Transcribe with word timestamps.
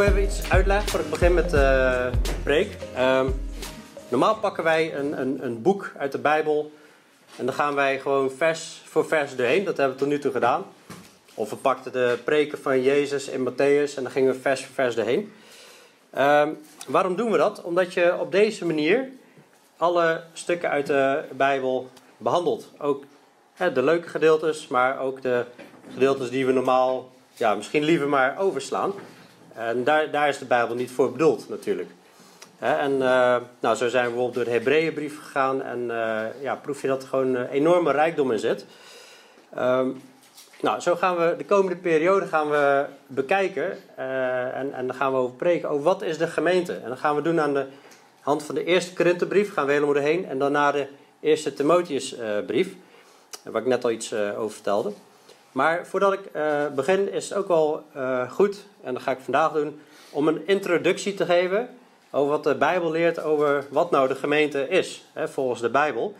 Wil 0.00 0.08
even 0.08 0.22
iets 0.22 0.50
uitleggen 0.50 0.88
voor 0.88 1.00
ik 1.00 1.10
begin 1.10 1.34
met 1.34 1.50
de 1.50 2.10
preek. 2.42 2.76
Ehm, 2.94 3.30
normaal 4.08 4.36
pakken 4.36 4.64
wij 4.64 4.94
een, 4.94 5.20
een, 5.20 5.44
een 5.44 5.62
boek 5.62 5.92
uit 5.96 6.12
de 6.12 6.18
Bijbel 6.18 6.72
en 7.36 7.46
dan 7.46 7.54
gaan 7.54 7.74
wij 7.74 8.00
gewoon 8.00 8.30
vers 8.30 8.82
voor 8.84 9.06
vers 9.06 9.36
doorheen. 9.36 9.64
Dat 9.64 9.76
hebben 9.76 9.94
we 9.94 10.00
tot 10.02 10.10
nu 10.10 10.18
toe 10.18 10.32
gedaan. 10.32 10.64
Of 11.34 11.50
we 11.50 11.56
pakten 11.56 11.92
de 11.92 12.18
preken 12.24 12.58
van 12.58 12.82
Jezus 12.82 13.28
in 13.28 13.48
Matthäus 13.48 13.96
en 13.96 14.02
dan 14.02 14.10
gingen 14.10 14.34
we 14.34 14.40
vers 14.40 14.64
voor 14.64 14.74
vers 14.74 14.94
doorheen. 14.94 15.32
Ehm, 16.10 16.48
waarom 16.86 17.16
doen 17.16 17.30
we 17.30 17.38
dat? 17.38 17.62
Omdat 17.62 17.94
je 17.94 18.18
op 18.20 18.32
deze 18.32 18.66
manier 18.66 19.08
alle 19.76 20.22
stukken 20.32 20.70
uit 20.70 20.86
de 20.86 21.24
Bijbel 21.32 21.88
behandelt. 22.16 22.68
Ook 22.78 23.04
de 23.74 23.82
leuke 23.82 24.08
gedeeltes, 24.08 24.68
maar 24.68 24.98
ook 24.98 25.22
de 25.22 25.44
gedeeltes 25.92 26.30
die 26.30 26.46
we 26.46 26.52
normaal 26.52 27.10
ja, 27.34 27.54
misschien 27.54 27.84
liever 27.84 28.08
maar 28.08 28.38
overslaan. 28.38 28.92
En 29.54 29.84
daar, 29.84 30.10
daar 30.10 30.28
is 30.28 30.38
de 30.38 30.44
Bijbel 30.44 30.74
niet 30.74 30.90
voor 30.90 31.12
bedoeld 31.12 31.48
natuurlijk. 31.48 31.90
En 32.60 32.92
uh, 32.92 33.36
nou, 33.60 33.76
zo 33.76 33.88
zijn 33.88 34.04
we 34.04 34.10
bijvoorbeeld 34.10 34.34
door 34.34 34.44
de 34.44 34.50
Hebreeënbrief 34.50 35.18
gegaan 35.18 35.62
en 35.62 35.80
uh, 35.80 36.22
ja, 36.42 36.54
proef 36.54 36.82
je 36.82 36.88
dat 36.88 37.02
er 37.02 37.08
gewoon 37.08 37.34
een 37.34 37.48
enorme 37.48 37.92
rijkdom 37.92 38.32
in 38.32 38.38
zit. 38.38 38.66
Um, 39.58 40.02
nou, 40.60 40.80
zo 40.80 40.96
gaan 40.96 41.16
we 41.16 41.34
de 41.38 41.44
komende 41.44 41.76
periode 41.76 42.26
gaan 42.26 42.50
we 42.50 42.84
bekijken 43.06 43.78
uh, 43.98 44.56
en, 44.56 44.74
en 44.74 44.86
dan 44.86 44.96
gaan 44.96 45.12
we 45.12 45.18
over 45.18 45.36
preken 45.36 45.68
over 45.68 45.82
wat 45.82 46.02
is 46.02 46.18
de 46.18 46.26
gemeente. 46.26 46.72
En 46.72 46.88
dan 46.88 46.96
gaan 46.96 47.16
we 47.16 47.22
doen 47.22 47.40
aan 47.40 47.54
de 47.54 47.66
hand 48.20 48.42
van 48.42 48.54
de 48.54 48.64
eerste 48.64 48.92
Korinthebrief, 48.92 49.52
gaan 49.52 49.66
we 49.66 49.72
helemaal 49.72 49.94
doorheen. 49.94 50.26
En 50.26 50.38
daarna 50.38 50.72
de 50.72 50.86
eerste 51.20 51.52
Timotheusbrief, 51.54 52.74
waar 53.42 53.62
ik 53.62 53.68
net 53.68 53.84
al 53.84 53.90
iets 53.90 54.14
over 54.14 54.50
vertelde. 54.50 54.92
Maar 55.52 55.86
voordat 55.86 56.12
ik 56.12 56.20
begin 56.74 57.12
is 57.12 57.28
het 57.28 57.38
ook 57.38 57.48
wel 57.48 57.84
goed, 58.28 58.64
en 58.82 58.94
dat 58.94 59.02
ga 59.02 59.10
ik 59.10 59.18
vandaag 59.20 59.52
doen, 59.52 59.80
om 60.10 60.28
een 60.28 60.46
introductie 60.46 61.14
te 61.14 61.24
geven 61.24 61.68
over 62.10 62.30
wat 62.30 62.44
de 62.44 62.54
Bijbel 62.54 62.90
leert 62.90 63.22
over 63.22 63.64
wat 63.70 63.90
nou 63.90 64.08
de 64.08 64.14
gemeente 64.14 64.68
is, 64.68 65.04
hè, 65.12 65.28
volgens 65.28 65.60
de 65.60 65.70
Bijbel. 65.70 66.14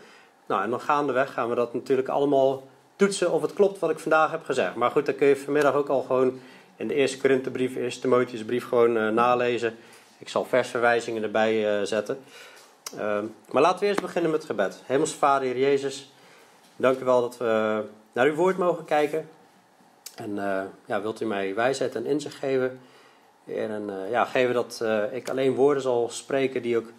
Nou, 0.45 0.63
en 0.63 0.69
dan 0.69 0.81
gaandeweg 0.81 1.33
gaan 1.33 1.49
we 1.49 1.55
dat 1.55 1.73
natuurlijk 1.73 2.07
allemaal 2.07 2.63
toetsen 2.95 3.31
of 3.31 3.41
het 3.41 3.53
klopt 3.53 3.79
wat 3.79 3.89
ik 3.89 3.99
vandaag 3.99 4.31
heb 4.31 4.43
gezegd. 4.43 4.75
Maar 4.75 4.91
goed, 4.91 5.05
dan 5.05 5.15
kun 5.15 5.27
je 5.27 5.37
vanmiddag 5.37 5.73
ook 5.73 5.87
al 5.87 6.01
gewoon 6.01 6.39
in 6.75 6.87
de 6.87 6.93
eerste 6.93 7.17
Korinthebrief, 7.17 7.75
eerste 7.75 8.01
Timotheusbrief 8.01 8.67
gewoon 8.67 8.97
uh, 8.97 9.09
nalezen. 9.09 9.75
Ik 10.17 10.29
zal 10.29 10.45
versverwijzingen 10.45 11.23
erbij 11.23 11.79
uh, 11.79 11.85
zetten. 11.85 12.19
Uh, 12.95 13.19
maar 13.51 13.61
laten 13.61 13.79
we 13.79 13.85
eerst 13.85 14.01
beginnen 14.01 14.31
met 14.31 14.45
gebed. 14.45 14.81
Hemelse 14.85 15.17
Vader, 15.17 15.47
Heer 15.47 15.57
Jezus, 15.57 16.13
dank 16.75 16.99
u 16.99 17.03
wel 17.03 17.21
dat 17.21 17.37
we 17.37 17.83
naar 18.11 18.25
uw 18.25 18.35
woord 18.35 18.57
mogen 18.57 18.85
kijken. 18.85 19.29
En 20.15 20.29
uh, 20.29 20.61
ja, 20.85 21.01
wilt 21.01 21.21
u 21.21 21.25
mij 21.25 21.55
wijsheid 21.55 21.95
en 21.95 22.05
inzicht 22.05 22.35
geven 22.35 22.79
en 23.45 23.89
uh, 23.89 24.11
ja, 24.11 24.25
geven 24.25 24.53
dat 24.53 24.79
uh, 24.83 25.13
ik 25.13 25.29
alleen 25.29 25.53
woorden 25.53 25.81
zal 25.81 26.09
spreken 26.09 26.61
die 26.61 26.77
ook 26.77 26.91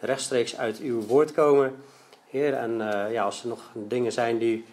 rechtstreeks 0.00 0.56
uit 0.56 0.78
uw 0.78 1.00
woord 1.00 1.32
komen. 1.32 1.76
Heer, 2.30 2.54
en 2.54 2.70
uh, 2.70 3.12
ja, 3.12 3.24
als 3.24 3.42
er 3.42 3.48
nog 3.48 3.70
dingen 3.74 4.12
zijn 4.12 4.38
die 4.38 4.64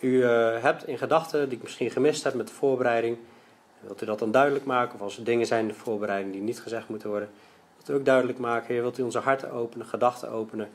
u 0.00 0.24
hebt 0.24 0.86
in 0.86 0.98
gedachten, 0.98 1.48
die 1.48 1.56
ik 1.56 1.62
misschien 1.62 1.90
gemist 1.90 2.24
heb 2.24 2.34
met 2.34 2.46
de 2.46 2.54
voorbereiding, 2.54 3.16
wilt 3.80 4.02
u 4.02 4.06
dat 4.06 4.18
dan 4.18 4.30
duidelijk 4.30 4.64
maken? 4.64 4.94
Of 4.94 5.00
als 5.00 5.16
er 5.18 5.24
dingen 5.24 5.46
zijn 5.46 5.60
in 5.60 5.68
de 5.68 5.74
voorbereiding 5.74 6.32
die 6.32 6.42
niet 6.42 6.60
gezegd 6.60 6.88
moeten 6.88 7.08
worden, 7.08 7.28
wilt 7.76 7.90
u 7.90 7.94
ook 7.94 8.04
duidelijk 8.04 8.38
maken. 8.38 8.66
Heer, 8.72 8.82
wilt 8.82 8.98
u 8.98 9.02
onze 9.02 9.18
harten 9.18 9.50
openen, 9.50 9.86
gedachten 9.86 10.30
openen. 10.30 10.68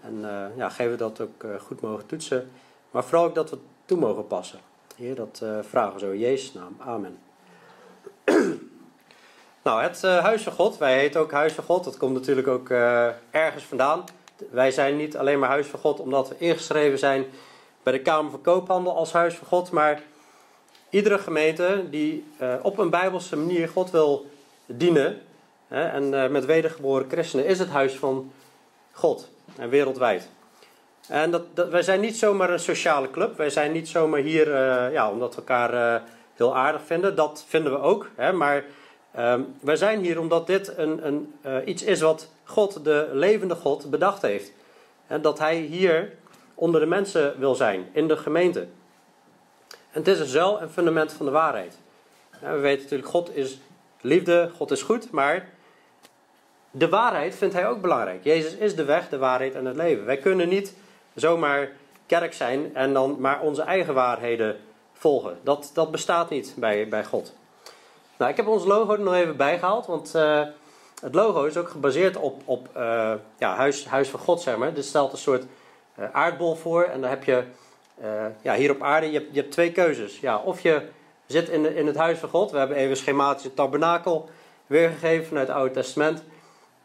En 0.00 0.24
ja, 0.56 0.68
geven 0.68 0.98
dat 0.98 1.20
ook 1.20 1.44
goed 1.60 1.80
mogen 1.80 2.06
toetsen. 2.06 2.50
Maar 2.90 3.04
vooral 3.04 3.24
ook 3.24 3.34
dat 3.34 3.50
we 3.50 3.58
toe 3.84 3.98
mogen 3.98 4.26
passen. 4.26 4.58
Dat 5.14 5.42
vragen 5.60 5.92
we 5.92 5.98
zo 5.98 6.10
in 6.10 6.18
Jezus' 6.18 6.52
naam. 6.52 6.76
Amen. 6.78 7.18
Nou, 9.62 9.82
het 9.82 10.02
uh, 10.04 10.18
Huis 10.18 10.42
van 10.42 10.52
God, 10.52 10.78
wij 10.78 10.98
heten 10.98 11.20
ook 11.20 11.32
Huis 11.32 11.52
van 11.52 11.64
God. 11.64 11.84
Dat 11.84 11.96
komt 11.96 12.12
natuurlijk 12.14 12.46
ook 12.46 12.68
uh, 12.68 13.08
ergens 13.30 13.64
vandaan. 13.64 14.04
Wij 14.50 14.70
zijn 14.70 14.96
niet 14.96 15.16
alleen 15.16 15.38
maar 15.38 15.48
Huis 15.48 15.66
van 15.66 15.78
God 15.78 16.00
omdat 16.00 16.28
we 16.28 16.34
ingeschreven 16.38 16.98
zijn 16.98 17.24
bij 17.82 17.92
de 17.92 18.00
Kamer 18.00 18.30
van 18.30 18.40
Koophandel 18.40 18.96
als 18.96 19.12
Huis 19.12 19.34
van 19.34 19.46
God. 19.46 19.70
Maar 19.70 20.02
iedere 20.90 21.18
gemeente 21.18 21.84
die 21.90 22.24
uh, 22.40 22.54
op 22.62 22.78
een 22.78 22.90
bijbelse 22.90 23.36
manier 23.36 23.68
God 23.68 23.90
wil 23.90 24.26
dienen. 24.66 25.20
Hè, 25.68 25.84
en 25.84 26.32
met 26.32 26.44
wedergeboren 26.44 27.10
christenen 27.10 27.46
is 27.46 27.58
het 27.58 27.68
Huis 27.68 27.94
van 27.94 28.32
God. 28.92 29.28
En 29.56 29.68
wereldwijd. 29.68 30.28
En 31.10 31.30
dat, 31.30 31.42
wij 31.70 31.82
zijn 31.82 32.00
niet 32.00 32.16
zomaar 32.16 32.50
een 32.50 32.58
sociale 32.58 33.10
club. 33.10 33.36
Wij 33.36 33.50
zijn 33.50 33.72
niet 33.72 33.88
zomaar 33.88 34.20
hier 34.20 34.48
ja, 34.92 35.10
omdat 35.10 35.34
we 35.34 35.40
elkaar 35.40 36.02
heel 36.34 36.56
aardig 36.56 36.82
vinden. 36.84 37.16
Dat 37.16 37.44
vinden 37.48 37.72
we 37.72 37.78
ook. 37.78 38.10
Hè, 38.14 38.32
maar 38.32 38.64
Um, 39.18 39.54
wij 39.60 39.76
zijn 39.76 40.00
hier 40.00 40.18
omdat 40.18 40.46
dit 40.46 40.72
een, 40.76 41.06
een, 41.06 41.34
uh, 41.46 41.56
iets 41.64 41.82
is 41.82 42.00
wat 42.00 42.32
God, 42.44 42.84
de 42.84 43.08
levende 43.12 43.54
God, 43.54 43.90
bedacht 43.90 44.22
heeft. 44.22 44.52
En 45.06 45.22
dat 45.22 45.38
Hij 45.38 45.56
hier 45.56 46.12
onder 46.54 46.80
de 46.80 46.86
mensen 46.86 47.38
wil 47.38 47.54
zijn, 47.54 47.88
in 47.92 48.08
de 48.08 48.16
gemeente. 48.16 48.60
En 49.68 49.98
het 49.98 50.08
is 50.08 50.20
een 50.20 50.26
zuil 50.26 50.60
en 50.60 50.70
fundament 50.70 51.12
van 51.12 51.26
de 51.26 51.32
waarheid. 51.32 51.78
We 52.40 52.58
weten 52.58 52.82
natuurlijk, 52.82 53.08
God 53.08 53.36
is 53.36 53.60
liefde, 54.00 54.50
God 54.56 54.70
is 54.70 54.82
goed, 54.82 55.10
maar 55.10 55.48
de 56.70 56.88
waarheid 56.88 57.34
vindt 57.34 57.54
Hij 57.54 57.68
ook 57.68 57.80
belangrijk. 57.80 58.24
Jezus 58.24 58.54
is 58.54 58.76
de 58.76 58.84
weg, 58.84 59.08
de 59.08 59.18
waarheid 59.18 59.54
en 59.54 59.64
het 59.64 59.76
leven. 59.76 60.04
Wij 60.04 60.18
kunnen 60.18 60.48
niet 60.48 60.74
zomaar 61.14 61.68
kerk 62.06 62.32
zijn 62.32 62.74
en 62.74 62.92
dan 62.92 63.16
maar 63.18 63.40
onze 63.40 63.62
eigen 63.62 63.94
waarheden 63.94 64.56
volgen. 64.92 65.38
Dat, 65.42 65.70
dat 65.74 65.90
bestaat 65.90 66.30
niet 66.30 66.54
bij, 66.56 66.88
bij 66.88 67.04
God. 67.04 67.34
Nou, 68.16 68.30
ik 68.30 68.36
heb 68.36 68.46
ons 68.46 68.64
logo 68.64 68.92
er 68.92 69.00
nog 69.00 69.14
even 69.14 69.36
bijgehaald, 69.36 69.86
want 69.86 70.12
uh, 70.16 70.42
het 71.00 71.14
logo 71.14 71.44
is 71.44 71.56
ook 71.56 71.68
gebaseerd 71.68 72.16
op, 72.16 72.42
op 72.44 72.68
uh, 72.76 73.12
ja, 73.38 73.54
huis, 73.54 73.86
huis 73.86 74.08
van 74.08 74.20
God, 74.20 74.40
zeg 74.40 74.56
maar. 74.56 74.74
Dit 74.74 74.84
stelt 74.84 75.12
een 75.12 75.18
soort 75.18 75.44
uh, 75.98 76.04
aardbol 76.12 76.54
voor 76.54 76.82
en 76.82 77.00
dan 77.00 77.10
heb 77.10 77.24
je 77.24 77.44
ja, 78.42 78.54
hier 78.54 78.70
op 78.70 78.82
aarde, 78.82 79.06
je 79.10 79.18
hebt, 79.18 79.34
je 79.34 79.40
hebt 79.40 79.52
twee 79.52 79.72
keuzes. 79.72 80.20
Ja, 80.20 80.38
of 80.38 80.60
je 80.60 80.82
zit 81.26 81.48
in, 81.48 81.62
de, 81.62 81.74
in 81.74 81.86
het 81.86 81.96
huis 81.96 82.18
van 82.18 82.28
God, 82.28 82.50
we 82.50 82.58
hebben 82.58 82.76
even 82.76 82.96
schematisch 82.96 83.44
een 83.44 83.54
tabernakel 83.54 84.28
weergegeven 84.66 85.26
vanuit 85.26 85.48
het 85.48 85.56
Oude 85.56 85.74
Testament. 85.74 86.22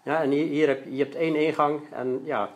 Ja, 0.03 0.21
en 0.21 0.29
hier, 0.29 0.45
hier 0.45 0.67
heb 0.67 0.83
je, 0.83 0.95
je 0.95 1.03
hebt 1.03 1.15
één 1.15 1.35
ingang 1.35 1.81
en 1.91 2.21
ja, 2.23 2.49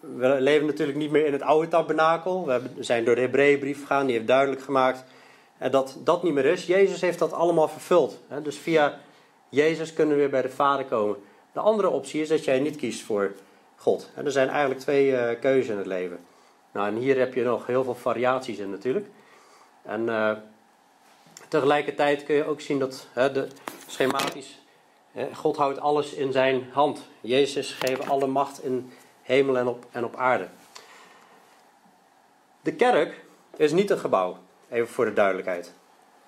we 0.00 0.40
leven 0.40 0.66
natuurlijk 0.66 0.98
niet 0.98 1.10
meer 1.10 1.26
in 1.26 1.32
het 1.32 1.42
oude 1.42 1.68
tabernakel. 1.68 2.46
We, 2.46 2.60
zijn 2.78 3.04
door 3.04 3.14
de 3.14 3.20
Hebreeënbrief 3.20 3.80
gegaan, 3.80 4.06
die 4.06 4.14
heeft 4.14 4.26
duidelijk 4.26 4.62
gemaakt 4.62 5.04
en 5.58 5.70
dat 5.70 5.96
dat 6.04 6.22
niet 6.22 6.32
meer 6.32 6.44
is. 6.44 6.66
Jezus 6.66 7.00
heeft 7.00 7.18
dat 7.18 7.32
allemaal 7.32 7.68
vervuld. 7.68 8.18
Dus 8.42 8.58
via 8.58 8.98
Jezus 9.48 9.92
kunnen 9.92 10.14
we 10.14 10.20
weer 10.20 10.30
bij 10.30 10.42
de 10.42 10.48
Vader 10.48 10.84
komen. 10.84 11.16
De 11.52 11.60
andere 11.60 11.88
optie 11.88 12.20
is 12.20 12.28
dat 12.28 12.44
jij 12.44 12.60
niet 12.60 12.76
kiest 12.76 13.02
voor 13.02 13.32
God. 13.76 14.10
Er 14.14 14.32
zijn 14.32 14.48
eigenlijk 14.48 14.80
twee 14.80 15.10
uh, 15.10 15.28
keuzes 15.40 15.70
in 15.70 15.76
het 15.76 15.86
leven. 15.86 16.18
Nou, 16.72 16.88
en 16.88 16.96
hier 16.96 17.18
heb 17.18 17.34
je 17.34 17.42
nog 17.42 17.66
heel 17.66 17.84
veel 17.84 17.94
variaties 17.94 18.58
in 18.58 18.70
natuurlijk. 18.70 19.06
En 19.82 20.06
uh, 20.06 20.32
tegelijkertijd 21.48 22.24
kun 22.24 22.34
je 22.34 22.44
ook 22.44 22.60
zien 22.60 22.78
dat 22.78 23.06
de, 23.14 23.46
schematisch, 23.86 24.58
God 25.34 25.56
houdt 25.56 25.80
alles 25.80 26.12
in 26.12 26.32
zijn 26.32 26.68
hand. 26.72 27.00
Jezus 27.20 27.72
geeft 27.72 28.08
alle 28.08 28.26
macht 28.26 28.64
in 28.64 28.92
hemel 29.28 29.58
en 29.58 29.66
op, 29.66 29.86
en 29.90 30.04
op 30.04 30.16
aarde. 30.16 30.48
De 32.60 32.74
kerk 32.74 33.24
is 33.56 33.72
niet 33.72 33.90
een 33.90 33.98
gebouw. 33.98 34.36
Even 34.70 34.88
voor 34.88 35.04
de 35.04 35.12
duidelijkheid. 35.12 35.72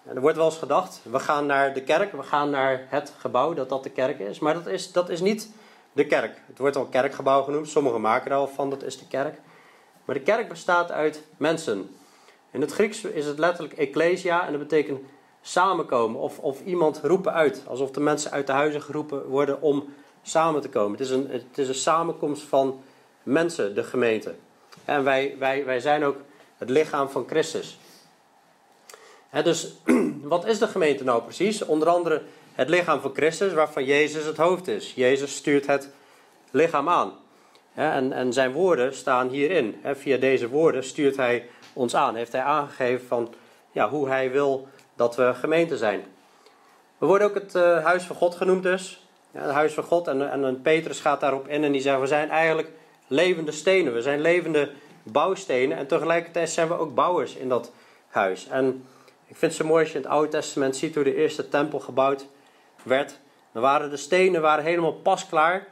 En 0.04 0.14
er 0.14 0.20
wordt 0.20 0.36
wel 0.36 0.46
eens 0.46 0.58
gedacht, 0.58 1.00
we 1.10 1.18
gaan 1.18 1.46
naar 1.46 1.74
de 1.74 1.82
kerk, 1.82 2.12
we 2.12 2.22
gaan 2.22 2.50
naar 2.50 2.86
het 2.88 3.12
gebouw, 3.18 3.54
dat 3.54 3.68
dat 3.68 3.82
de 3.82 3.90
kerk 3.90 4.18
is. 4.18 4.38
Maar 4.38 4.54
dat 4.54 4.66
is, 4.66 4.92
dat 4.92 5.08
is 5.08 5.20
niet 5.20 5.50
de 5.92 6.06
kerk. 6.06 6.40
Het 6.46 6.58
wordt 6.58 6.76
al 6.76 6.86
kerkgebouw 6.86 7.42
genoemd, 7.42 7.68
sommigen 7.68 8.00
maken 8.00 8.30
er 8.30 8.36
al 8.36 8.48
van, 8.48 8.70
dat 8.70 8.82
is 8.82 8.98
de 8.98 9.06
kerk. 9.06 9.40
Maar 10.04 10.14
de 10.14 10.22
kerk 10.22 10.48
bestaat 10.48 10.90
uit 10.90 11.22
mensen. 11.36 11.96
In 12.50 12.60
het 12.60 12.72
Grieks 12.72 13.04
is 13.04 13.26
het 13.26 13.38
letterlijk 13.38 13.74
ecclesia 13.74 14.46
en 14.46 14.50
dat 14.50 14.60
betekent 14.60 15.00
samenkomen 15.40 16.20
of, 16.20 16.38
of 16.38 16.60
iemand 16.64 17.00
roepen 17.02 17.32
uit. 17.32 17.62
Alsof 17.66 17.90
de 17.90 18.00
mensen 18.00 18.30
uit 18.30 18.46
de 18.46 18.52
huizen 18.52 18.82
geroepen 18.82 19.26
worden 19.26 19.62
om 19.62 19.94
samen 20.22 20.60
te 20.60 20.68
komen. 20.68 20.92
Het 20.92 21.00
is 21.00 21.10
een, 21.10 21.28
het 21.30 21.58
is 21.58 21.68
een 21.68 21.74
samenkomst 21.74 22.42
van 22.42 22.82
mensen, 23.30 23.74
de 23.74 23.84
gemeente. 23.84 24.34
En 24.84 25.04
wij, 25.04 25.36
wij, 25.38 25.64
wij 25.64 25.80
zijn 25.80 26.04
ook 26.04 26.16
het 26.58 26.70
lichaam 26.70 27.08
van 27.08 27.26
Christus 27.28 27.78
dus 29.30 29.74
wat 30.22 30.46
is 30.46 30.58
de 30.58 30.66
gemeente 30.66 31.04
nou 31.04 31.22
precies? 31.22 31.64
Onder 31.64 31.88
andere 31.88 32.22
het 32.54 32.68
lichaam 32.68 33.00
van 33.00 33.14
Christus, 33.14 33.52
waarvan 33.52 33.84
Jezus 33.84 34.24
het 34.24 34.36
hoofd 34.36 34.68
is. 34.68 34.92
Jezus 34.94 35.36
stuurt 35.36 35.66
het 35.66 35.90
lichaam 36.50 36.88
aan. 36.88 37.12
en, 37.74 38.12
en 38.12 38.32
zijn 38.32 38.52
woorden 38.52 38.94
staan 38.94 39.28
hierin. 39.28 39.80
via 39.84 40.16
deze 40.16 40.48
woorden 40.48 40.84
stuurt 40.84 41.16
hij 41.16 41.48
ons 41.72 41.94
aan. 41.94 42.14
Heeft 42.14 42.32
hij 42.32 42.42
aangegeven 42.42 43.06
van 43.06 43.34
ja, 43.70 43.88
hoe 43.88 44.08
hij 44.08 44.30
wil 44.30 44.68
dat 44.96 45.16
we 45.16 45.34
gemeente 45.34 45.76
zijn. 45.76 46.04
We 46.98 47.06
worden 47.06 47.26
ook 47.26 47.34
het 47.34 47.54
uh, 47.54 47.84
huis 47.84 48.02
van 48.02 48.16
God 48.16 48.34
genoemd 48.34 48.62
dus. 48.62 49.04
Ja, 49.30 49.40
het 49.40 49.50
huis 49.50 49.72
van 49.72 49.84
God. 49.84 50.08
En, 50.08 50.44
en, 50.44 50.62
Petrus 50.62 51.00
gaat 51.00 51.20
daarop 51.20 51.48
in 51.48 51.64
en 51.64 51.72
die 51.72 51.80
zegt 51.80 52.00
we 52.00 52.06
zijn 52.06 52.30
eigenlijk 52.30 52.70
levende 53.10 53.52
stenen. 53.52 53.94
We 53.94 54.02
zijn 54.02 54.20
levende 54.20 54.70
bouwstenen. 55.02 55.76
En 55.76 55.86
tegelijkertijd 55.86 56.50
zijn 56.50 56.68
we 56.68 56.78
ook 56.78 56.94
bouwers 56.94 57.34
in 57.34 57.48
dat 57.48 57.72
huis. 58.08 58.46
En 58.48 58.84
ik 59.26 59.36
vind 59.36 59.52
het 59.52 59.60
zo 59.60 59.66
mooi 59.66 59.82
als 59.82 59.92
je 59.92 59.98
in 59.98 60.02
het 60.02 60.12
Oude 60.12 60.28
Testament 60.28 60.76
ziet 60.76 60.94
hoe 60.94 61.04
de 61.04 61.14
eerste 61.14 61.48
tempel 61.48 61.80
gebouwd 61.80 62.26
werd, 62.82 63.18
dan 63.52 63.62
waren 63.62 63.90
de 63.90 63.96
stenen 63.96 64.42
waren 64.42 64.64
helemaal 64.64 64.92
pasklaar. 64.92 65.66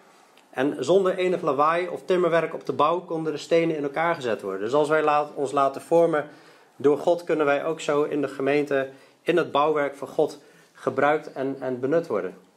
En 0.50 0.85
zonder 0.85 1.17
enig 1.17 1.43
lawaai 1.43 1.88
of 1.88 2.02
timmerwerk 2.05 2.55
op 2.55 2.67
de 2.67 2.73
bouw 2.73 3.00
konden 3.00 3.32
de 3.32 3.38
stenen 3.38 3.76
in 3.76 3.82
elkaar 3.82 4.14
gezet 4.14 4.43
worden. 4.43 4.61
Dus 4.61 4.73
als 4.73 4.88
wij 4.88 5.26
ons 5.35 5.52
laten 5.52 5.81
vormen 5.81 6.29
door 6.76 6.99
God, 6.99 7.25
kunnen 7.25 7.46
wij 7.46 7.64
ook 7.64 7.81
zo 7.81 8.02
in 8.02 8.20
de 8.20 8.29
gemeente, 8.29 8.88
in 9.23 9.37
het 9.37 9.52
bouwwerk 9.52 9.96
van 9.96 10.08
God, 10.08 10.38
gebruikt 10.73 11.32
en, 11.32 11.56
en 11.61 11.81
benut 11.81 12.06
worden. 12.06 12.48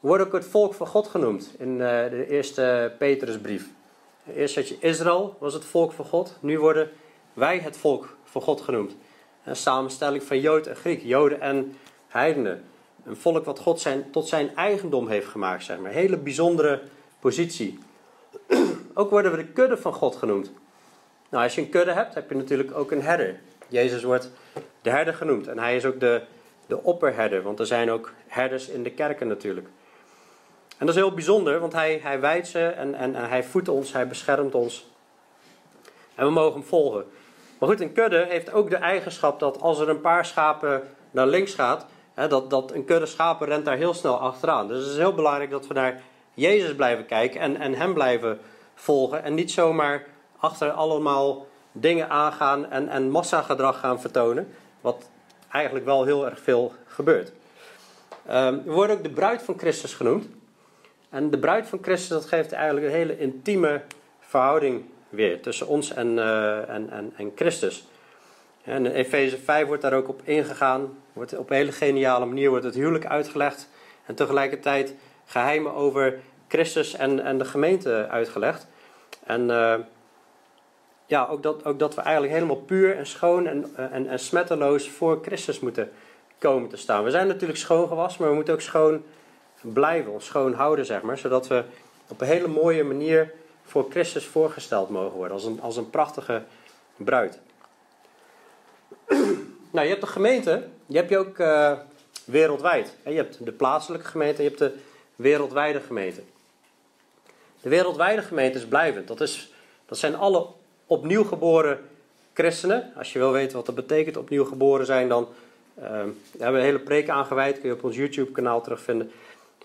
We 0.00 0.08
worden 0.08 0.26
ook 0.26 0.32
het 0.32 0.44
volk 0.44 0.74
van 0.74 0.86
God 0.86 1.08
genoemd 1.08 1.54
in 1.58 1.70
uh, 1.72 1.78
de 1.78 2.26
eerste 2.28 2.94
Petrusbrief. 2.98 3.68
Eerst 4.34 4.54
had 4.54 4.68
je 4.68 4.76
Israël, 4.80 5.36
was 5.38 5.54
het 5.54 5.64
volk 5.64 5.92
van 5.92 6.04
God. 6.04 6.36
Nu 6.40 6.58
worden 6.58 6.90
wij 7.32 7.58
het 7.58 7.76
volk 7.76 8.16
van 8.24 8.42
God 8.42 8.60
genoemd. 8.60 8.96
Een 9.44 9.56
samenstelling 9.56 10.22
van 10.22 10.40
Jood 10.40 10.66
en 10.66 10.76
Griek, 10.76 11.02
Joden 11.02 11.40
en 11.40 11.76
heidenen. 12.08 12.64
Een 13.04 13.16
volk 13.16 13.44
wat 13.44 13.58
God 13.58 13.80
zijn, 13.80 14.10
tot 14.10 14.28
zijn 14.28 14.56
eigendom 14.56 15.08
heeft 15.08 15.26
gemaakt, 15.26 15.64
zeg 15.64 15.78
maar. 15.78 15.90
Een 15.90 15.96
hele 15.96 16.16
bijzondere 16.16 16.82
positie. 17.18 17.78
ook 18.94 19.10
worden 19.10 19.30
we 19.30 19.36
de 19.36 19.46
kudde 19.46 19.76
van 19.76 19.92
God 19.92 20.16
genoemd. 20.16 20.52
Nou, 21.28 21.44
als 21.44 21.54
je 21.54 21.60
een 21.60 21.70
kudde 21.70 21.92
hebt, 21.92 22.14
heb 22.14 22.28
je 22.28 22.36
natuurlijk 22.36 22.76
ook 22.76 22.90
een 22.90 23.02
herder. 23.02 23.40
Jezus 23.68 24.02
wordt 24.02 24.30
de 24.82 24.90
herder 24.90 25.14
genoemd. 25.14 25.48
En 25.48 25.58
hij 25.58 25.76
is 25.76 25.84
ook 25.84 26.00
de, 26.00 26.22
de 26.66 26.82
opperherder, 26.82 27.42
want 27.42 27.58
er 27.58 27.66
zijn 27.66 27.90
ook 27.90 28.12
herders 28.26 28.68
in 28.68 28.82
de 28.82 28.90
kerken 28.90 29.28
natuurlijk. 29.28 29.68
En 30.80 30.86
dat 30.86 30.94
is 30.94 31.00
heel 31.00 31.14
bijzonder, 31.14 31.60
want 31.60 31.72
hij, 31.72 32.00
hij 32.02 32.20
wijdt 32.20 32.48
ze 32.48 32.66
en, 32.66 32.94
en, 32.94 33.14
en 33.14 33.28
hij 33.28 33.44
voedt 33.44 33.68
ons, 33.68 33.92
hij 33.92 34.08
beschermt 34.08 34.54
ons. 34.54 34.86
En 36.14 36.26
we 36.26 36.32
mogen 36.32 36.52
hem 36.52 36.68
volgen. 36.68 37.04
Maar 37.58 37.68
goed, 37.68 37.80
een 37.80 37.92
kudde 37.92 38.26
heeft 38.28 38.52
ook 38.52 38.70
de 38.70 38.76
eigenschap 38.76 39.40
dat 39.40 39.60
als 39.60 39.78
er 39.78 39.88
een 39.88 40.00
paar 40.00 40.26
schapen 40.26 40.82
naar 41.10 41.26
links 41.26 41.54
gaat, 41.54 41.86
hè, 42.14 42.28
dat, 42.28 42.50
dat 42.50 42.72
een 42.72 42.84
kudde 42.84 43.06
schapen 43.06 43.46
rent 43.46 43.64
daar 43.64 43.76
heel 43.76 43.94
snel 43.94 44.18
achteraan. 44.18 44.68
Dus 44.68 44.78
het 44.78 44.90
is 44.92 44.96
heel 44.96 45.14
belangrijk 45.14 45.50
dat 45.50 45.66
we 45.66 45.74
naar 45.74 46.00
Jezus 46.34 46.74
blijven 46.74 47.06
kijken 47.06 47.40
en, 47.40 47.56
en 47.56 47.74
hem 47.74 47.94
blijven 47.94 48.38
volgen. 48.74 49.22
En 49.22 49.34
niet 49.34 49.50
zomaar 49.50 50.06
achter 50.36 50.70
allemaal 50.70 51.46
dingen 51.72 52.08
aangaan 52.08 52.70
en, 52.70 52.88
en 52.88 53.10
massagedrag 53.10 53.80
gaan 53.80 54.00
vertonen. 54.00 54.54
Wat 54.80 55.10
eigenlijk 55.50 55.84
wel 55.84 56.04
heel 56.04 56.26
erg 56.26 56.40
veel 56.40 56.72
gebeurt. 56.86 57.32
Um, 58.30 58.62
we 58.64 58.72
worden 58.72 58.96
ook 58.96 59.02
de 59.02 59.10
bruid 59.10 59.42
van 59.42 59.58
Christus 59.58 59.94
genoemd. 59.94 60.26
En 61.10 61.30
de 61.30 61.38
bruid 61.38 61.66
van 61.66 61.78
Christus, 61.82 62.08
dat 62.08 62.26
geeft 62.26 62.52
eigenlijk 62.52 62.86
een 62.86 62.92
hele 62.92 63.18
intieme 63.18 63.82
verhouding 64.20 64.84
weer 65.08 65.40
tussen 65.42 65.66
ons 65.66 65.92
en, 65.92 66.16
uh, 66.16 66.68
en, 66.68 66.90
en, 66.90 67.12
en 67.16 67.32
Christus. 67.34 67.86
En 68.64 68.86
in 68.86 68.92
Efeze 68.92 69.38
5 69.38 69.66
wordt 69.66 69.82
daar 69.82 69.92
ook 69.92 70.08
op 70.08 70.20
ingegaan. 70.24 70.98
Wordt 71.12 71.36
op 71.38 71.50
een 71.50 71.56
hele 71.56 71.72
geniale 71.72 72.26
manier 72.26 72.50
wordt 72.50 72.64
het 72.64 72.74
huwelijk 72.74 73.06
uitgelegd. 73.06 73.68
En 74.06 74.14
tegelijkertijd 74.14 74.94
geheimen 75.24 75.74
over 75.74 76.18
Christus 76.48 76.94
en, 76.94 77.20
en 77.24 77.38
de 77.38 77.44
gemeente 77.44 78.06
uitgelegd. 78.08 78.66
En 79.24 79.48
uh, 79.48 79.74
ja, 81.06 81.26
ook 81.26 81.42
dat, 81.42 81.64
ook 81.64 81.78
dat 81.78 81.94
we 81.94 82.00
eigenlijk 82.00 82.32
helemaal 82.32 82.56
puur 82.56 82.96
en 82.96 83.06
schoon 83.06 83.46
en, 83.46 83.72
uh, 83.78 83.92
en, 83.92 84.08
en 84.08 84.18
smetteloos 84.18 84.88
voor 84.88 85.18
Christus 85.22 85.60
moeten 85.60 85.90
komen 86.38 86.68
te 86.68 86.76
staan. 86.76 87.04
We 87.04 87.10
zijn 87.10 87.26
natuurlijk 87.26 87.58
schoon 87.58 87.88
gewassen, 87.88 88.20
maar 88.20 88.30
we 88.30 88.36
moeten 88.36 88.54
ook 88.54 88.60
schoon 88.60 89.02
blijven, 89.60 90.12
ons 90.12 90.24
schoon 90.24 90.52
houden, 90.52 90.86
zeg 90.86 91.02
maar. 91.02 91.18
Zodat 91.18 91.46
we 91.48 91.64
op 92.08 92.20
een 92.20 92.26
hele 92.26 92.48
mooie 92.48 92.84
manier 92.84 93.32
voor 93.64 93.86
Christus 93.90 94.26
voorgesteld 94.26 94.88
mogen 94.88 95.16
worden. 95.16 95.36
Als 95.36 95.44
een, 95.44 95.60
als 95.60 95.76
een 95.76 95.90
prachtige 95.90 96.42
bruid. 96.96 97.38
nou, 99.70 99.86
je 99.86 99.88
hebt 99.88 100.00
de 100.00 100.06
gemeente, 100.06 100.66
die 100.86 100.96
heb 100.96 101.10
je 101.10 101.18
ook 101.18 101.38
uh, 101.38 101.72
wereldwijd. 102.24 102.96
Je 103.04 103.10
hebt 103.10 103.44
de 103.44 103.52
plaatselijke 103.52 104.06
gemeente, 104.06 104.42
je 104.42 104.48
hebt 104.48 104.60
de 104.60 104.74
wereldwijde 105.16 105.80
gemeente. 105.80 106.22
De 107.60 107.68
wereldwijde 107.68 108.22
gemeente 108.22 108.58
is 108.58 108.66
blijvend. 108.66 109.08
Dat, 109.08 109.20
is, 109.20 109.52
dat 109.86 109.98
zijn 109.98 110.16
alle 110.16 110.46
opnieuw 110.86 111.24
geboren 111.24 111.78
christenen. 112.32 112.92
Als 112.96 113.12
je 113.12 113.18
wil 113.18 113.32
weten 113.32 113.56
wat 113.56 113.66
dat 113.66 113.74
betekent, 113.74 114.16
opnieuw 114.16 114.44
geboren 114.44 114.86
zijn, 114.86 115.08
dan 115.08 115.28
uh, 115.78 115.84
hebben 115.84 116.12
we 116.38 116.44
een 116.44 116.60
hele 116.60 116.78
preek 116.78 117.08
aangeweid. 117.08 117.60
Kun 117.60 117.68
je 117.68 117.74
op 117.74 117.84
ons 117.84 117.96
YouTube-kanaal 117.96 118.62
terugvinden. 118.62 119.10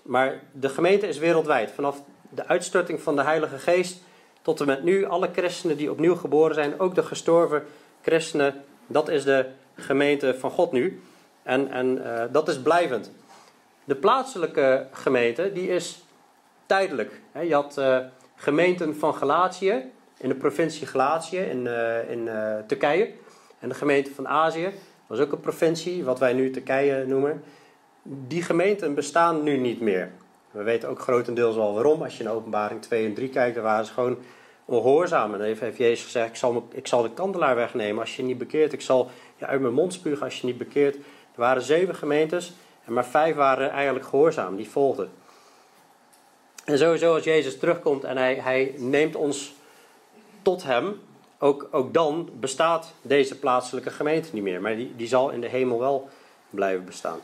Maar 0.06 0.42
de 0.52 0.68
gemeente 0.68 1.08
is 1.08 1.18
wereldwijd. 1.18 1.70
Vanaf 1.70 2.02
de 2.30 2.46
uitstorting 2.46 3.00
van 3.00 3.16
de 3.16 3.22
Heilige 3.22 3.58
Geest 3.58 4.02
tot 4.42 4.60
en 4.60 4.66
met 4.66 4.82
nu, 4.82 5.04
alle 5.04 5.28
christenen 5.32 5.76
die 5.76 5.90
opnieuw 5.90 6.14
geboren 6.14 6.54
zijn, 6.54 6.80
ook 6.80 6.94
de 6.94 7.02
gestorven 7.02 7.64
christenen, 8.02 8.64
dat 8.86 9.08
is 9.08 9.24
de 9.24 9.46
gemeente 9.74 10.34
van 10.38 10.50
God 10.50 10.72
nu. 10.72 11.00
En, 11.42 11.70
en 11.70 11.98
uh, 11.98 12.22
dat 12.30 12.48
is 12.48 12.58
blijvend. 12.58 13.10
De 13.84 13.94
plaatselijke 13.94 14.86
gemeente, 14.92 15.52
die 15.52 15.68
is 15.68 16.04
tijdelijk. 16.66 17.20
Je 17.42 17.54
had 17.54 17.76
uh, 17.78 17.98
gemeenten 18.36 18.96
van 18.96 19.14
Galatië, 19.14 19.90
in 20.18 20.28
de 20.28 20.34
provincie 20.34 20.86
Galatië 20.86 21.38
in, 21.38 21.64
uh, 21.64 22.10
in 22.10 22.28
Turkije. 22.66 23.10
En 23.58 23.68
de 23.68 23.74
gemeente 23.74 24.14
van 24.14 24.28
Azië, 24.28 24.70
was 25.06 25.18
ook 25.18 25.32
een 25.32 25.40
provincie, 25.40 26.04
wat 26.04 26.18
wij 26.18 26.32
nu 26.32 26.50
Turkije 26.50 27.06
noemen 27.06 27.42
die 28.08 28.42
gemeenten 28.42 28.94
bestaan 28.94 29.42
nu 29.42 29.56
niet 29.56 29.80
meer. 29.80 30.10
We 30.50 30.62
weten 30.62 30.88
ook 30.88 31.00
grotendeels 31.00 31.56
al 31.56 31.74
waarom. 31.74 32.02
Als 32.02 32.16
je 32.16 32.24
in 32.24 32.30
openbaring 32.30 32.82
2 32.82 33.06
en 33.06 33.14
3 33.14 33.28
kijkt, 33.28 33.54
dan 33.54 33.64
waren 33.64 33.84
ze 33.84 33.92
gewoon 33.92 34.18
ongehoorzaam. 34.64 35.34
En 35.34 35.40
even 35.40 35.66
heeft 35.66 35.78
Jezus 35.78 36.04
gezegd, 36.04 36.28
ik 36.28 36.36
zal, 36.36 36.68
ik 36.72 36.86
zal 36.86 37.02
de 37.02 37.10
kandelaar 37.10 37.56
wegnemen 37.56 38.00
als 38.00 38.16
je 38.16 38.22
niet 38.22 38.38
bekeert. 38.38 38.72
Ik 38.72 38.80
zal 38.80 39.10
je 39.36 39.46
uit 39.46 39.60
mijn 39.60 39.74
mond 39.74 39.92
spugen 39.92 40.24
als 40.24 40.40
je 40.40 40.46
niet 40.46 40.58
bekeert. 40.58 40.94
Er 40.96 41.02
waren 41.42 41.62
zeven 41.62 41.94
gemeentes 41.94 42.52
en 42.84 42.92
maar 42.92 43.06
vijf 43.06 43.34
waren 43.34 43.70
eigenlijk 43.70 44.06
gehoorzaam, 44.06 44.56
die 44.56 44.68
volgden. 44.68 45.10
En 46.64 46.78
sowieso 46.78 47.14
als 47.14 47.24
Jezus 47.24 47.58
terugkomt 47.58 48.04
en 48.04 48.16
hij, 48.16 48.34
hij 48.34 48.74
neemt 48.76 49.16
ons 49.16 49.54
tot 50.42 50.64
hem, 50.64 51.00
ook, 51.38 51.68
ook 51.70 51.94
dan 51.94 52.30
bestaat 52.40 52.92
deze 53.02 53.38
plaatselijke 53.38 53.90
gemeente 53.90 54.28
niet 54.32 54.42
meer. 54.42 54.60
Maar 54.60 54.76
die, 54.76 54.96
die 54.96 55.08
zal 55.08 55.30
in 55.30 55.40
de 55.40 55.48
hemel 55.48 55.78
wel 55.78 56.08
blijven 56.50 56.84
bestaan. 56.84 57.18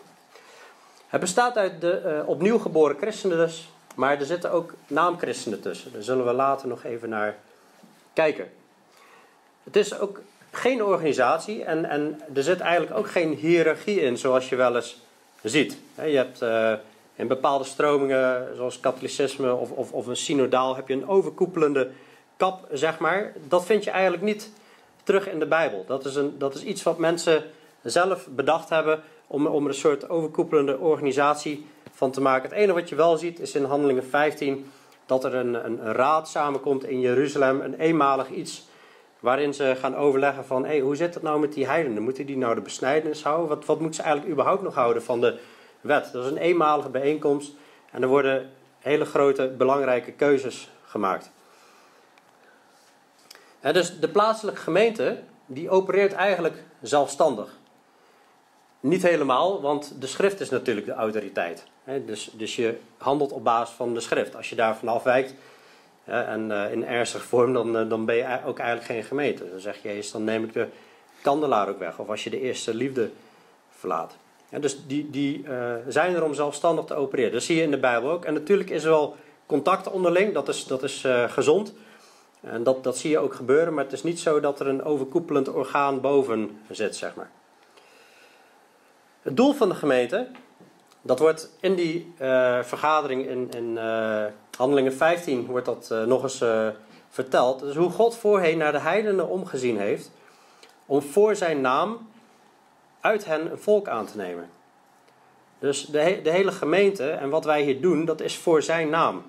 Het 1.13 1.21
bestaat 1.21 1.57
uit 1.57 1.81
de 1.81 2.03
uh, 2.05 2.29
opnieuw 2.29 2.59
geboren 2.59 2.97
christenen 2.97 3.37
dus, 3.37 3.69
maar 3.95 4.19
er 4.19 4.27
zitten 4.27 4.51
ook 4.51 4.75
naamchristenen 4.87 5.61
tussen. 5.61 5.93
Daar 5.93 6.03
zullen 6.03 6.27
we 6.27 6.33
later 6.33 6.69
nog 6.69 6.85
even 6.85 7.09
naar 7.09 7.37
kijken. 8.13 8.51
Het 9.65 9.77
is 9.77 9.99
ook 9.99 10.21
geen 10.51 10.85
organisatie 10.85 11.65
en, 11.65 11.85
en 11.85 12.21
er 12.35 12.43
zit 12.43 12.61
eigenlijk 12.61 12.99
ook 12.99 13.11
geen 13.11 13.35
hiërarchie 13.35 14.01
in, 14.01 14.19
zoals 14.19 14.49
je 14.49 14.57
wel 14.57 14.77
eens 14.77 15.01
ziet. 15.43 15.77
Je 15.95 16.17
hebt 16.17 16.43
uh, 16.43 16.73
in 17.15 17.27
bepaalde 17.27 17.65
stromingen, 17.65 18.57
zoals 18.57 18.81
katholicisme 18.81 19.55
of, 19.55 19.71
of, 19.71 19.93
of 19.93 20.07
een 20.07 20.17
synodaal, 20.17 20.77
heb 20.77 20.89
je 20.89 20.95
een 20.95 21.09
overkoepelende 21.09 21.91
kap, 22.37 22.69
zeg 22.71 22.99
maar. 22.99 23.33
Dat 23.49 23.65
vind 23.65 23.85
je 23.85 23.91
eigenlijk 23.91 24.23
niet 24.23 24.51
terug 25.03 25.29
in 25.29 25.39
de 25.39 25.47
Bijbel. 25.47 25.85
Dat 25.87 26.05
is, 26.05 26.15
een, 26.15 26.39
dat 26.39 26.55
is 26.55 26.63
iets 26.63 26.83
wat 26.83 26.99
mensen 26.99 27.45
zelf 27.83 28.27
bedacht 28.27 28.69
hebben 28.69 29.03
om, 29.33 29.47
om 29.47 29.63
er 29.63 29.69
een 29.69 29.75
soort 29.75 30.09
overkoepelende 30.09 30.79
organisatie 30.79 31.67
van 31.93 32.11
te 32.11 32.21
maken. 32.21 32.49
Het 32.49 32.59
enige 32.59 32.73
wat 32.73 32.89
je 32.89 32.95
wel 32.95 33.17
ziet 33.17 33.41
is 33.41 33.55
in 33.55 33.65
Handelingen 33.65 34.05
15 34.05 34.71
dat 35.07 35.25
er 35.25 35.35
een, 35.35 35.65
een, 35.65 35.93
raad 35.93 36.29
samenkomt 36.29 36.85
in 36.85 37.01
Jeruzalem, 37.01 37.61
een 37.61 37.75
eenmalig 37.75 38.31
iets 38.31 38.67
waarin 39.21 39.55
ze 39.55 39.77
gaan 39.79 39.97
overleggen 39.97 40.45
van 40.45 40.65
hey, 40.65 40.81
hoe 40.81 40.97
zit 40.97 41.15
het 41.15 41.23
nou 41.23 41.41
met 41.41 41.53
die 41.53 41.67
heidenen? 41.67 42.03
Moeten 42.03 42.27
die 42.27 42.37
nou 42.37 42.55
de 42.55 42.61
besnijdenis 42.61 43.23
houden? 43.23 43.49
Wat, 43.49 43.65
wat 43.65 43.79
moeten 43.79 43.95
ze 43.95 44.03
eigenlijk 44.03 44.33
überhaupt 44.33 44.63
nog 44.63 44.75
houden 44.75 45.03
van 45.03 45.21
de 45.21 45.39
wet? 45.81 46.13
Dat 46.13 46.25
is 46.25 46.31
een 46.31 46.37
eenmalige 46.37 46.89
bijeenkomst 46.89 47.53
en 47.91 48.03
er 48.03 48.09
worden 48.09 48.51
hele 48.79 49.05
grote 49.05 49.55
belangrijke 49.59 50.13
keuzes 50.13 50.71
gemaakt. 50.85 51.31
En 53.61 53.73
dus 53.73 54.01
de 54.01 54.09
plaatselijke 54.09 54.61
gemeente 54.61 55.23
die 55.47 55.71
opereert 55.71 56.13
eigenlijk 56.13 56.65
zelfstandig. 56.81 57.61
Niet 58.83 59.03
helemaal, 59.03 59.61
want 59.61 59.95
de 60.01 60.07
schrift 60.07 60.41
is 60.41 60.51
natuurlijk 60.51 60.87
de 60.87 60.93
autoriteit. 60.93 61.65
Dus, 62.07 62.31
dus 62.33 62.57
je 62.57 62.79
handelt 62.97 63.33
op 63.33 63.45
basis 63.45 63.75
van 63.75 63.95
de 63.95 64.01
schrift. 64.01 64.37
Als 64.37 64.49
je 64.49 64.57
daarvan 64.57 64.89
afwijkt 64.89 65.35
en 66.05 66.51
uh, 66.51 66.73
in 66.73 66.87
ernstige 66.87 67.27
vorm, 67.27 67.53
dan, 67.53 67.77
uh, 67.77 67.89
dan 67.89 68.05
ben 68.05 68.15
je 68.15 68.39
ook 68.47 68.59
eigenlijk 68.59 68.91
geen 68.91 69.03
gemeente. 69.03 69.51
Dan 69.51 69.61
zeg 69.61 69.83
je, 69.83 69.89
Jezus, 69.89 70.13
dan 70.13 70.25
neem 70.25 70.45
ik 70.45 70.53
de 70.53 70.67
kandelaar 71.21 71.69
ook 71.69 71.79
weg. 71.79 71.99
Of 71.99 72.09
als 72.09 72.25
je 72.25 72.31
de 72.31 72.41
eerste 72.41 72.75
liefde 72.75 73.11
verlaat. 73.71 74.17
dus 74.61 74.87
die, 74.87 75.11
die 75.11 75.43
uh, 75.43 75.75
zijn 75.89 76.15
er 76.15 76.25
om 76.25 76.35
zelfstandig 76.35 76.85
te 76.85 76.95
opereren. 76.95 77.33
Dat 77.33 77.43
zie 77.43 77.57
je 77.57 77.63
in 77.63 77.71
de 77.71 77.79
Bijbel 77.79 78.11
ook. 78.11 78.25
En 78.25 78.35
natuurlijk 78.35 78.71
is 78.71 78.85
er 78.85 78.91
wel 78.91 79.17
contact 79.47 79.91
onderling, 79.91 80.35
dat 80.35 80.49
is, 80.49 80.67
dat 80.67 80.83
is 80.83 81.07
gezond. 81.27 81.75
En 82.41 82.63
dat, 82.63 82.85
dat 82.85 82.99
zie 82.99 83.11
je 83.11 83.19
ook 83.19 83.35
gebeuren, 83.35 83.75
maar 83.75 83.85
het 83.85 83.93
is 83.93 84.03
niet 84.03 84.21
zo 84.21 84.41
dat 84.41 84.61
er 84.61 84.67
een 84.67 84.85
overkoepelend 84.85 85.49
orgaan 85.49 86.01
boven 86.01 86.61
zit, 86.71 86.97
zeg 86.97 87.15
maar. 87.15 87.31
Het 89.23 89.37
doel 89.37 89.53
van 89.53 89.69
de 89.69 89.75
gemeente, 89.75 90.29
dat 91.03 91.19
wordt 91.19 91.57
in 91.61 91.75
die 91.75 92.13
uh, 92.21 92.63
vergadering 92.63 93.27
in, 93.27 93.51
in 93.51 93.71
uh, 93.77 94.25
Handelingen 94.57 94.93
15 94.93 95.47
wordt 95.47 95.67
dat 95.67 95.89
uh, 95.93 96.05
nog 96.05 96.23
eens 96.23 96.45
verteld. 97.09 97.61
Dus 97.61 97.77
hoe 97.77 97.91
God 97.91 98.17
voorheen 98.17 98.59
naar 98.59 98.73
de 98.73 98.81
heidenen 98.81 99.29
omgezien 99.29 99.79
heeft 99.79 100.11
om 100.87 101.03
voor 101.03 101.37
zijn 101.37 101.61
naam 101.61 102.09
uit 103.01 103.25
hen 103.25 103.51
een 103.51 103.59
volk 103.59 103.89
aan 103.89 104.07
te 104.07 104.17
nemen. 104.17 104.51
Dus 105.59 105.85
de, 105.85 106.21
de 106.23 106.31
hele 106.31 106.53
gemeente 106.53 107.11
en 107.11 107.31
wat 107.31 107.45
wij 107.45 107.63
hier 107.63 107.81
doen, 107.81 108.05
dat 108.05 108.21
is 108.21 108.37
voor 108.37 108.63
zijn 108.63 108.89
naam. 108.89 109.23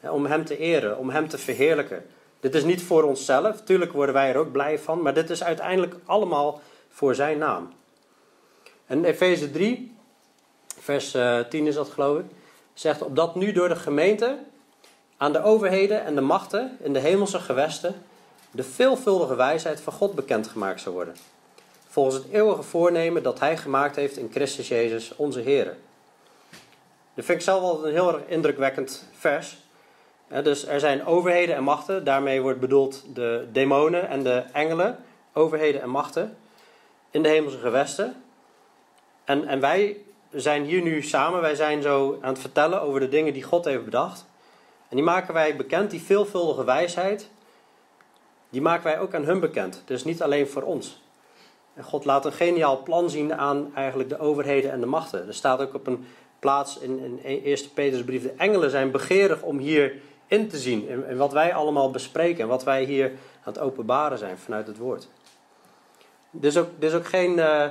Om 0.00 0.26
hem 0.26 0.44
te 0.44 0.58
eren, 0.58 0.98
om 0.98 1.10
hem 1.10 1.28
te 1.28 1.38
verheerlijken. 1.38 2.06
Dit 2.40 2.54
is 2.54 2.64
niet 2.64 2.82
voor 2.82 3.02
onszelf, 3.02 3.62
tuurlijk 3.62 3.92
worden 3.92 4.14
wij 4.14 4.30
er 4.30 4.36
ook 4.36 4.52
blij 4.52 4.78
van, 4.78 5.02
maar 5.02 5.14
dit 5.14 5.30
is 5.30 5.44
uiteindelijk 5.44 5.94
allemaal 6.04 6.60
voor 6.88 7.14
zijn 7.14 7.38
naam. 7.38 7.72
En 8.92 9.04
Efeze 9.04 9.50
3, 9.50 9.94
vers 10.78 11.10
10 11.10 11.20
eh, 11.50 11.66
is 11.66 11.74
dat 11.74 11.88
geloof 11.88 12.18
ik, 12.18 12.24
zegt 12.74 13.02
opdat 13.02 13.34
nu 13.34 13.52
door 13.52 13.68
de 13.68 13.76
gemeente 13.76 14.38
aan 15.16 15.32
de 15.32 15.42
overheden 15.42 16.04
en 16.04 16.14
de 16.14 16.20
machten 16.20 16.76
in 16.82 16.92
de 16.92 16.98
hemelse 16.98 17.38
gewesten 17.38 17.94
de 18.50 18.62
veelvuldige 18.62 19.34
wijsheid 19.34 19.80
van 19.80 19.92
God 19.92 20.14
bekendgemaakt 20.14 20.80
zou 20.80 20.94
worden. 20.94 21.14
Volgens 21.88 22.14
het 22.14 22.28
eeuwige 22.32 22.62
voornemen 22.62 23.22
dat 23.22 23.38
Hij 23.38 23.56
gemaakt 23.56 23.96
heeft 23.96 24.16
in 24.16 24.30
Christus 24.32 24.68
Jezus, 24.68 25.16
onze 25.16 25.40
Heer. 25.40 25.76
Dat 27.14 27.24
vind 27.24 27.38
ik 27.38 27.44
zelf 27.44 27.60
wel 27.60 27.86
een 27.86 27.92
heel 27.92 28.20
indrukwekkend 28.26 29.08
vers. 29.18 29.58
Dus 30.42 30.66
er 30.66 30.80
zijn 30.80 31.06
overheden 31.06 31.56
en 31.56 31.64
machten, 31.64 32.04
daarmee 32.04 32.40
wordt 32.40 32.60
bedoeld 32.60 33.04
de 33.14 33.48
demonen 33.52 34.08
en 34.08 34.22
de 34.22 34.44
engelen, 34.52 34.98
overheden 35.32 35.82
en 35.82 35.90
machten, 35.90 36.36
in 37.10 37.22
de 37.22 37.28
hemelse 37.28 37.58
gewesten. 37.58 38.22
En, 39.24 39.46
en 39.46 39.60
wij 39.60 39.96
zijn 40.30 40.64
hier 40.64 40.82
nu 40.82 41.02
samen, 41.02 41.40
wij 41.40 41.54
zijn 41.54 41.82
zo 41.82 42.18
aan 42.20 42.32
het 42.32 42.38
vertellen 42.38 42.80
over 42.80 43.00
de 43.00 43.08
dingen 43.08 43.32
die 43.32 43.42
God 43.42 43.64
heeft 43.64 43.84
bedacht. 43.84 44.26
En 44.88 44.96
die 44.96 45.04
maken 45.04 45.34
wij 45.34 45.56
bekend, 45.56 45.90
die 45.90 46.02
veelvuldige 46.02 46.64
wijsheid, 46.64 47.28
die 48.50 48.60
maken 48.60 48.84
wij 48.84 49.00
ook 49.00 49.14
aan 49.14 49.24
hun 49.24 49.40
bekend. 49.40 49.82
Dus 49.84 50.04
niet 50.04 50.22
alleen 50.22 50.48
voor 50.48 50.62
ons. 50.62 51.02
En 51.74 51.84
God 51.84 52.04
laat 52.04 52.24
een 52.24 52.32
geniaal 52.32 52.82
plan 52.82 53.10
zien 53.10 53.34
aan 53.34 53.70
eigenlijk 53.74 54.08
de 54.08 54.18
overheden 54.18 54.70
en 54.70 54.80
de 54.80 54.86
machten. 54.86 55.26
Er 55.26 55.34
staat 55.34 55.60
ook 55.60 55.74
op 55.74 55.86
een 55.86 56.06
plaats 56.38 56.78
in, 56.78 57.20
in 57.22 57.44
1 57.44 57.72
Petersbrief, 57.74 58.22
de 58.22 58.34
engelen 58.36 58.70
zijn 58.70 58.90
begeerig 58.90 59.42
om 59.42 59.58
hier 59.58 59.94
in 60.26 60.48
te 60.48 60.58
zien. 60.58 60.88
En, 60.88 61.16
wat 61.16 61.32
wij 61.32 61.54
allemaal 61.54 61.90
bespreken 61.90 62.42
en 62.42 62.48
wat 62.48 62.64
wij 62.64 62.84
hier 62.84 63.10
aan 63.10 63.52
het 63.52 63.58
openbaren 63.58 64.18
zijn 64.18 64.38
vanuit 64.38 64.66
het 64.66 64.78
woord. 64.78 65.08
Is 66.40 66.56
ook, 66.56 66.68
is 66.78 66.94
ook 66.94 67.06
geen... 67.06 67.38
Uh, 67.38 67.66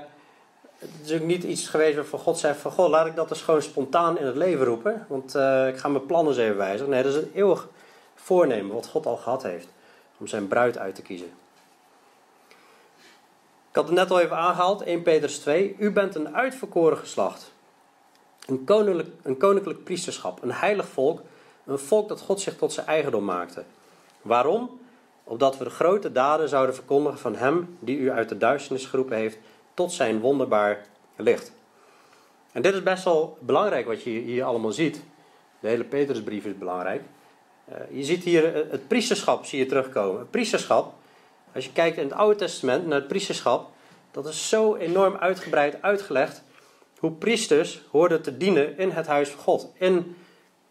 het 0.82 1.10
is 1.10 1.14
ook 1.14 1.28
niet 1.28 1.44
iets 1.44 1.68
geweest 1.68 1.96
waarvan 1.96 2.20
God 2.20 2.40
zegt 2.40 2.60
van... 2.60 2.72
Goh, 2.72 2.90
laat 2.90 3.06
ik 3.06 3.16
dat 3.16 3.30
eens 3.30 3.42
gewoon 3.42 3.62
spontaan 3.62 4.18
in 4.18 4.26
het 4.26 4.36
leven 4.36 4.66
roepen. 4.66 5.06
Want 5.10 5.36
uh, 5.36 5.68
ik 5.68 5.78
ga 5.78 5.88
mijn 5.88 6.06
plannen 6.06 6.34
eens 6.34 6.42
even 6.42 6.58
wijzigen. 6.58 6.90
Nee, 6.90 7.04
dat 7.04 7.14
is 7.14 7.22
een 7.22 7.32
eeuwig 7.34 7.68
voornemen 8.16 8.76
wat 8.76 8.88
God 8.88 9.06
al 9.06 9.18
gehad 9.18 9.44
heeft. 9.44 9.68
Om 10.18 10.28
zijn 10.28 10.48
bruid 10.48 10.78
uit 10.78 10.96
te 10.96 11.02
kiezen. 11.02 11.32
Ik 13.70 13.78
had 13.78 13.86
het 13.86 13.96
net 13.96 14.12
al 14.12 14.20
even 14.20 14.38
aangehaald, 14.38 14.82
1 14.82 15.02
Petrus 15.02 15.40
2. 15.40 15.76
U 15.80 15.92
bent 15.92 16.16
een 16.16 16.36
uitverkoren 16.36 16.98
geslacht. 16.98 17.52
Een 18.46 18.64
koninklijk, 18.64 19.10
een 19.22 19.38
koninklijk 19.38 19.84
priesterschap. 19.84 20.44
Een 20.44 20.52
heilig 20.52 20.88
volk. 20.88 21.22
Een 21.66 21.80
volk 21.80 22.08
dat 22.08 22.22
God 22.22 22.42
zich 22.42 22.58
tot 22.58 22.74
zijn 22.74 22.88
eigendom 22.88 23.26
maakte. 23.26 23.64
Waarom? 24.22 24.80
Opdat 25.24 25.58
we 25.58 25.64
de 25.64 25.70
grote 25.70 26.12
daden 26.12 26.50
zouden 26.50 26.76
verkondigen 26.76 27.20
van 27.20 27.36
Hem 27.36 27.78
die 27.80 27.98
u 27.98 28.12
uit 28.12 28.30
de 28.30 28.38
duisternis 28.38 28.86
geroepen 28.86 29.18
heeft 29.18 29.38
tot 29.74 29.92
zijn 29.92 30.20
wonderbaar 30.20 30.86
licht. 31.16 31.52
En 32.52 32.62
dit 32.62 32.74
is 32.74 32.84
best 32.84 33.04
wel 33.04 33.38
belangrijk 33.40 33.86
wat 33.86 34.04
je 34.04 34.10
hier 34.10 34.44
allemaal 34.44 34.72
ziet. 34.72 35.04
De 35.60 35.68
hele 35.68 35.84
Petrusbrief 35.84 36.46
is 36.46 36.58
belangrijk. 36.58 37.02
Uh, 37.70 37.76
je 37.98 38.04
ziet 38.04 38.24
hier 38.24 38.56
het 38.56 38.88
priesterschap 38.88 39.46
zie 39.46 39.60
je 39.60 39.66
terugkomen. 39.66 40.20
Het 40.20 40.32
priesterschap, 40.32 40.94
als 41.54 41.66
je 41.66 41.72
kijkt 41.72 41.98
in 41.98 42.04
het 42.04 42.14
Oude 42.14 42.36
Testament 42.36 42.86
naar 42.86 43.00
het 43.00 43.08
priesterschap, 43.08 43.70
dat 44.12 44.28
is 44.28 44.50
zo 44.50 44.76
enorm 44.76 45.16
uitgebreid 45.16 45.82
uitgelegd 45.82 46.44
hoe 47.02 47.12
priesters 47.12 47.82
hoorden 47.92 48.22
te 48.22 48.38
dienen 48.38 48.78
in 48.78 48.90
het 48.90 49.08
huis 49.08 49.30
van 49.30 49.40
God, 49.40 49.72
in 49.78 50.16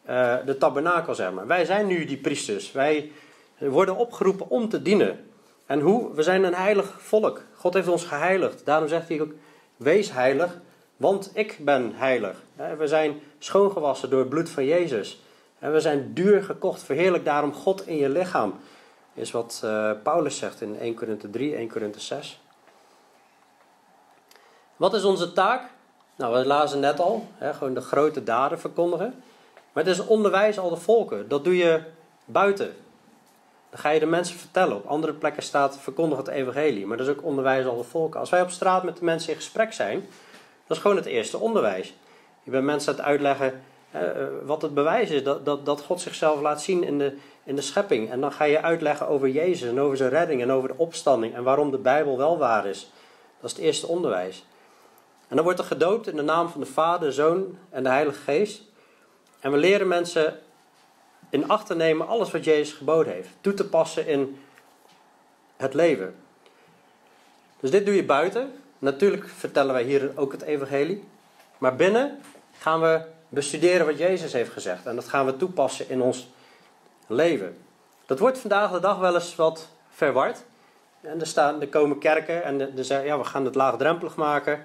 uh, 0.09 0.37
de 0.47 0.57
tabernakel 0.59 1.14
zeg 1.14 1.33
maar. 1.33 1.47
Wij 1.47 1.64
zijn 1.64 1.87
nu 1.87 2.04
die 2.04 2.16
priesters. 2.16 2.73
Wij 2.73 3.12
worden 3.59 3.97
opgeroepen 3.97 4.49
om 4.49 4.69
te 4.69 4.83
dienen. 4.83 5.30
En 5.66 5.80
hoe? 5.80 6.14
We 6.14 6.23
zijn 6.23 6.45
een 6.45 6.54
heilig 6.54 6.97
volk. 6.99 7.42
God 7.61 7.75
heeft 7.75 7.88
ons 7.88 8.05
geheiligd. 8.05 8.64
Daarom 8.64 8.88
zegt 8.88 9.09
hij 9.09 9.21
ook: 9.21 9.33
Wees 9.76 10.12
heilig, 10.12 10.59
want 10.97 11.31
ik 11.35 11.59
ben 11.61 11.93
heilig. 11.95 12.43
We 12.79 12.87
zijn 12.87 13.21
schoongewassen 13.38 14.11
door 14.11 14.21
het 14.21 14.29
bloed 14.29 14.50
van 14.50 14.64
Jezus. 14.64 15.23
We 15.59 15.81
zijn 15.81 16.14
duur 16.14 16.43
gekocht. 16.43 16.83
Verheerlijk 16.83 17.25
daarom 17.25 17.55
God 17.55 17.87
in 17.87 17.97
je 17.97 18.09
lichaam. 18.09 18.55
Is 19.14 19.31
wat 19.31 19.61
uh, 19.64 19.90
Paulus 20.02 20.37
zegt 20.37 20.61
in 20.61 20.79
1 20.79 20.95
Korinthe 20.95 21.31
3, 21.31 21.55
1 21.55 21.69
Korinthe 21.69 22.00
6. 22.00 22.40
Wat 24.76 24.95
is 24.95 25.05
onze 25.05 25.33
taak? 25.33 25.71
Nou, 26.17 26.38
we 26.38 26.47
lazen 26.47 26.81
net 26.81 27.00
al. 27.00 27.29
Gewoon 27.40 27.75
de 27.75 27.81
grote 27.81 28.23
daden 28.23 28.61
verkondigen. 28.61 29.23
Maar 29.73 29.85
het 29.85 29.93
is 29.99 30.07
onderwijs 30.07 30.59
al 30.59 30.71
de 30.71 30.76
volken. 30.76 31.29
Dat 31.29 31.45
doe 31.45 31.57
je 31.57 31.83
buiten. 32.25 32.75
Dan 33.71 33.79
ga 33.79 33.89
je 33.91 34.00
de 34.00 34.07
mensen 34.07 34.37
vertellen. 34.37 34.77
Op 34.77 34.87
andere 34.87 35.12
plekken 35.12 35.43
staat 35.43 35.79
verkondig 35.79 36.19
het 36.19 36.29
evangelie. 36.29 36.87
Maar 36.87 36.97
dat 36.97 37.07
is 37.07 37.12
ook 37.12 37.25
onderwijs 37.25 37.67
al 37.67 37.77
de 37.77 37.85
volken. 37.85 38.21
Als 38.21 38.31
wij 38.31 38.43
op 38.43 38.50
straat 38.50 38.83
met 38.83 38.97
de 38.97 39.05
mensen 39.05 39.31
in 39.31 39.37
gesprek 39.37 39.73
zijn, 39.73 40.07
dat 40.67 40.77
is 40.77 40.83
gewoon 40.83 40.97
het 40.97 41.07
eerste 41.07 41.39
onderwijs. 41.39 41.95
Je 42.43 42.50
bent 42.50 42.65
mensen 42.65 42.93
aan 42.93 42.99
het 42.99 43.07
uitleggen 43.07 43.62
uh, 43.95 44.00
wat 44.45 44.62
het 44.62 44.75
bewijs 44.75 45.11
is 45.11 45.25
dat, 45.25 45.45
dat, 45.45 45.67
dat 45.67 45.81
God 45.81 46.00
zichzelf 46.00 46.41
laat 46.41 46.62
zien 46.62 46.85
in 46.85 46.99
de, 46.99 47.17
in 47.45 47.57
de 47.57 47.62
schepping. 47.62 48.11
En 48.11 48.21
dan 48.21 48.33
ga 48.33 48.45
je 48.45 48.62
uitleggen 48.62 49.09
over 49.09 49.29
Jezus 49.29 49.69
en 49.69 49.81
over 49.81 49.97
zijn 49.97 50.11
redding 50.11 50.43
en 50.43 50.53
over 50.53 50.69
de 50.69 50.75
opstanding 50.77 51.35
en 51.35 51.43
waarom 51.43 51.71
de 51.71 51.79
Bijbel 51.79 52.17
wel 52.17 52.39
waar 52.39 52.67
is. 52.67 52.91
Dat 53.41 53.50
is 53.50 53.57
het 53.57 53.67
eerste 53.67 53.87
onderwijs. 53.87 54.45
En 55.29 55.37
dan 55.37 55.45
wordt 55.45 55.59
er 55.59 55.65
gedoopt 55.65 56.09
in 56.09 56.17
de 56.17 56.23
naam 56.23 56.49
van 56.49 56.61
de 56.61 56.67
Vader, 56.67 57.09
de 57.09 57.15
Zoon 57.15 57.59
en 57.71 57.83
de 57.83 57.89
Heilige 57.89 58.21
Geest. 58.21 58.62
En 59.41 59.53
we 59.53 59.59
leren 59.59 59.89
mensen 59.89 60.39
in 61.30 61.49
acht 61.49 61.66
te 61.66 61.75
nemen 61.75 62.08
alles 62.08 62.30
wat 62.30 62.44
Jezus 62.44 62.75
geboden 62.75 63.12
heeft. 63.12 63.28
Toe 63.40 63.54
te 63.54 63.68
passen 63.68 64.06
in 64.06 64.40
het 65.56 65.75
leven. 65.75 66.14
Dus 67.60 67.70
dit 67.70 67.87
doe 67.87 67.94
je 67.94 68.04
buiten. 68.04 68.52
Natuurlijk 68.78 69.28
vertellen 69.28 69.72
wij 69.72 69.82
hier 69.82 70.12
ook 70.14 70.32
het 70.32 70.42
evangelie. 70.42 71.04
Maar 71.58 71.76
binnen 71.76 72.18
gaan 72.58 72.80
we 72.80 73.02
bestuderen 73.28 73.87
wat 73.87 73.99
Jezus 73.99 74.32
heeft 74.32 74.52
gezegd. 74.52 74.87
En 74.87 74.94
dat 74.94 75.08
gaan 75.08 75.26
we 75.26 75.37
toepassen 75.37 75.88
in 75.88 76.02
ons 76.02 76.28
leven. 77.06 77.56
Dat 78.06 78.18
wordt 78.18 78.38
vandaag 78.38 78.70
de 78.70 78.80
dag 78.80 78.99
wel 78.99 79.14
eens 79.14 79.37
wat 79.37 79.68
verward. 79.90 80.42
En 81.00 81.20
er, 81.20 81.26
staan, 81.26 81.60
er 81.60 81.68
komen 81.68 81.99
kerken 81.99 82.44
en 82.44 82.60
er 82.60 82.84
zeggen, 82.84 83.06
ja, 83.06 83.18
we 83.18 83.25
gaan 83.25 83.44
het 83.44 83.54
laagdrempelig 83.54 84.16
maken. 84.16 84.64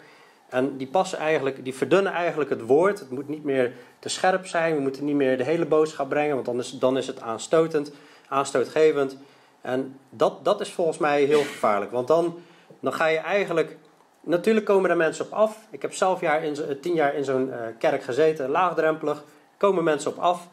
En 0.50 0.78
die 0.78 0.88
passen 0.88 1.18
eigenlijk, 1.18 1.64
die 1.64 1.76
verdunnen 1.76 2.12
eigenlijk 2.12 2.50
het 2.50 2.62
woord. 2.62 3.00
Het 3.00 3.10
moet 3.10 3.30
niet 3.30 3.44
meer 3.44 3.74
te 4.00 4.10
scherp 4.10 4.46
zijn. 4.46 4.76
We 4.76 4.82
moeten 4.82 5.06
niet 5.06 5.16
meer 5.16 5.38
de 5.38 5.44
hele 5.44 5.66
boodschap 5.66 6.10
brengen, 6.10 6.34
want 6.34 6.46
dan 6.46 6.60
is, 6.60 6.72
dan 6.72 6.98
is 6.98 7.08
het 7.08 7.22
aanstotend, 7.22 7.92
aanstootgevend. 8.28 9.18
En 9.62 10.00
dat, 10.10 10.46
dat 10.46 10.62
is 10.62 10.72
volgens 10.72 10.98
mij 10.98 11.24
heel 11.24 11.42
gevaarlijk. 11.42 11.92
Want 11.92 12.08
dan, 12.08 12.40
dan 12.80 12.94
ga 12.94 13.06
je 13.06 13.18
eigenlijk. 13.18 13.78
Natuurlijk 14.22 14.66
komen 14.66 14.90
er 14.90 14.98
mensen 14.98 15.26
op 15.26 15.32
af. 15.32 15.58
Ik 15.70 15.82
heb 15.82 15.94
zelf 15.94 16.22
jaar 16.22 16.44
in, 16.44 16.80
tien 16.82 16.94
jaar 16.94 17.16
in 17.16 17.24
zo'n 17.24 17.48
uh, 17.48 17.56
kerk 17.80 18.04
gezeten, 18.04 18.50
laagdrempelig. 18.50 19.24
Komen 19.58 19.84
mensen 19.84 20.12
op 20.12 20.18
af. 20.18 20.48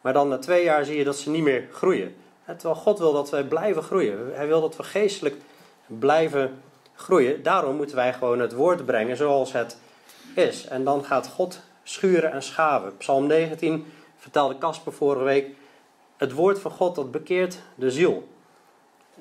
Maar 0.00 0.12
dan 0.12 0.28
na 0.28 0.38
twee 0.38 0.64
jaar 0.64 0.84
zie 0.84 0.96
je 0.96 1.04
dat 1.04 1.16
ze 1.16 1.30
niet 1.30 1.42
meer 1.42 1.68
groeien. 1.72 2.14
Terwijl 2.46 2.74
God 2.74 2.98
wil 2.98 3.12
dat 3.12 3.30
wij 3.30 3.44
blijven 3.44 3.82
groeien. 3.82 4.34
Hij 4.34 4.46
wil 4.46 4.60
dat 4.60 4.76
we 4.76 4.82
geestelijk 4.82 5.36
blijven 5.86 6.62
groeien. 6.96 7.42
Daarom 7.42 7.76
moeten 7.76 7.96
wij 7.96 8.12
gewoon 8.12 8.38
het 8.38 8.52
woord 8.52 8.86
brengen 8.86 9.16
zoals 9.16 9.52
het 9.52 9.78
is. 10.34 10.66
En 10.66 10.84
dan 10.84 11.04
gaat 11.04 11.28
God 11.28 11.60
schuren 11.82 12.32
en 12.32 12.42
schaven. 12.42 12.96
Psalm 12.96 13.26
19 13.26 13.86
vertelde 14.16 14.58
Casper 14.58 14.92
vorige 14.92 15.24
week. 15.24 15.48
Het 16.16 16.32
woord 16.32 16.58
van 16.58 16.70
God 16.70 16.94
dat 16.94 17.10
bekeert 17.10 17.58
de 17.74 17.90
ziel. 17.90 18.28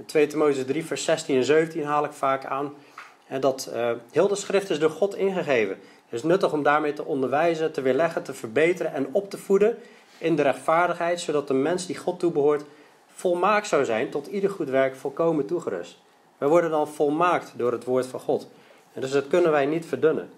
2 0.05 0.27
Timotheüs 0.27 0.65
3 0.65 0.85
vers 0.85 1.03
16 1.03 1.35
en 1.35 1.43
17 1.43 1.83
haal 1.83 2.05
ik 2.05 2.11
vaak 2.11 2.45
aan. 2.45 2.73
Dat 3.39 3.69
uh, 3.73 3.91
heel 4.11 4.27
de 4.27 4.35
schrift 4.35 4.69
is 4.69 4.79
door 4.79 4.89
God 4.89 5.15
ingegeven. 5.15 5.79
Het 6.05 6.13
is 6.13 6.23
nuttig 6.23 6.53
om 6.53 6.63
daarmee 6.63 6.93
te 6.93 7.05
onderwijzen, 7.05 7.71
te 7.71 7.81
weerleggen, 7.81 8.23
te 8.23 8.33
verbeteren 8.33 8.93
en 8.93 9.07
op 9.11 9.29
te 9.29 9.37
voeden 9.37 9.77
in 10.17 10.35
de 10.35 10.41
rechtvaardigheid, 10.41 11.19
zodat 11.19 11.47
de 11.47 11.53
mens 11.53 11.85
die 11.85 11.97
God 11.97 12.19
toebehoort 12.19 12.63
volmaakt 13.07 13.67
zou 13.67 13.85
zijn, 13.85 14.09
tot 14.09 14.27
ieder 14.27 14.49
goed 14.49 14.69
werk 14.69 14.95
volkomen 14.95 15.45
toegerust. 15.45 15.97
Wij 16.37 16.47
worden 16.47 16.69
dan 16.69 16.87
volmaakt 16.87 17.53
door 17.55 17.71
het 17.71 17.83
woord 17.83 18.05
van 18.05 18.19
God. 18.19 18.47
En 18.93 19.01
dus 19.01 19.11
dat 19.11 19.27
kunnen 19.27 19.51
wij 19.51 19.65
niet 19.65 19.85
verdunnen. 19.85 20.29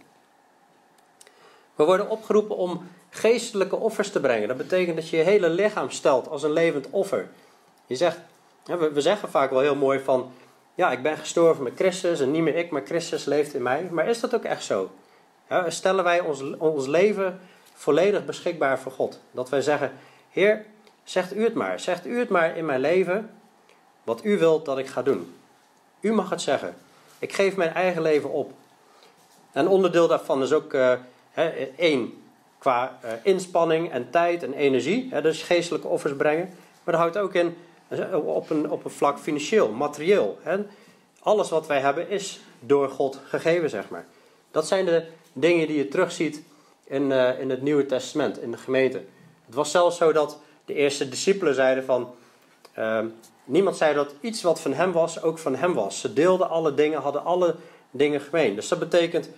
We 1.76 1.84
worden 1.84 2.10
opgeroepen 2.10 2.56
om 2.56 2.88
geestelijke 3.10 3.76
offers 3.76 4.12
te 4.12 4.20
brengen. 4.20 4.48
Dat 4.48 4.58
betekent 4.58 4.96
dat 4.96 5.10
je 5.10 5.18
je 5.18 5.24
hele 5.24 5.50
lichaam 5.50 5.90
stelt 5.90 6.28
als 6.28 6.44
een 6.44 6.52
levend 6.52 6.90
offer. 6.90 7.30
Je 7.86 7.96
zegt, 7.96 8.20
we 8.94 9.02
zeggen 9.02 9.30
vaak 9.30 9.50
wel 9.50 9.60
heel 9.60 9.76
mooi 9.76 10.00
van, 10.00 10.32
ja, 10.76 10.92
ik 10.92 11.02
ben 11.02 11.18
gestorven 11.18 11.64
met 11.64 11.76
Christus 11.76 12.20
en 12.20 12.32
niet 12.32 12.42
meer 12.42 12.56
ik, 12.56 12.72
maar 12.72 12.86
Christus 12.86 13.26
leeft 13.26 13.54
in 13.54 13.62
mij. 13.62 13.88
Maar 13.92 14.08
is 14.08 14.20
dat 14.20 14.36
ook 14.36 14.44
echt 14.44 14.64
zo? 14.64 14.92
stellen 15.68 16.04
wij 16.04 16.20
ons, 16.20 16.58
ons 16.58 16.88
leven 16.88 17.40
volledig 17.74 18.26
beschikbaar 18.26 18.80
voor 18.80 18.92
God? 18.92 19.20
Dat 19.32 19.50
wij 19.50 19.62
zeggen, 19.62 19.92
Heer, 20.30 20.66
zegt 21.04 21.36
u 21.36 21.44
het 21.44 21.54
maar. 21.54 21.80
Zegt 21.80 22.06
u 22.06 22.20
het 22.20 22.30
maar 22.30 22.58
in 22.58 22.66
mijn 22.66 22.80
leven 22.80 23.30
wat 24.04 24.24
u 24.24 24.38
wilt 24.38 24.66
dat 24.66 24.78
ik 24.78 24.88
ga 24.88 25.02
doen. 25.02 25.37
U 26.08 26.14
mag 26.14 26.30
het 26.30 26.42
zeggen. 26.42 26.76
Ik 27.20 27.34
geef 27.34 27.56
mijn 27.56 27.74
eigen 27.74 28.02
leven 28.02 28.32
op. 28.32 28.52
En 29.52 29.68
onderdeel 29.68 30.08
daarvan 30.08 30.42
is 30.44 30.52
ook 30.52 30.74
uh, 30.74 30.94
Eén, 31.78 32.24
qua 32.58 33.00
uh, 33.06 33.12
inspanning 33.24 33.92
en 33.92 34.10
tijd 34.10 34.44
en 34.44 34.54
energie. 34.54 35.08
Hè, 35.12 35.22
dus 35.22 35.44
geestelijke 35.44 35.88
offers 35.88 36.16
brengen. 36.16 36.46
Maar 36.84 36.94
dat 36.94 37.04
houdt 37.04 37.18
ook 37.18 37.34
in 37.34 37.56
op 38.14 38.50
een, 38.50 38.72
op 38.72 38.86
een 38.86 38.92
vlak 38.92 39.20
financieel, 39.20 39.70
materieel. 39.72 40.38
Hè. 40.42 40.58
Alles 41.20 41.50
wat 41.50 41.68
wij 41.68 41.80
hebben 41.80 42.10
is 42.10 42.40
door 42.60 42.90
God 42.90 43.20
gegeven, 43.26 43.70
zeg 43.70 43.90
maar. 43.90 44.06
Dat 44.52 44.68
zijn 44.68 44.86
de 44.86 45.06
dingen 45.34 45.68
die 45.68 45.78
je 45.78 45.88
terugziet 45.88 46.44
in, 46.84 47.12
in 47.12 47.50
het 47.50 47.62
Nieuwe 47.62 47.86
Testament, 47.86 48.42
in 48.42 48.52
de 48.52 48.58
gemeente. 48.58 49.04
Het 49.46 49.56
was 49.56 49.72
zelfs 49.72 49.98
zo 49.98 50.12
dat 50.12 50.40
de 50.66 50.74
eerste 50.74 51.10
discipelen 51.10 51.56
zeiden 51.56 51.84
van... 51.86 52.16
Niemand 53.48 53.78
zei 53.78 53.94
dat 53.94 54.14
iets 54.22 54.42
wat 54.42 54.62
van 54.62 54.74
hem 54.74 54.92
was, 54.92 55.22
ook 55.22 55.38
van 55.38 55.56
hem 55.56 55.74
was. 55.74 56.00
Ze 56.00 56.14
deelden 56.14 56.50
alle 56.50 56.74
dingen, 56.74 57.02
hadden 57.02 57.24
alle 57.24 57.56
dingen 57.92 58.22
gemeen. 58.22 58.56
Dus 58.56 58.68
dat 58.68 58.80
betekent 58.80 59.30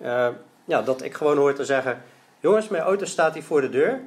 uh, 0.00 0.28
ja, 0.64 0.82
dat 0.82 1.02
ik 1.02 1.14
gewoon 1.14 1.36
hoor 1.36 1.54
te 1.54 1.64
zeggen... 1.64 2.02
Jongens, 2.40 2.68
mijn 2.68 2.82
auto 2.82 3.04
staat 3.04 3.34
hier 3.34 3.42
voor 3.42 3.60
de 3.60 3.68
deur. 3.68 4.00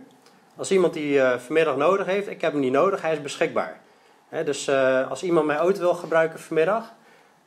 Als 0.56 0.72
iemand 0.72 0.94
die 0.94 1.14
uh, 1.14 1.38
vanmiddag 1.38 1.76
nodig 1.76 2.06
heeft, 2.06 2.28
ik 2.28 2.42
heb 2.42 2.52
hem 2.52 2.62
niet 2.62 2.72
nodig, 2.72 3.02
hij 3.02 3.14
is 3.14 3.22
beschikbaar. 3.22 3.80
dus 4.46 4.68
uh, 4.68 5.10
als 5.10 5.24
iemand 5.24 5.46
mijn 5.46 5.60
auto 5.60 5.80
wil 5.80 5.94
gebruiken 5.94 6.40
vanmiddag, 6.40 6.94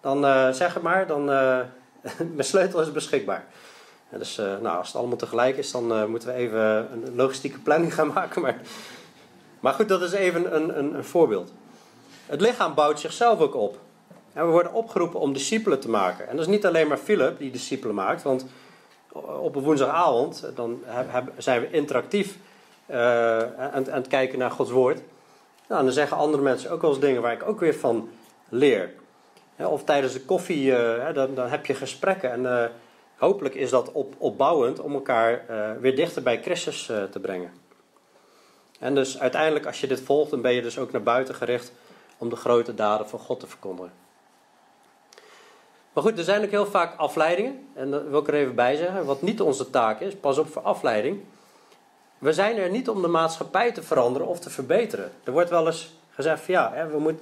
dan 0.01 0.55
zeg 0.55 0.75
het 0.75 0.83
maar, 0.83 1.07
dan 1.07 1.25
mijn 2.37 2.45
sleutel 2.45 2.81
is 2.81 2.93
beschikbaar. 2.93 3.45
dus 4.11 4.37
nou, 4.37 4.77
als 4.77 4.87
het 4.87 4.97
allemaal 4.97 5.17
tegelijk 5.17 5.57
is, 5.57 5.71
dan 5.71 6.11
moeten 6.11 6.29
we 6.29 6.35
even 6.35 6.61
een 6.93 7.15
logistieke 7.15 7.59
planning 7.59 7.95
gaan 7.95 8.13
maken. 8.15 8.43
Maar, 8.43 8.57
maar 9.61 9.73
goed, 9.73 9.89
dat 9.89 10.03
is 10.03 10.13
even 10.13 10.57
een, 10.57 10.79
een, 10.79 10.95
een 10.95 11.05
voorbeeld. 11.05 11.53
Het 12.27 12.41
lichaam 12.41 12.75
bouwt 12.75 13.01
zichzelf 13.01 13.41
ook 13.41 13.55
op. 13.55 13.79
En 14.33 14.47
we 14.47 14.53
worden 14.53 14.73
opgeroepen 14.73 15.21
om 15.21 15.33
discipelen 15.33 15.81
te 15.81 15.89
maken. 15.89 16.29
En 16.29 16.37
dat 16.37 16.47
is 16.47 16.53
niet 16.53 16.67
alleen 16.67 16.89
maar 16.89 16.97
Philip 16.97 17.39
die 17.39 17.51
discipelen 17.51 17.95
maakt, 17.95 18.23
want 18.23 18.47
op 19.43 19.57
een 19.57 19.63
woensdagavond 19.63 20.51
dan 20.55 20.83
zijn 21.39 21.61
we 21.61 21.71
interactief 21.71 22.37
uh, 22.91 22.97
aan, 23.59 23.85
het 23.91 24.07
kijken 24.07 24.39
naar 24.39 24.51
Gods 24.51 24.71
woord. 24.71 25.01
Nou, 25.69 25.85
dan 25.85 25.93
zeggen 25.93 26.17
andere 26.17 26.43
mensen 26.43 26.71
ook 26.71 26.81
wel 26.81 26.91
eens 26.91 27.01
dingen 27.01 27.23
waar 27.23 27.33
ik 27.33 27.49
ook 27.49 27.61
weer 27.61 27.75
van 27.75 28.09
leer. 28.49 28.93
Of 29.57 29.85
tijdens 29.85 30.13
de 30.13 30.21
koffie, 30.21 30.67
uh, 30.67 31.15
dan, 31.15 31.39
heb 31.39 31.67
je 31.67 31.75
gesprekken. 31.75 32.31
En 32.31 32.43
uh, 32.43 32.65
hopelijk 33.17 33.55
is 33.55 33.71
dat 33.71 33.93
op, 33.93 34.15
opbouwend 34.19 34.81
om 34.81 34.95
elkaar 34.95 35.45
weer 35.81 35.97
dichter 35.97 36.23
bij 36.23 36.43
Christus 36.43 36.87
te 36.87 37.21
brengen. 37.21 37.53
En 38.79 38.95
dus 38.95 39.19
uiteindelijk, 39.21 39.67
als 39.67 39.81
je 39.81 39.87
dit 39.87 40.01
volgt, 40.01 40.31
dan 40.31 40.41
ben 40.41 40.53
je 40.53 40.63
dus 40.63 40.79
ook 40.79 40.93
naar 40.93 41.03
buiten 41.03 41.35
gericht 41.35 41.73
om 42.19 42.29
de 42.29 42.37
grote 42.37 42.75
daden 42.75 43.09
van 43.09 43.19
God 43.19 43.41
te 43.41 43.47
verkondigen. 43.47 43.93
Maar 45.95 46.03
goed, 46.03 46.19
er 46.19 46.25
zijn 46.25 46.45
ook 46.45 46.51
heel 46.51 46.67
vaak 46.67 46.97
afleidingen. 46.97 47.69
En 47.75 47.91
dat 47.91 48.03
wil 48.09 48.21
ik 48.21 48.29
er 48.29 48.35
even 48.35 48.55
bij 48.55 48.77
zeggen. 48.77 49.05
Wat 49.05 49.23
niet 49.23 49.41
onze 49.41 49.71
taak 49.71 50.01
is, 50.01 50.15
pas 50.15 50.39
op 50.39 50.53
voor 50.53 50.63
afleiding. 50.63 51.21
We 52.19 52.33
zijn 52.33 52.57
er 52.57 52.71
niet 52.71 52.89
om 52.89 53.03
de 53.03 53.09
maatschappij 53.09 53.73
te 53.73 53.83
veranderen 53.83 54.29
of 54.29 54.39
te 54.39 54.51
verbeteren. 54.51 55.13
Er 55.25 55.33
wordt 55.33 55.51
wel 55.51 55.67
eens 55.67 55.95
gezegd 56.11 56.47
ja, 56.47 56.89
we, 56.91 56.99
moet, 56.99 57.21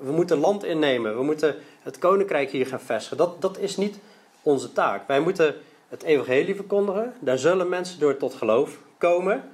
we 0.00 0.12
moeten 0.12 0.38
land 0.38 0.64
innemen. 0.64 1.16
We 1.16 1.22
moeten 1.22 1.56
het 1.82 1.98
koninkrijk 1.98 2.50
hier 2.50 2.66
gaan 2.66 2.80
vestigen. 2.80 3.16
Dat, 3.16 3.40
dat 3.40 3.58
is 3.58 3.76
niet 3.76 3.98
onze 4.42 4.72
taak. 4.72 5.06
Wij 5.06 5.20
moeten 5.20 5.54
het 5.88 6.02
evangelie 6.02 6.54
verkondigen. 6.54 7.14
Daar 7.18 7.38
zullen 7.38 7.68
mensen 7.68 8.00
door 8.00 8.16
tot 8.16 8.34
geloof 8.34 8.78
komen. 8.98 9.50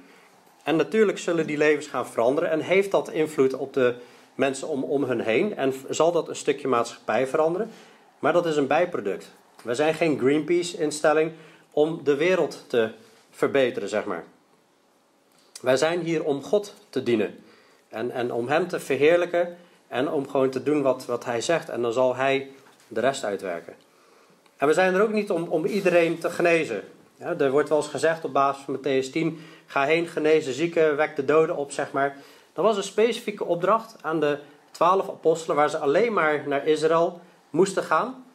En 0.63 0.75
natuurlijk 0.75 1.17
zullen 1.17 1.47
die 1.47 1.57
levens 1.57 1.87
gaan 1.87 2.07
veranderen. 2.07 2.49
En 2.49 2.59
heeft 2.59 2.91
dat 2.91 3.09
invloed 3.09 3.53
op 3.53 3.73
de 3.73 3.95
mensen 4.39 4.67
om, 4.67 4.83
om 4.83 5.03
hun 5.03 5.21
heen. 5.21 5.55
En 5.55 5.73
zal 5.89 6.11
dat 6.11 6.27
een 6.27 6.35
stukje 6.35 6.67
maatschappij 6.67 7.27
veranderen. 7.27 7.71
Maar 8.19 8.33
dat 8.33 8.45
is 8.45 8.55
een 8.55 8.67
bijproduct. 8.67 9.31
We 9.63 9.75
zijn 9.75 9.93
geen 9.93 10.19
Greenpeace-instelling 10.19 11.31
om 11.71 12.03
de 12.03 12.15
wereld 12.15 12.65
te 12.67 12.89
verbeteren, 13.29 13.89
zeg 13.89 14.05
maar. 14.05 14.23
Wij 15.61 15.77
zijn 15.77 15.99
hier 15.99 16.23
om 16.23 16.43
God 16.43 16.73
te 16.89 17.03
dienen. 17.03 17.43
En, 17.89 18.11
en 18.11 18.33
om 18.33 18.47
Hem 18.47 18.67
te 18.67 18.79
verheerlijken. 18.79 19.57
En 19.87 20.11
om 20.11 20.29
gewoon 20.29 20.49
te 20.49 20.63
doen 20.63 20.81
wat, 20.81 21.05
wat 21.05 21.25
Hij 21.25 21.41
zegt. 21.41 21.69
En 21.69 21.81
dan 21.81 21.93
zal 21.93 22.15
Hij 22.15 22.51
de 22.87 22.99
rest 22.99 23.23
uitwerken. 23.23 23.73
En 24.57 24.67
we 24.67 24.73
zijn 24.73 24.93
er 24.93 25.01
ook 25.01 25.13
niet 25.13 25.31
om, 25.31 25.47
om 25.47 25.65
iedereen 25.65 26.19
te 26.19 26.29
genezen. 26.29 26.83
Er 27.17 27.51
wordt 27.51 27.69
wel 27.69 27.77
eens 27.77 27.87
gezegd 27.87 28.25
op 28.25 28.33
basis 28.33 28.63
van 28.63 28.77
Matthäus 28.77 29.11
10: 29.11 29.39
ga 29.65 29.83
heen, 29.83 30.07
genezen 30.07 30.53
zieken, 30.53 30.95
wek 30.95 31.15
de 31.15 31.25
doden 31.25 31.55
op, 31.55 31.71
zeg 31.71 31.91
maar. 31.91 32.17
Dat 32.59 32.67
was 32.67 32.77
een 32.77 32.91
specifieke 32.91 33.45
opdracht 33.45 33.95
aan 34.01 34.19
de 34.19 34.39
twaalf 34.71 35.09
apostelen, 35.09 35.55
waar 35.55 35.69
ze 35.69 35.77
alleen 35.77 36.13
maar 36.13 36.43
naar 36.47 36.67
Israël 36.67 37.21
moesten 37.49 37.83
gaan. 37.83 38.25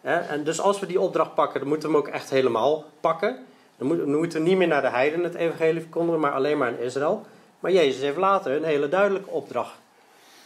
En 0.00 0.44
dus 0.44 0.60
als 0.60 0.80
we 0.80 0.86
die 0.86 1.00
opdracht 1.00 1.34
pakken, 1.34 1.60
dan 1.60 1.68
moeten 1.68 1.88
we 1.88 1.96
hem 1.96 2.04
ook 2.04 2.12
echt 2.12 2.30
helemaal 2.30 2.84
pakken. 3.00 3.46
Dan 3.76 3.86
moeten 4.16 4.42
we 4.42 4.48
niet 4.48 4.56
meer 4.56 4.68
naar 4.68 4.82
de 4.82 4.88
heiden 4.88 5.24
het 5.24 5.34
evangelie 5.34 5.80
verkondigen, 5.80 6.20
maar 6.20 6.32
alleen 6.32 6.58
maar 6.58 6.68
in 6.68 6.80
Israël. 6.80 7.26
Maar 7.60 7.72
Jezus 7.72 8.02
heeft 8.02 8.16
later 8.16 8.56
een 8.56 8.64
hele 8.64 8.88
duidelijke 8.88 9.30
opdracht 9.30 9.78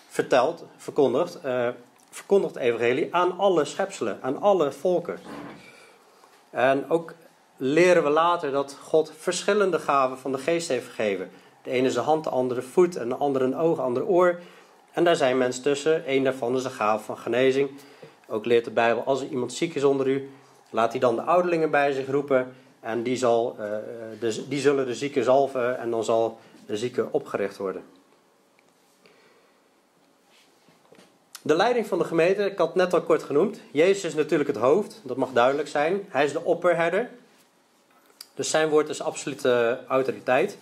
verteld, 0.09 0.65
verkondigd. 0.77 1.39
Uh, 1.45 1.69
verkondigt 2.11 2.55
het 2.55 2.63
evangelie 2.63 3.15
aan 3.15 3.39
alle 3.39 3.65
schepselen, 3.65 4.19
aan 4.23 4.41
alle 4.41 4.73
volken. 4.73 5.19
En 6.51 6.91
ook 6.91 7.15
leren 7.57 8.03
we 8.03 8.11
later 8.11 8.51
dat 8.51 8.77
God 8.83 9.13
verschillende 9.19 9.79
gaven 9.79 10.19
van 10.19 10.33
de 10.33 10.39
geest 10.39 10.69
heeft 10.69 10.87
gegeven. 10.87 11.31
De 11.63 11.71
ene 11.71 11.87
is 11.87 11.95
de 11.95 12.01
hand, 12.01 12.25
de 12.25 12.31
andere 12.31 12.63
voet 12.63 12.97
en 12.97 13.09
de 13.09 13.15
andere 13.15 13.45
een 13.45 13.57
oog, 13.57 13.77
de 13.77 13.83
andere 13.83 14.07
oor. 14.07 14.41
En 14.93 15.05
daar 15.05 15.17
zijn 15.17 15.39
mensen 15.39 15.63
tussen. 15.63 16.03
Eén 16.07 16.25
daarvan 16.25 16.57
is 16.57 16.63
de 16.63 16.71
gave 16.71 17.05
van 17.05 17.19
genezing. 17.19 17.71
Ook 18.29 18.45
leert 18.45 18.65
de 18.65 18.71
Bijbel, 18.71 19.03
als 19.03 19.21
er 19.21 19.29
iemand 19.29 19.53
ziek 19.53 19.75
is 19.75 19.85
onder 19.85 20.09
u, 20.09 20.31
laat 20.71 20.91
hij 20.91 21.01
dan 21.01 21.17
de 21.17 21.23
ouderlingen 21.23 21.71
bij 21.71 21.93
zich 21.93 22.11
roepen. 22.11 22.55
En 22.81 23.03
die, 23.03 23.17
zal, 23.17 23.57
uh, 24.21 24.31
die 24.49 24.61
zullen 24.61 24.87
de 24.87 24.95
zieke 24.95 25.23
zalven 25.23 25.79
en 25.79 25.91
dan 25.91 26.05
zal 26.05 26.39
de 26.67 26.77
zieke 26.77 27.09
opgericht 27.11 27.57
worden. 27.57 27.83
De 31.43 31.57
leiding 31.57 31.87
van 31.87 31.99
de 31.99 32.05
gemeente, 32.05 32.45
ik 32.45 32.59
had 32.59 32.67
het 32.67 32.77
net 32.77 32.95
al 32.95 33.03
kort 33.03 33.23
genoemd. 33.23 33.61
Jezus 33.71 34.05
is 34.05 34.15
natuurlijk 34.15 34.49
het 34.49 34.59
hoofd, 34.59 35.01
dat 35.05 35.17
mag 35.17 35.33
duidelijk 35.33 35.69
zijn. 35.69 36.07
Hij 36.09 36.25
is 36.25 36.33
de 36.33 36.45
opperherder. 36.45 37.11
Dus 38.35 38.51
zijn 38.51 38.69
woord 38.69 38.89
is 38.89 39.03
absolute 39.03 39.79
autoriteit. 39.89 40.59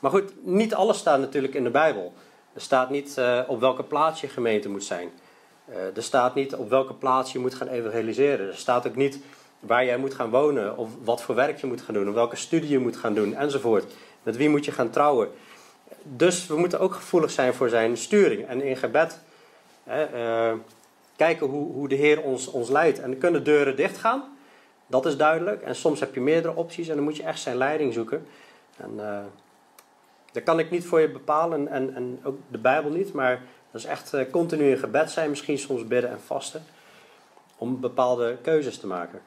Maar 0.00 0.10
goed, 0.10 0.32
niet 0.46 0.74
alles 0.74 0.98
staat 0.98 1.20
natuurlijk 1.20 1.54
in 1.54 1.64
de 1.64 1.70
Bijbel. 1.70 2.12
Er 2.52 2.60
staat 2.60 2.90
niet 2.90 3.16
uh, 3.18 3.40
op 3.46 3.60
welke 3.60 3.82
plaats 3.82 4.20
je 4.20 4.28
gemeente 4.28 4.68
moet 4.68 4.84
zijn. 4.84 5.10
Uh, 5.68 5.96
er 5.96 6.02
staat 6.02 6.34
niet 6.34 6.54
op 6.54 6.68
welke 6.68 6.94
plaats 6.94 7.32
je 7.32 7.38
moet 7.38 7.54
gaan 7.54 7.68
evangeliseren. 7.68 8.48
Er 8.48 8.56
staat 8.56 8.86
ook 8.86 8.96
niet 8.96 9.18
waar 9.60 9.84
jij 9.84 9.96
moet 9.96 10.14
gaan 10.14 10.30
wonen, 10.30 10.76
of 10.76 10.88
wat 11.04 11.22
voor 11.22 11.34
werk 11.34 11.60
je 11.60 11.66
moet 11.66 11.82
gaan 11.82 11.94
doen, 11.94 12.08
of 12.08 12.14
welke 12.14 12.36
studie 12.36 12.70
je 12.70 12.78
moet 12.78 12.96
gaan 12.96 13.14
doen, 13.14 13.34
enzovoort. 13.34 13.92
Met 14.22 14.36
wie 14.36 14.48
moet 14.48 14.64
je 14.64 14.72
gaan 14.72 14.90
trouwen. 14.90 15.28
Dus 16.02 16.46
we 16.46 16.56
moeten 16.56 16.80
ook 16.80 16.94
gevoelig 16.94 17.30
zijn 17.30 17.54
voor 17.54 17.68
zijn 17.68 17.96
sturing. 17.96 18.46
En 18.46 18.62
in 18.62 18.76
gebed 18.76 19.18
uh, 19.88 20.52
kijken 21.16 21.46
hoe, 21.46 21.72
hoe 21.72 21.88
de 21.88 21.94
Heer 21.94 22.22
ons, 22.22 22.46
ons 22.46 22.68
leidt. 22.68 23.00
En 23.00 23.10
dan 23.10 23.20
kunnen 23.20 23.44
deuren 23.44 23.76
dicht 23.76 23.98
gaan, 23.98 24.22
dat 24.86 25.06
is 25.06 25.16
duidelijk. 25.16 25.62
En 25.62 25.76
soms 25.76 26.00
heb 26.00 26.14
je 26.14 26.20
meerdere 26.20 26.56
opties 26.56 26.88
en 26.88 26.94
dan 26.94 27.04
moet 27.04 27.16
je 27.16 27.22
echt 27.22 27.40
zijn 27.40 27.56
leiding 27.56 27.92
zoeken. 27.92 28.26
En 28.76 29.00
dat 30.32 30.42
kan 30.42 30.58
ik 30.58 30.70
niet 30.70 30.86
voor 30.86 31.00
je 31.00 31.10
bepalen 31.10 31.68
en, 31.68 31.94
en 31.94 32.20
ook 32.22 32.38
de 32.48 32.58
Bijbel 32.58 32.90
niet, 32.90 33.12
maar 33.12 33.42
dat 33.70 33.80
is 33.80 33.86
echt 33.86 34.14
uh, 34.14 34.30
continu 34.30 34.70
in 34.70 34.78
gebed 34.78 35.10
zijn, 35.10 35.30
misschien 35.30 35.58
soms 35.58 35.86
bidden 35.86 36.10
en 36.10 36.20
vasten, 36.20 36.64
om 37.56 37.80
bepaalde 37.80 38.38
keuzes 38.42 38.78
te 38.78 38.86
maken. 38.86 39.20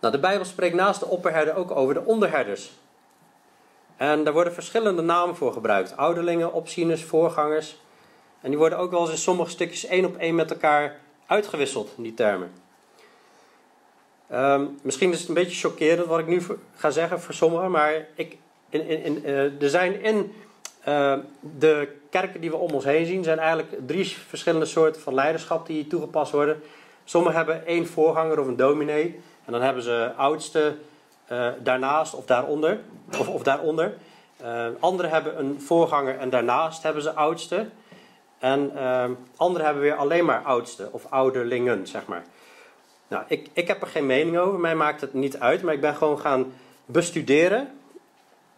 Nou, 0.00 0.14
de 0.14 0.20
Bijbel 0.20 0.44
spreekt 0.44 0.74
naast 0.74 1.00
de 1.00 1.06
opperherder 1.06 1.54
ook 1.54 1.70
over 1.70 1.94
de 1.94 2.04
onderherders. 2.04 2.72
En 3.96 4.24
daar 4.24 4.32
worden 4.32 4.52
verschillende 4.52 5.02
namen 5.02 5.36
voor 5.36 5.52
gebruikt. 5.52 5.96
Ouderlingen, 5.96 6.52
opzieners, 6.52 7.04
voorgangers. 7.04 7.80
En 8.40 8.48
die 8.48 8.58
worden 8.58 8.78
ook 8.78 8.90
wel 8.90 9.00
eens 9.00 9.10
in 9.10 9.16
sommige 9.16 9.50
stukjes 9.50 9.86
één 9.86 10.04
op 10.04 10.16
één 10.16 10.34
met 10.34 10.50
elkaar 10.50 11.00
uitgewisseld, 11.26 11.92
die 11.96 12.14
termen. 12.14 12.52
Um, 14.32 14.78
misschien 14.82 15.12
is 15.12 15.18
het 15.18 15.28
een 15.28 15.34
beetje 15.34 15.68
chockerend 15.68 16.06
wat 16.06 16.18
ik 16.18 16.26
nu 16.26 16.42
ga 16.74 16.90
zeggen 16.90 17.20
voor 17.20 17.34
sommigen, 17.34 17.70
maar 17.70 18.06
ik, 18.14 18.36
in, 18.68 18.86
in, 18.86 19.22
uh, 19.24 19.62
er 19.62 19.70
zijn 19.70 20.02
in 20.02 20.32
uh, 20.88 21.14
de 21.58 21.88
kerken 22.10 22.40
die 22.40 22.50
we 22.50 22.56
om 22.56 22.70
ons 22.70 22.84
heen 22.84 23.06
zien, 23.06 23.24
zijn 23.24 23.38
eigenlijk 23.38 23.86
drie 23.86 24.16
verschillende 24.28 24.66
soorten 24.66 25.02
van 25.02 25.14
leiderschap 25.14 25.66
die 25.66 25.86
toegepast 25.86 26.32
worden. 26.32 26.62
Sommigen 27.04 27.36
hebben 27.36 27.66
één 27.66 27.86
voorganger 27.86 28.40
of 28.40 28.46
een 28.46 28.56
dominee. 28.56 29.20
En 29.44 29.52
dan 29.52 29.62
hebben 29.62 29.82
ze 29.82 30.12
oudste 30.16 30.76
uh, 31.32 31.48
daarnaast 31.62 32.14
of 32.14 32.24
daaronder. 32.24 32.80
Of, 33.18 33.28
of 33.28 33.42
daaronder. 33.42 33.94
Uh, 34.42 34.66
anderen 34.80 35.10
hebben 35.10 35.38
een 35.38 35.60
voorganger 35.60 36.18
en 36.18 36.30
daarnaast 36.30 36.82
hebben 36.82 37.02
ze 37.02 37.12
oudste. 37.12 37.68
En 38.38 38.72
uh, 38.74 39.04
anderen 39.36 39.64
hebben 39.64 39.82
weer 39.82 39.94
alleen 39.94 40.24
maar 40.24 40.42
oudste 40.42 40.88
of 40.92 41.06
ouderlingen, 41.10 41.86
zeg 41.86 42.06
maar. 42.06 42.24
Nou, 43.08 43.24
ik, 43.28 43.48
ik 43.52 43.68
heb 43.68 43.80
er 43.80 43.86
geen 43.86 44.06
mening 44.06 44.38
over. 44.38 44.58
Mij 44.58 44.74
maakt 44.74 45.00
het 45.00 45.14
niet 45.14 45.38
uit. 45.38 45.62
Maar 45.62 45.74
ik 45.74 45.80
ben 45.80 45.94
gewoon 45.94 46.18
gaan 46.18 46.52
bestuderen. 46.84 47.77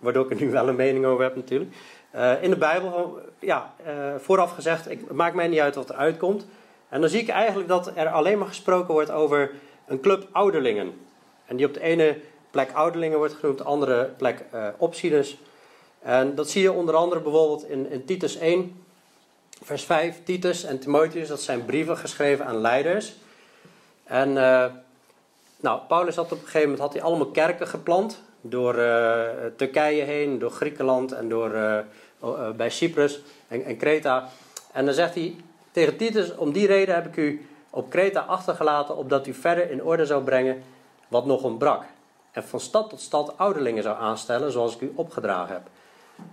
Waardoor 0.00 0.24
ik 0.24 0.30
er 0.30 0.44
nu 0.44 0.50
wel 0.50 0.68
een 0.68 0.76
mening 0.76 1.04
over 1.04 1.24
heb 1.24 1.36
natuurlijk. 1.36 1.70
Uh, 2.14 2.42
in 2.42 2.50
de 2.50 2.56
Bijbel, 2.56 3.18
ja, 3.38 3.74
uh, 3.86 4.14
vooraf 4.18 4.52
gezegd, 4.52 4.90
ik, 4.90 5.00
het 5.00 5.16
maakt 5.16 5.34
mij 5.34 5.48
niet 5.48 5.60
uit 5.60 5.74
wat 5.74 5.88
er 5.88 5.94
uitkomt. 5.94 6.46
En 6.88 7.00
dan 7.00 7.10
zie 7.10 7.20
ik 7.20 7.28
eigenlijk 7.28 7.68
dat 7.68 7.92
er 7.94 8.08
alleen 8.08 8.38
maar 8.38 8.48
gesproken 8.48 8.94
wordt 8.94 9.10
over 9.10 9.50
een 9.86 10.00
club 10.00 10.28
ouderlingen. 10.32 10.92
En 11.46 11.56
die 11.56 11.66
op 11.66 11.74
de 11.74 11.80
ene 11.80 12.16
plek 12.50 12.72
ouderlingen 12.72 13.18
wordt 13.18 13.34
genoemd, 13.34 13.58
de 13.58 13.64
andere 13.64 14.04
plek 14.16 14.44
uh, 14.54 14.66
opzieners. 14.76 15.38
En 16.02 16.34
dat 16.34 16.50
zie 16.50 16.62
je 16.62 16.72
onder 16.72 16.94
andere 16.94 17.20
bijvoorbeeld 17.20 17.68
in, 17.68 17.90
in 17.90 18.04
Titus 18.04 18.36
1, 18.36 18.82
vers 19.62 19.84
5. 19.84 20.20
Titus 20.24 20.64
en 20.64 20.78
Timotheus, 20.78 21.28
dat 21.28 21.40
zijn 21.40 21.64
brieven 21.64 21.96
geschreven 21.96 22.46
aan 22.46 22.60
leiders. 22.60 23.14
En 24.04 24.32
nou, 25.60 25.80
Paulus 25.88 26.16
had 26.16 26.24
op 26.24 26.38
een 26.38 26.38
gegeven 26.38 26.60
moment 26.60 26.80
had 26.80 26.92
hij 26.92 27.02
allemaal 27.02 27.26
kerken 27.26 27.66
geplant. 27.66 28.20
Door 28.40 28.74
uh, 28.74 29.20
Turkije 29.56 30.02
heen, 30.02 30.38
door 30.38 30.50
Griekenland 30.50 31.12
en 31.12 31.28
door, 31.28 31.50
bij 32.56 32.70
Cyprus 32.70 33.20
en, 33.48 33.64
en 33.64 33.76
Kreta. 33.76 34.28
En 34.72 34.84
dan 34.84 34.94
zegt 34.94 35.14
hij 35.14 35.36
tegen 35.70 35.96
Titus, 35.96 36.34
om 36.34 36.52
die 36.52 36.66
reden 36.66 36.94
heb 36.94 37.06
ik 37.06 37.16
u 37.16 37.46
op 37.70 37.90
Kreta 37.90 38.20
achtergelaten, 38.20 38.96
opdat 38.96 39.26
u 39.26 39.34
verder 39.34 39.70
in 39.70 39.84
orde 39.84 40.06
zou 40.06 40.24
brengen 40.24 40.62
wat 41.08 41.26
nog 41.26 41.42
ontbrak. 41.42 41.82
En 42.30 42.44
van 42.44 42.60
stad 42.60 42.90
tot 42.90 43.00
stad 43.00 43.38
ouderlingen 43.38 43.82
zou 43.82 43.98
aanstellen, 43.98 44.52
zoals 44.52 44.74
ik 44.74 44.80
u 44.80 44.92
opgedragen 44.94 45.54
heb. 45.54 45.62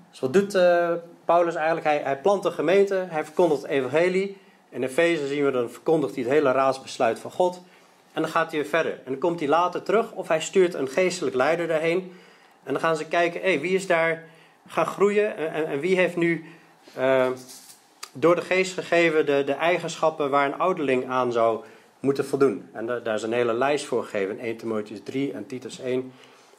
Dus 0.09 0.19
wat 0.19 0.33
doet 0.33 0.57
Paulus 1.25 1.55
eigenlijk? 1.55 1.85
Hij, 1.85 1.97
hij 1.97 2.17
plant 2.17 2.45
een 2.45 2.51
gemeente, 2.51 3.05
hij 3.09 3.23
verkondigt 3.23 3.61
het 3.61 3.71
evangelie. 3.71 4.37
In 4.69 4.83
Efeze 4.83 5.27
zien 5.27 5.45
we, 5.45 5.51
dan 5.51 5.69
verkondigt 5.69 6.15
hij 6.15 6.23
het 6.23 6.33
hele 6.33 6.51
raadsbesluit 6.51 7.19
van 7.19 7.31
God. 7.31 7.61
En 8.17 8.23
dan 8.23 8.31
gaat 8.31 8.51
hij 8.51 8.59
weer 8.59 8.69
verder. 8.69 8.91
En 8.91 9.11
dan 9.11 9.17
komt 9.17 9.39
hij 9.39 9.49
later 9.49 9.83
terug, 9.83 10.11
of 10.11 10.27
hij 10.27 10.41
stuurt 10.41 10.73
een 10.73 10.87
geestelijk 10.87 11.35
leider 11.35 11.67
daarheen. 11.67 12.13
En 12.63 12.73
dan 12.73 12.81
gaan 12.81 12.97
ze 12.97 13.05
kijken, 13.05 13.41
hey, 13.41 13.59
wie 13.59 13.75
is 13.75 13.87
daar 13.87 14.23
gaan 14.67 14.85
groeien 14.85 15.37
en, 15.37 15.67
en 15.67 15.79
wie 15.79 15.95
heeft 15.95 16.15
nu 16.15 16.45
uh, 16.97 17.27
door 18.13 18.35
de 18.35 18.41
geest 18.41 18.73
gegeven 18.73 19.25
de, 19.25 19.43
de 19.45 19.53
eigenschappen 19.53 20.29
waar 20.29 20.45
een 20.45 20.59
ouderling 20.59 21.09
aan 21.09 21.31
zou 21.31 21.63
moeten 21.99 22.25
voldoen. 22.25 22.69
En 22.73 22.85
daar 22.85 23.15
is 23.15 23.23
een 23.23 23.33
hele 23.33 23.53
lijst 23.53 23.85
voor 23.85 24.03
gegeven, 24.03 24.39
1 24.39 24.57
Timotheus 24.57 24.99
3 25.03 25.33
en 25.33 25.45
Titus 25.45 25.79
1. 25.79 26.13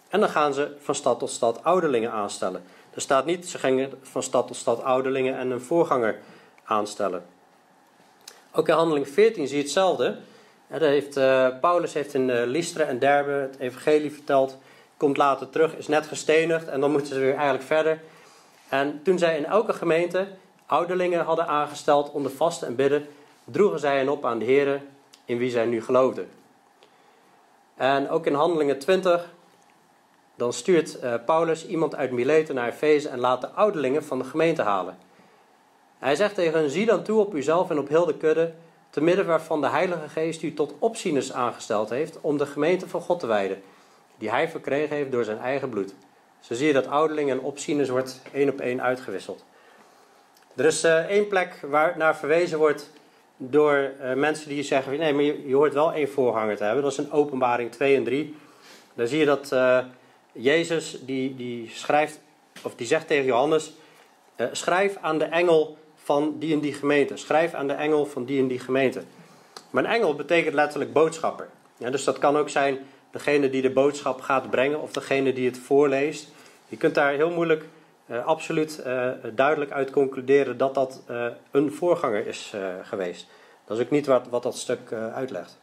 En 0.08 0.20
dan 0.20 0.28
gaan 0.28 0.54
ze 0.54 0.76
van 0.80 0.94
stad 0.94 1.18
tot 1.18 1.30
stad 1.30 1.64
ouderlingen 1.64 2.10
aanstellen. 2.10 2.62
Er 2.94 3.00
staat 3.00 3.26
niet, 3.26 3.48
ze 3.48 3.58
gingen 3.58 3.90
van 4.02 4.22
stad 4.22 4.46
tot 4.46 4.56
stad 4.56 4.82
ouderlingen 4.82 5.36
en 5.36 5.50
een 5.50 5.60
voorganger 5.60 6.18
aanstellen. 6.64 7.24
Ook 8.52 8.68
in 8.68 8.74
handeling 8.74 9.08
14 9.08 9.46
zie 9.46 9.56
je 9.56 9.62
hetzelfde. 9.62 10.18
Heeft, 10.68 11.16
uh, 11.16 11.48
Paulus 11.60 11.92
heeft 11.92 12.14
in 12.14 12.28
uh, 12.28 12.42
Lystra 12.44 12.84
en 12.84 12.98
Derbe 12.98 13.30
het 13.30 13.58
evangelie 13.58 14.12
verteld. 14.12 14.58
Komt 14.96 15.16
later 15.16 15.50
terug, 15.50 15.76
is 15.76 15.88
net 15.88 16.06
gestenigd 16.06 16.68
en 16.68 16.80
dan 16.80 16.90
moeten 16.90 17.14
ze 17.14 17.20
weer 17.20 17.34
eigenlijk 17.34 17.64
verder. 17.64 18.00
En 18.68 19.00
toen 19.02 19.18
zij 19.18 19.36
in 19.36 19.46
elke 19.46 19.72
gemeente 19.72 20.26
ouderlingen 20.66 21.24
hadden 21.24 21.46
aangesteld 21.46 22.10
onder 22.10 22.30
vasten 22.30 22.68
en 22.68 22.76
bidden, 22.76 23.06
droegen 23.44 23.78
zij 23.78 23.96
hen 23.96 24.08
op 24.08 24.24
aan 24.24 24.38
de 24.38 24.44
Heer 24.44 24.82
in 25.24 25.38
wie 25.38 25.50
zij 25.50 25.64
nu 25.64 25.82
geloofden. 25.82 26.28
En 27.76 28.10
ook 28.10 28.26
in 28.26 28.34
Handelingen 28.34 28.78
20, 28.78 29.32
dan 30.36 30.52
stuurt 30.52 30.98
uh, 31.02 31.14
Paulus 31.26 31.66
iemand 31.66 31.94
uit 31.94 32.10
Mileten 32.10 32.54
naar 32.54 32.68
Efeze 32.68 33.08
en 33.08 33.18
laat 33.18 33.40
de 33.40 33.50
ouderlingen 33.50 34.04
van 34.04 34.18
de 34.18 34.24
gemeente 34.24 34.62
halen. 34.62 34.98
Hij 35.98 36.16
zegt 36.16 36.34
tegen 36.34 36.60
hen, 36.60 36.70
zie 36.70 36.86
dan 36.86 37.02
toe 37.02 37.20
op 37.20 37.34
uzelf 37.34 37.70
en 37.70 37.78
op 37.78 37.88
heel 37.88 38.06
de 38.06 38.16
kudde, 38.16 38.52
te 38.90 39.00
midden 39.00 39.26
waarvan 39.26 39.60
de 39.60 39.68
Heilige 39.68 40.08
Geest 40.08 40.42
u 40.42 40.54
tot 40.54 40.74
opzieners 40.78 41.32
aangesteld 41.32 41.90
heeft 41.90 42.20
om 42.20 42.38
de 42.38 42.46
gemeente 42.46 42.88
van 42.88 43.00
God 43.00 43.20
te 43.20 43.26
wijden, 43.26 43.62
die 44.18 44.30
hij 44.30 44.48
verkregen 44.48 44.96
heeft 44.96 45.12
door 45.12 45.24
zijn 45.24 45.38
eigen 45.38 45.68
bloed. 45.68 45.94
Zo 46.40 46.54
zie 46.54 46.66
je 46.66 46.72
dat 46.72 46.86
ouderlingen 46.86 47.38
en 47.38 47.44
opzieners 47.44 47.88
wordt 47.88 48.20
één 48.32 48.48
op 48.48 48.60
één 48.60 48.82
uitgewisseld. 48.82 49.44
Er 50.56 50.64
is 50.64 50.84
uh, 50.84 50.98
één 50.98 51.28
plek 51.28 51.60
waar 51.62 51.94
naar 51.96 52.16
verwezen 52.16 52.58
wordt 52.58 52.90
door 53.36 53.92
uh, 54.00 54.14
mensen 54.14 54.48
die 54.48 54.62
zeggen: 54.62 54.98
nee, 54.98 55.12
maar 55.12 55.22
je, 55.22 55.54
hoort 55.54 55.74
wel 55.74 55.92
één 55.92 56.08
voorganger 56.08 56.56
te 56.56 56.64
hebben. 56.64 56.82
Dat 56.82 56.92
is 56.92 56.98
in 56.98 57.12
Openbaring 57.12 57.72
2 57.72 57.96
en 57.96 58.04
3. 58.04 58.36
Dan 58.94 59.06
zie 59.06 59.18
je 59.18 59.24
dat 59.24 59.52
uh, 59.52 59.78
Jezus 60.32 60.98
die, 61.00 61.36
die 61.36 61.70
schrijft, 61.74 62.20
of 62.62 62.74
die 62.74 62.86
zegt 62.86 63.06
tegen 63.06 63.24
Johannes: 63.24 63.72
schrijf 64.52 64.96
aan 65.00 65.18
de 65.18 65.24
engel 65.24 65.77
van 66.08 66.38
die 66.38 66.52
en 66.52 66.60
die 66.60 66.72
gemeente. 66.72 67.16
Schrijf 67.16 67.54
aan 67.54 67.66
de 67.66 67.72
engel 67.72 68.06
van 68.06 68.24
die 68.24 68.40
en 68.40 68.48
die 68.48 68.58
gemeente. 68.58 69.02
Maar 69.70 69.84
een 69.84 69.90
engel 69.90 70.14
betekent 70.14 70.54
letterlijk 70.54 70.92
boodschapper. 70.92 71.48
Ja, 71.76 71.90
dus 71.90 72.04
dat 72.04 72.18
kan 72.18 72.36
ook 72.36 72.48
zijn 72.48 72.78
degene 73.10 73.50
die 73.50 73.62
de 73.62 73.70
boodschap 73.70 74.20
gaat 74.20 74.50
brengen 74.50 74.80
of 74.80 74.92
degene 74.92 75.32
die 75.32 75.46
het 75.46 75.58
voorleest. 75.58 76.28
Je 76.68 76.76
kunt 76.76 76.94
daar 76.94 77.12
heel 77.12 77.30
moeilijk 77.30 77.64
uh, 78.06 78.26
absoluut 78.26 78.82
uh, 78.86 79.10
duidelijk 79.34 79.70
uit 79.70 79.90
concluderen 79.90 80.56
dat 80.56 80.74
dat 80.74 81.02
uh, 81.10 81.26
een 81.50 81.72
voorganger 81.72 82.26
is 82.26 82.54
geweest. 82.82 83.26
Dat 83.66 83.78
is 83.78 83.84
ook 83.84 83.90
niet 83.90 84.06
wat, 84.06 84.28
wat 84.28 84.42
dat 84.42 84.56
stuk 84.58 84.92
uitlegt. 84.92 85.58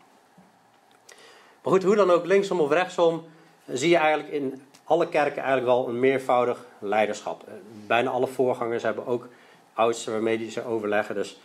Maar 1.62 1.74
goed, 1.74 1.84
hoe 1.84 1.96
dan 1.96 2.12
ook, 2.12 2.26
linksom 2.26 2.60
of 2.60 2.72
rechtsom, 2.72 3.24
zie 3.68 3.90
je 3.90 3.98
eigenlijk 3.98 4.34
in 4.34 4.62
alle 4.84 5.10
kerken 5.10 5.44
eigenlijk 5.44 5.66
wel 5.66 5.88
een 5.88 6.00
meervoudig 6.00 6.66
leiderschap. 6.80 7.44
bijna 7.88 8.10
alle 8.10 8.28
voorgangers 8.28 8.84
hebben 8.84 9.06
ook 9.06 9.28
oudsten 9.76 10.12
waarmee 10.12 10.38
die 10.38 10.52
ze 10.52 10.66
overleggen. 10.66 11.16
Dus 11.16 11.40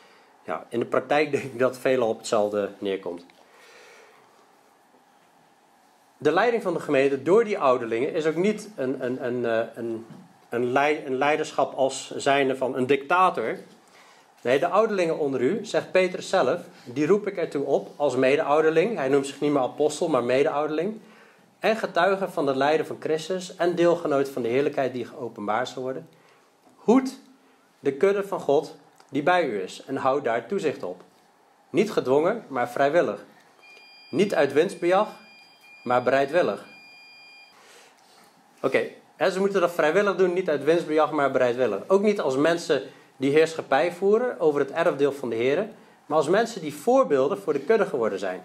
ja, 0.45 0.67
in 0.69 0.79
de 0.81 0.87
praktijk 0.87 1.31
denk 1.31 1.45
ik 1.45 1.59
dat 1.59 1.79
veelal 1.79 2.09
op 2.09 2.19
hetzelfde 2.19 2.71
neerkomt. 2.79 3.27
De 6.19 6.33
leiding 6.33 6.63
van 6.63 6.73
de 6.73 6.81
gemeente 6.81 7.23
door 7.23 7.45
die 7.45 7.59
ouderlingen 7.59 8.13
is 8.13 8.27
ook 8.27 8.35
niet 8.35 8.71
een, 8.77 9.05
een, 9.05 9.25
een, 9.25 9.45
een 9.79 10.07
een, 10.51 11.17
leiderschap 11.17 11.75
als 11.75 12.17
zijnde 12.17 12.57
van 12.57 12.77
een 12.77 12.87
dictator. 12.87 13.59
Nee, 14.43 14.59
de 14.59 14.69
ouderlingen 14.69 15.19
onder 15.19 15.41
u, 15.41 15.65
zegt 15.65 15.91
Petrus 15.91 16.29
zelf, 16.29 16.61
die 16.85 17.07
roep 17.07 17.27
ik 17.27 17.37
ertoe 17.37 17.65
op 17.65 17.89
als 17.97 18.17
mede-ouderling. 18.17 18.97
Hij 18.97 19.09
noemt 19.09 19.27
zich 19.27 19.41
niet 19.41 19.53
meer 19.53 19.63
apostel, 19.63 20.09
maar 20.09 20.25
mede-ouderling. 20.25 21.01
En 21.59 21.77
getuige 21.77 22.29
van 22.29 22.47
het 22.47 22.57
lijden 22.57 22.87
van 22.87 22.97
Christus 23.01 23.57
en 23.57 23.75
deelgenoot 23.75 24.29
van 24.29 24.43
de 24.43 24.49
heerlijkheid 24.49 24.93
die 24.93 25.05
geopenbaard 25.05 25.69
zal 25.69 25.83
worden. 25.83 26.09
Hoed 26.75 27.19
de 27.81 27.93
kudde 27.93 28.23
van 28.23 28.41
God 28.41 28.77
die 29.11 29.23
bij 29.23 29.45
u 29.45 29.63
is 29.63 29.85
en 29.87 29.97
houd 29.97 30.25
daar 30.25 30.47
toezicht 30.47 30.83
op. 30.83 31.03
Niet 31.71 31.91
gedwongen, 31.91 32.45
maar 32.49 32.71
vrijwillig. 32.71 33.25
Niet 34.11 34.35
uit 34.35 34.53
winstbejag, 34.53 35.09
maar 35.85 36.03
bereidwillig. 36.03 36.67
Oké, 38.63 38.89
ze 39.19 39.39
moeten 39.39 39.61
dat 39.61 39.73
vrijwillig 39.73 40.17
doen, 40.17 40.33
niet 40.33 40.49
uit 40.49 40.65
winstbejag, 40.65 41.11
maar 41.11 41.31
bereidwillig. 41.31 41.83
Ook 41.87 42.03
niet 42.03 42.21
als 42.21 42.37
mensen 42.37 42.83
die 43.17 43.33
heerschappij 43.33 43.93
voeren 43.93 44.41
over 44.41 44.61
het 44.61 44.71
erfdeel 44.71 45.13
van 45.13 45.29
de 45.29 45.37
Heer, 45.37 45.69
maar 46.07 46.17
als 46.17 46.29
mensen 46.29 46.61
die 46.61 46.75
voorbeelden 46.75 47.39
voor 47.39 47.53
de 47.53 47.61
kudde 47.61 47.87
geworden 47.87 48.19
zijn. 48.19 48.43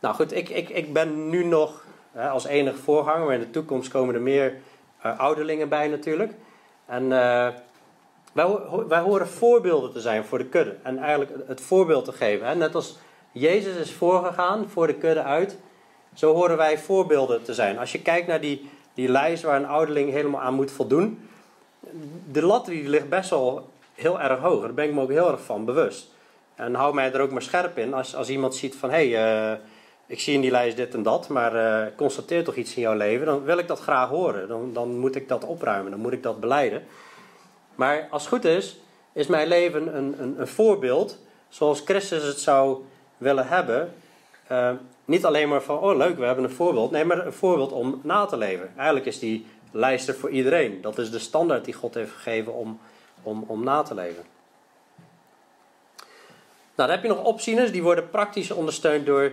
Nou 0.00 0.14
goed, 0.14 0.32
ik, 0.32 0.48
ik, 0.48 0.68
ik 0.68 0.92
ben 0.92 1.28
nu 1.28 1.44
nog 1.44 1.84
hè, 2.12 2.28
als 2.28 2.44
enige 2.44 2.76
voorganger, 2.76 3.24
maar 3.26 3.34
in 3.34 3.40
de 3.40 3.50
toekomst 3.50 3.90
komen 3.90 4.14
er 4.14 4.20
meer 4.20 4.54
uh, 5.06 5.18
ouderlingen 5.18 5.68
bij 5.68 5.88
natuurlijk. 5.88 6.32
En 6.86 7.02
uh, 7.02 7.48
wij, 8.88 9.00
horen 9.00 9.28
voorbeelden 9.28 9.92
te 9.92 10.00
zijn 10.00 10.24
voor 10.24 10.38
de 10.38 10.46
kudde 10.46 10.76
en 10.82 10.98
eigenlijk 10.98 11.30
het 11.46 11.60
voorbeeld 11.60 12.04
te 12.04 12.12
geven. 12.12 12.46
Hè. 12.46 12.54
Net 12.54 12.74
als 12.74 12.98
Jezus 13.32 13.76
is 13.76 13.92
voorgegaan 13.92 14.68
voor 14.68 14.86
de 14.86 14.94
kudde 14.94 15.22
uit, 15.22 15.58
zo 16.14 16.34
horen 16.34 16.56
wij 16.56 16.78
voorbeelden 16.78 17.42
te 17.42 17.54
zijn. 17.54 17.78
Als 17.78 17.92
je 17.92 18.02
kijkt 18.02 18.26
naar 18.26 18.40
die 18.40 18.70
die 18.94 19.08
lijst 19.08 19.42
waar 19.42 19.56
een 19.56 19.66
ouderling 19.66 20.10
helemaal 20.10 20.40
aan 20.40 20.54
moet 20.54 20.70
voldoen. 20.70 21.28
De 22.30 22.42
lat 22.42 22.66
die 22.66 22.88
ligt 22.88 23.08
best 23.08 23.30
wel 23.30 23.68
heel 23.94 24.20
erg 24.20 24.40
hoog. 24.40 24.62
Daar 24.62 24.74
ben 24.74 24.84
ik 24.84 24.94
me 24.94 25.00
ook 25.00 25.10
heel 25.10 25.30
erg 25.30 25.42
van 25.42 25.64
bewust. 25.64 26.10
En 26.54 26.74
hou 26.74 26.94
mij 26.94 27.12
er 27.12 27.20
ook 27.20 27.30
maar 27.30 27.42
scherp 27.42 27.78
in 27.78 27.94
als, 27.94 28.16
als 28.16 28.28
iemand 28.28 28.54
ziet 28.54 28.76
van 28.76 28.90
hé, 28.90 29.10
hey, 29.10 29.52
uh, 29.52 29.58
ik 30.06 30.20
zie 30.20 30.34
in 30.34 30.40
die 30.40 30.50
lijst 30.50 30.76
dit 30.76 30.94
en 30.94 31.02
dat, 31.02 31.28
maar 31.28 31.54
uh, 31.54 31.96
constateer 31.96 32.44
toch 32.44 32.54
iets 32.54 32.74
in 32.74 32.82
jouw 32.82 32.96
leven, 32.96 33.26
dan 33.26 33.42
wil 33.42 33.58
ik 33.58 33.68
dat 33.68 33.80
graag 33.80 34.08
horen. 34.08 34.48
Dan, 34.48 34.72
dan 34.72 34.98
moet 34.98 35.14
ik 35.16 35.28
dat 35.28 35.44
opruimen, 35.44 35.90
dan 35.90 36.00
moet 36.00 36.12
ik 36.12 36.22
dat 36.22 36.40
beleiden. 36.40 36.84
Maar 37.74 38.06
als 38.10 38.22
het 38.22 38.32
goed 38.32 38.44
is, 38.44 38.80
is 39.12 39.26
mijn 39.26 39.48
leven 39.48 39.96
een, 39.96 40.22
een, 40.22 40.40
een 40.40 40.48
voorbeeld 40.48 41.18
zoals 41.48 41.80
Christus 41.80 42.22
het 42.22 42.40
zou 42.40 42.82
willen 43.16 43.48
hebben. 43.48 43.92
Uh, 44.52 44.70
niet 45.04 45.24
alleen 45.24 45.48
maar 45.48 45.62
van, 45.62 45.78
oh 45.78 45.96
leuk, 45.96 46.18
we 46.18 46.24
hebben 46.24 46.44
een 46.44 46.50
voorbeeld. 46.50 46.90
Nee, 46.90 47.04
maar 47.04 47.26
een 47.26 47.32
voorbeeld 47.32 47.72
om 47.72 48.00
na 48.02 48.24
te 48.24 48.36
leven. 48.36 48.72
Eigenlijk 48.76 49.06
is 49.06 49.18
die 49.18 49.46
lijst 49.70 50.08
er 50.08 50.14
voor 50.14 50.30
iedereen. 50.30 50.80
Dat 50.80 50.98
is 50.98 51.10
de 51.10 51.18
standaard 51.18 51.64
die 51.64 51.74
God 51.74 51.94
heeft 51.94 52.12
gegeven 52.12 52.54
om, 52.54 52.80
om, 53.22 53.44
om 53.46 53.64
na 53.64 53.82
te 53.82 53.94
leven. 53.94 54.24
Nou, 56.74 56.88
dan 56.88 56.90
heb 56.90 57.02
je 57.02 57.08
nog 57.08 57.24
opzieners, 57.24 57.72
die 57.72 57.82
worden 57.82 58.10
praktisch 58.10 58.50
ondersteund 58.50 59.06
door 59.06 59.32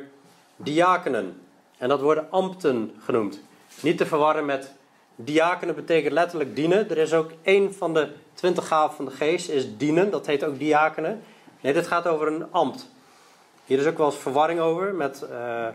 diakenen. 0.64 1.42
En 1.78 1.90
dat 1.90 2.02
worden 2.02 2.32
ambten 2.32 2.96
genoemd. 3.00 3.42
Niet 3.82 3.98
te 3.98 4.06
verwarren 4.06 4.46
met 4.46 4.74
diakenen 5.16 5.76
betekent 5.76 6.14
letterlijk 6.14 6.56
dienen. 6.56 6.90
Er 6.90 6.98
is 6.98 7.14
ook 7.14 7.32
één 7.42 7.74
van 7.74 7.94
de 7.94 8.12
twintig 8.34 8.68
gaven 8.68 8.96
van 8.96 9.06
de 9.06 9.12
geest, 9.12 9.50
is 9.50 9.78
dienen. 9.78 10.12
Dat 10.12 10.26
heet 10.26 10.44
ook 10.44 10.60
diakenen. 10.60 11.22
Nee, 11.62 11.74
dit 11.74 11.88
gaat 11.88 12.08
over 12.08 12.28
een 12.28 12.52
ambt. 12.52 12.90
Hier 13.66 13.80
is 13.80 13.86
ook 13.86 13.98
wel 13.98 14.06
eens 14.06 14.18
verwarring 14.18 14.60
over. 14.60 14.94
Met, 14.94 15.26
uh, 15.32 15.68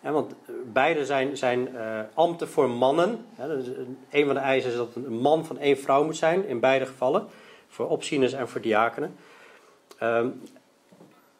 want 0.00 0.34
beide 0.72 1.04
zijn, 1.04 1.36
zijn 1.36 1.68
uh, 1.74 2.00
ambten 2.14 2.48
voor 2.48 2.70
mannen. 2.70 3.26
dus 3.36 3.66
een 4.10 4.26
van 4.26 4.34
de 4.34 4.40
eisen 4.40 4.70
is 4.70 4.76
dat 4.76 4.94
een 4.94 5.18
man 5.18 5.44
van 5.44 5.58
één 5.58 5.78
vrouw 5.78 6.04
moet 6.04 6.16
zijn. 6.16 6.46
In 6.46 6.60
beide 6.60 6.86
gevallen. 6.86 7.26
Voor 7.68 7.88
opzieners 7.88 8.32
en 8.32 8.48
voor 8.48 8.60
diakenen. 8.60 9.16
Um, 10.02 10.42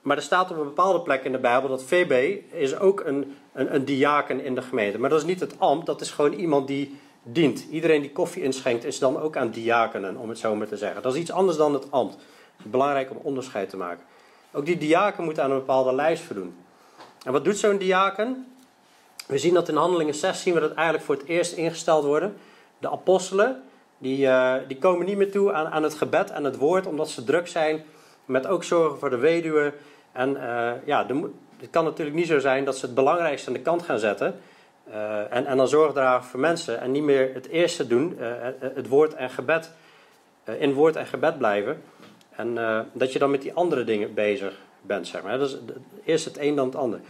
Maar 0.07 0.17
er 0.17 0.23
staat 0.23 0.51
op 0.51 0.57
een 0.57 0.65
bepaalde 0.65 1.01
plek 1.01 1.25
in 1.25 1.33
de 1.33 1.39
Bijbel 1.39 1.69
dat 1.69 1.83
VB 1.83 2.41
is 2.53 2.79
ook 2.79 3.01
een, 3.05 3.37
een, 3.53 3.75
een 3.75 3.85
diaken 3.85 4.45
in 4.45 4.55
de 4.55 4.63
gemeente. 4.63 4.99
Maar 4.99 5.11
dat 5.11 5.19
is 5.19 5.25
niet 5.25 5.41
het 5.41 5.61
ambt, 5.61 5.87
dat 5.87 6.01
is 6.01 6.11
gewoon 6.11 6.33
iemand 6.33 6.67
die 6.67 6.99
dient. 7.23 7.67
Iedereen 7.71 8.01
die 8.01 8.13
koffie 8.13 8.43
inschenkt 8.43 8.85
is 8.85 8.99
dan 8.99 9.21
ook 9.21 9.37
aan 9.37 9.51
diakenen, 9.51 10.17
om 10.17 10.29
het 10.29 10.39
zo 10.39 10.55
maar 10.55 10.67
te 10.67 10.77
zeggen. 10.77 11.03
Dat 11.03 11.15
is 11.15 11.21
iets 11.21 11.31
anders 11.31 11.57
dan 11.57 11.75
het 11.75 11.91
ambt. 11.91 12.17
Belangrijk 12.63 13.11
om 13.11 13.17
onderscheid 13.23 13.71
te 13.71 13.77
maken. 13.77 14.05
Ook 14.53 14.67
die 14.67 14.79
diaken 14.79 15.25
moet 15.25 15.41
aan 15.41 15.51
een 15.51 15.59
bepaalde 15.59 15.95
lijst 15.95 16.23
voldoen. 16.23 16.57
En 17.25 17.33
wat 17.33 17.45
doet 17.45 17.59
zo'n 17.59 17.79
diaken? 17.79 18.47
We 19.27 19.39
zien 19.39 19.55
dat 19.55 19.69
in 19.69 19.77
Handelingen 19.77 20.15
6 20.15 20.43
zien 20.43 20.55
we 20.55 20.61
dat 20.61 20.75
eigenlijk 20.75 21.07
voor 21.07 21.15
het 21.15 21.27
eerst 21.27 21.53
ingesteld 21.53 22.05
worden. 22.05 22.37
De 22.79 22.91
apostelen, 22.91 23.63
die, 23.99 24.27
uh, 24.27 24.55
die 24.69 24.79
komen 24.79 25.07
niet 25.07 25.17
meer 25.17 25.31
toe 25.31 25.53
aan, 25.53 25.67
aan 25.67 25.83
het 25.83 25.95
gebed 25.95 26.31
en 26.31 26.45
het 26.45 26.57
woord, 26.57 26.87
omdat 26.87 27.09
ze 27.09 27.25
druk 27.25 27.49
zijn 27.49 27.85
met 28.25 28.47
ook 28.47 28.65
zorgen 28.65 28.99
voor 28.99 29.11
de 29.11 29.17
weduwe. 29.17 29.73
En 30.17 30.31
uh, 30.31 30.71
ja, 30.85 31.07
het 31.57 31.71
kan 31.71 31.85
natuurlijk 31.85 32.17
niet 32.17 32.27
zo 32.27 32.39
zijn 32.39 32.65
dat 32.65 32.77
ze 32.77 32.87
het 32.87 32.95
belangrijkste 32.95 33.49
aan 33.49 33.53
de 33.53 33.61
kant 33.61 33.83
gaan 33.83 33.99
zetten. 33.99 34.41
Uh, 34.89 35.19
en, 35.33 35.47
en 35.47 35.57
dan 35.57 35.69
zorg 35.69 35.93
dragen 35.93 36.25
voor 36.25 36.41
mensen 36.41 36.81
en 36.81 36.91
niet 36.91 37.03
meer 37.03 37.31
het 37.35 37.49
eerste 37.49 37.87
doen, 37.87 38.19
het 38.59 38.89
woord 38.89 39.15
en 39.15 39.31
gebed, 39.31 39.71
in 40.59 40.73
woord 40.73 40.97
en 40.97 41.07
gebed 41.07 41.39
blijven. 41.39 41.83
En 42.31 42.59
dat 42.93 43.13
je 43.13 43.19
dan 43.19 43.31
met 43.31 43.43
die 43.43 43.55
andere 43.55 43.85
dingen 43.85 44.15
bezig 44.15 44.55
bent, 44.83 45.07
zeg 45.07 45.23
maar. 45.23 45.41
Eerst 46.05 46.25
het 46.25 46.39
een 46.39 46.55
dan 46.55 46.67
het 46.67 46.77
ander. 46.77 47.01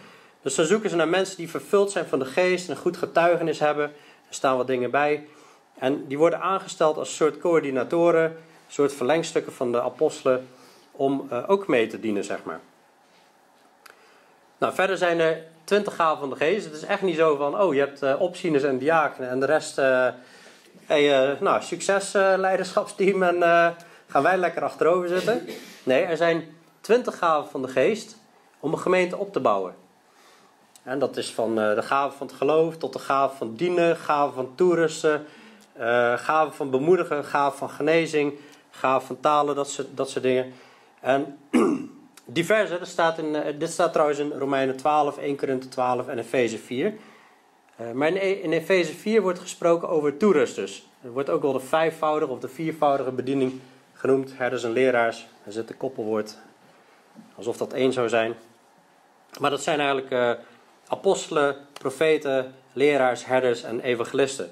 Dus 0.42 0.54
dan 0.54 0.64
zoeken 0.64 0.90
ze 0.90 0.96
naar 0.96 1.08
mensen 1.08 1.36
die 1.36 1.50
vervuld 1.50 1.90
zijn 1.90 2.06
van 2.06 2.18
de 2.18 2.24
geest 2.24 2.68
en 2.68 2.74
een 2.74 2.80
goed 2.80 2.96
getuigenis 2.96 3.58
hebben. 3.58 3.84
Er 4.28 4.34
staan 4.34 4.56
wat 4.56 4.66
dingen 4.66 4.90
bij. 4.90 5.26
En 5.78 6.06
die 6.06 6.18
worden 6.18 6.40
aangesteld 6.40 6.96
als 6.96 7.16
soort 7.16 7.38
coördinatoren, 7.38 8.36
soort 8.68 8.92
verlengstukken 8.92 9.52
van 9.52 9.72
de 9.72 9.82
apostelen, 9.82 10.46
om 10.92 11.28
ook 11.46 11.66
mee 11.66 11.86
te 11.86 12.00
dienen, 12.00 12.24
zeg 12.24 12.44
maar. 12.44 12.60
Nou, 14.58 14.74
verder 14.74 14.96
zijn 14.96 15.20
er 15.20 15.42
twintig 15.64 15.94
gaven 15.94 16.18
van 16.18 16.30
de 16.30 16.36
geest. 16.36 16.64
Het 16.64 16.74
is 16.74 16.84
echt 16.84 17.02
niet 17.02 17.16
zo 17.16 17.36
van, 17.36 17.60
oh, 17.60 17.74
je 17.74 17.80
hebt 17.80 18.02
uh, 18.02 18.20
opzieners 18.20 18.62
en 18.62 18.78
diakenen 18.78 19.30
en 19.30 19.40
de 19.40 19.46
rest, 19.46 19.78
uh, 19.78 20.08
hey, 20.86 21.36
nou, 21.40 21.62
succes 21.62 22.12
leiderschapsteam 22.12 23.22
en 23.22 23.42
gaan 24.06 24.22
wij 24.22 24.36
lekker 24.36 24.62
achterover 24.62 25.08
zitten. 25.08 25.46
Nee, 25.82 26.04
er 26.04 26.16
zijn 26.16 26.56
twintig 26.80 27.18
gaven 27.18 27.50
van 27.50 27.62
de 27.62 27.68
geest 27.68 28.16
om 28.60 28.72
een 28.72 28.78
gemeente 28.78 29.16
op 29.16 29.32
te 29.32 29.40
bouwen. 29.40 29.74
En 30.82 30.98
dat 30.98 31.16
is 31.16 31.32
van 31.32 31.54
de 31.54 31.82
gave 31.82 32.16
van 32.16 32.26
het 32.26 32.36
geloof 32.36 32.76
tot 32.76 32.92
de 32.92 32.98
gave 32.98 33.36
van 33.36 33.54
dienen, 33.54 33.96
gave 33.96 34.34
van 34.34 34.52
toerusten, 34.54 35.26
gaven 36.16 36.54
van 36.54 36.70
bemoedigen, 36.70 37.24
gaven 37.24 37.58
van 37.58 37.70
genezing, 37.70 38.32
gaven 38.70 39.06
van 39.06 39.20
talen, 39.20 39.54
dat 39.54 39.70
soort, 39.70 39.88
dat 39.94 40.10
soort 40.10 40.24
dingen. 40.24 40.52
En 41.00 41.38
diverse, 42.26 42.78
staat 42.82 43.18
in, 43.18 43.34
uh, 43.34 43.40
dit 43.58 43.70
staat 43.70 43.92
trouwens 43.92 44.18
in 44.18 44.32
Romeinen 44.32 44.76
12, 44.76 45.18
1 45.18 45.36
Korinthe 45.36 45.68
12 45.68 46.08
en 46.08 46.18
Efeze 46.18 46.58
4. 46.58 46.94
Uh, 47.80 47.92
maar 47.92 48.08
in, 48.08 48.42
in 48.42 48.52
Efeze 48.52 48.92
4 48.92 49.22
wordt 49.22 49.38
gesproken 49.38 49.88
over 49.88 50.16
toerusters. 50.16 50.86
Er 51.02 51.12
wordt 51.12 51.30
ook 51.30 51.42
wel 51.42 51.52
de 51.52 51.60
vijfvoudige 51.60 52.32
of 52.32 52.38
de 52.38 52.48
viervoudige 52.48 53.10
bediening 53.10 53.60
genoemd, 53.92 54.32
herders 54.36 54.64
en 54.64 54.72
leraars. 54.72 55.26
Er 55.44 55.52
zit 55.52 55.70
een 55.70 55.76
koppelwoord, 55.76 56.36
alsof 57.34 57.56
dat 57.56 57.72
één 57.72 57.92
zou 57.92 58.08
zijn. 58.08 58.34
Maar 59.40 59.50
dat 59.50 59.62
zijn 59.62 59.80
eigenlijk 59.80 60.10
uh, 60.10 60.44
apostelen, 60.88 61.56
profeten, 61.72 62.54
leraars, 62.72 63.26
herders 63.26 63.62
en 63.62 63.80
evangelisten. 63.80 64.50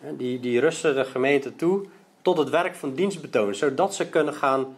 Die, 0.00 0.40
die 0.40 0.60
rusten 0.60 0.94
de 0.94 1.04
gemeente 1.04 1.56
toe 1.56 1.86
tot 2.22 2.38
het 2.38 2.50
werk 2.50 2.74
van 2.74 2.94
dienstbetoon, 2.94 3.54
zodat 3.54 3.94
ze 3.94 4.08
kunnen 4.08 4.34
gaan 4.34 4.76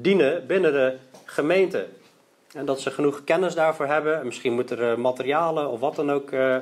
dienen 0.00 0.46
binnen 0.46 0.72
de 0.72 0.96
gemeente. 1.24 1.86
En 2.52 2.64
dat 2.64 2.80
ze 2.80 2.90
genoeg 2.90 3.24
kennis 3.24 3.54
daarvoor 3.54 3.86
hebben. 3.86 4.18
En 4.18 4.26
misschien 4.26 4.52
moeten 4.52 4.78
er 4.78 5.00
materialen 5.00 5.70
of 5.70 5.80
wat 5.80 5.96
dan 5.96 6.12
ook 6.12 6.30
uh, 6.30 6.56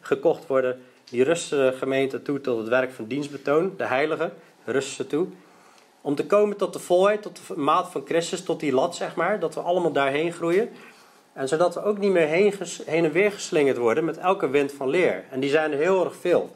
gekocht 0.00 0.46
worden. 0.46 0.82
Die 1.10 1.24
rusten 1.24 1.70
de 1.70 1.76
gemeente 1.78 2.22
toe 2.22 2.40
tot 2.40 2.58
het 2.58 2.68
werk 2.68 2.90
van 2.90 3.04
dienstbetoon. 3.04 3.74
De 3.76 3.86
heiligen 3.86 4.32
rusten 4.64 4.94
ze 4.94 5.06
toe. 5.06 5.26
Om 6.00 6.14
te 6.14 6.26
komen 6.26 6.56
tot 6.56 6.72
de 6.72 6.78
volheid, 6.78 7.22
tot 7.22 7.40
de 7.46 7.56
maat 7.56 7.90
van 7.90 8.02
Christus, 8.04 8.42
tot 8.42 8.60
die 8.60 8.72
lat 8.72 8.96
zeg 8.96 9.14
maar. 9.14 9.40
Dat 9.40 9.54
we 9.54 9.60
allemaal 9.60 9.92
daarheen 9.92 10.32
groeien. 10.32 10.70
En 11.32 11.48
zodat 11.48 11.74
we 11.74 11.82
ook 11.82 11.98
niet 11.98 12.12
meer 12.12 12.26
heen, 12.26 12.54
heen 12.86 13.04
en 13.04 13.12
weer 13.12 13.32
geslingerd 13.32 13.76
worden 13.76 14.04
met 14.04 14.18
elke 14.18 14.48
wind 14.48 14.72
van 14.72 14.88
leer. 14.88 15.24
En 15.30 15.40
die 15.40 15.50
zijn 15.50 15.72
er 15.72 15.78
heel 15.78 16.04
erg 16.04 16.16
veel 16.16 16.50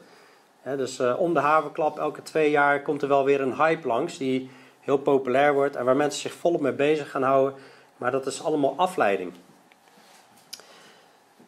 dus 0.77 0.99
uh, 0.99 1.19
om 1.19 1.33
de 1.33 1.39
havenklap 1.39 1.99
elke 1.99 2.21
twee 2.21 2.49
jaar 2.49 2.81
komt 2.81 3.01
er 3.01 3.07
wel 3.07 3.23
weer 3.23 3.41
een 3.41 3.55
hype 3.55 3.87
langs 3.87 4.17
die 4.17 4.49
heel 4.85 4.97
populair 4.97 5.53
wordt 5.53 5.75
en 5.75 5.85
waar 5.85 5.95
mensen 5.95 6.21
zich 6.21 6.33
volop 6.33 6.61
mee 6.61 6.73
bezig 6.73 7.11
gaan 7.11 7.23
houden. 7.23 7.59
Maar 7.97 8.11
dat 8.11 8.25
is 8.25 8.43
allemaal 8.43 8.73
afleiding. 8.77 9.33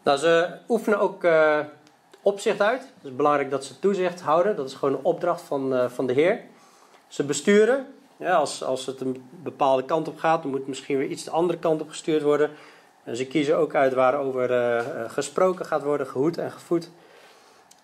Nou, 0.03 0.17
ze 0.17 0.57
oefenen 0.67 0.99
ook 0.99 1.23
uh, 1.23 1.59
opzicht 2.21 2.61
uit. 2.61 2.81
Het 2.81 3.03
is 3.03 3.15
belangrijk 3.15 3.49
dat 3.49 3.65
ze 3.65 3.79
toezicht 3.79 4.21
houden. 4.21 4.55
Dat 4.55 4.67
is 4.67 4.73
gewoon 4.73 4.93
een 4.93 5.05
opdracht 5.05 5.41
van, 5.41 5.73
uh, 5.73 5.89
van 5.89 6.07
de 6.07 6.13
Heer. 6.13 6.41
Ze 7.07 7.23
besturen. 7.23 7.87
Ja, 8.17 8.35
als, 8.35 8.63
als 8.63 8.85
het 8.85 9.01
een 9.01 9.29
bepaalde 9.43 9.85
kant 9.85 10.07
op 10.07 10.17
gaat, 10.17 10.41
dan 10.41 10.51
moet 10.51 10.67
misschien 10.67 10.97
weer 10.97 11.07
iets 11.07 11.23
de 11.23 11.31
andere 11.31 11.59
kant 11.59 11.81
op 11.81 11.89
gestuurd 11.89 12.21
worden. 12.21 12.49
En 13.03 13.15
ze 13.15 13.27
kiezen 13.27 13.57
ook 13.57 13.75
uit 13.75 13.93
waarover 13.93 14.49
gesproken 15.07 15.65
gaat 15.65 15.83
worden, 15.83 16.07
gehoed 16.07 16.37
en 16.37 16.51
gevoed. 16.51 16.89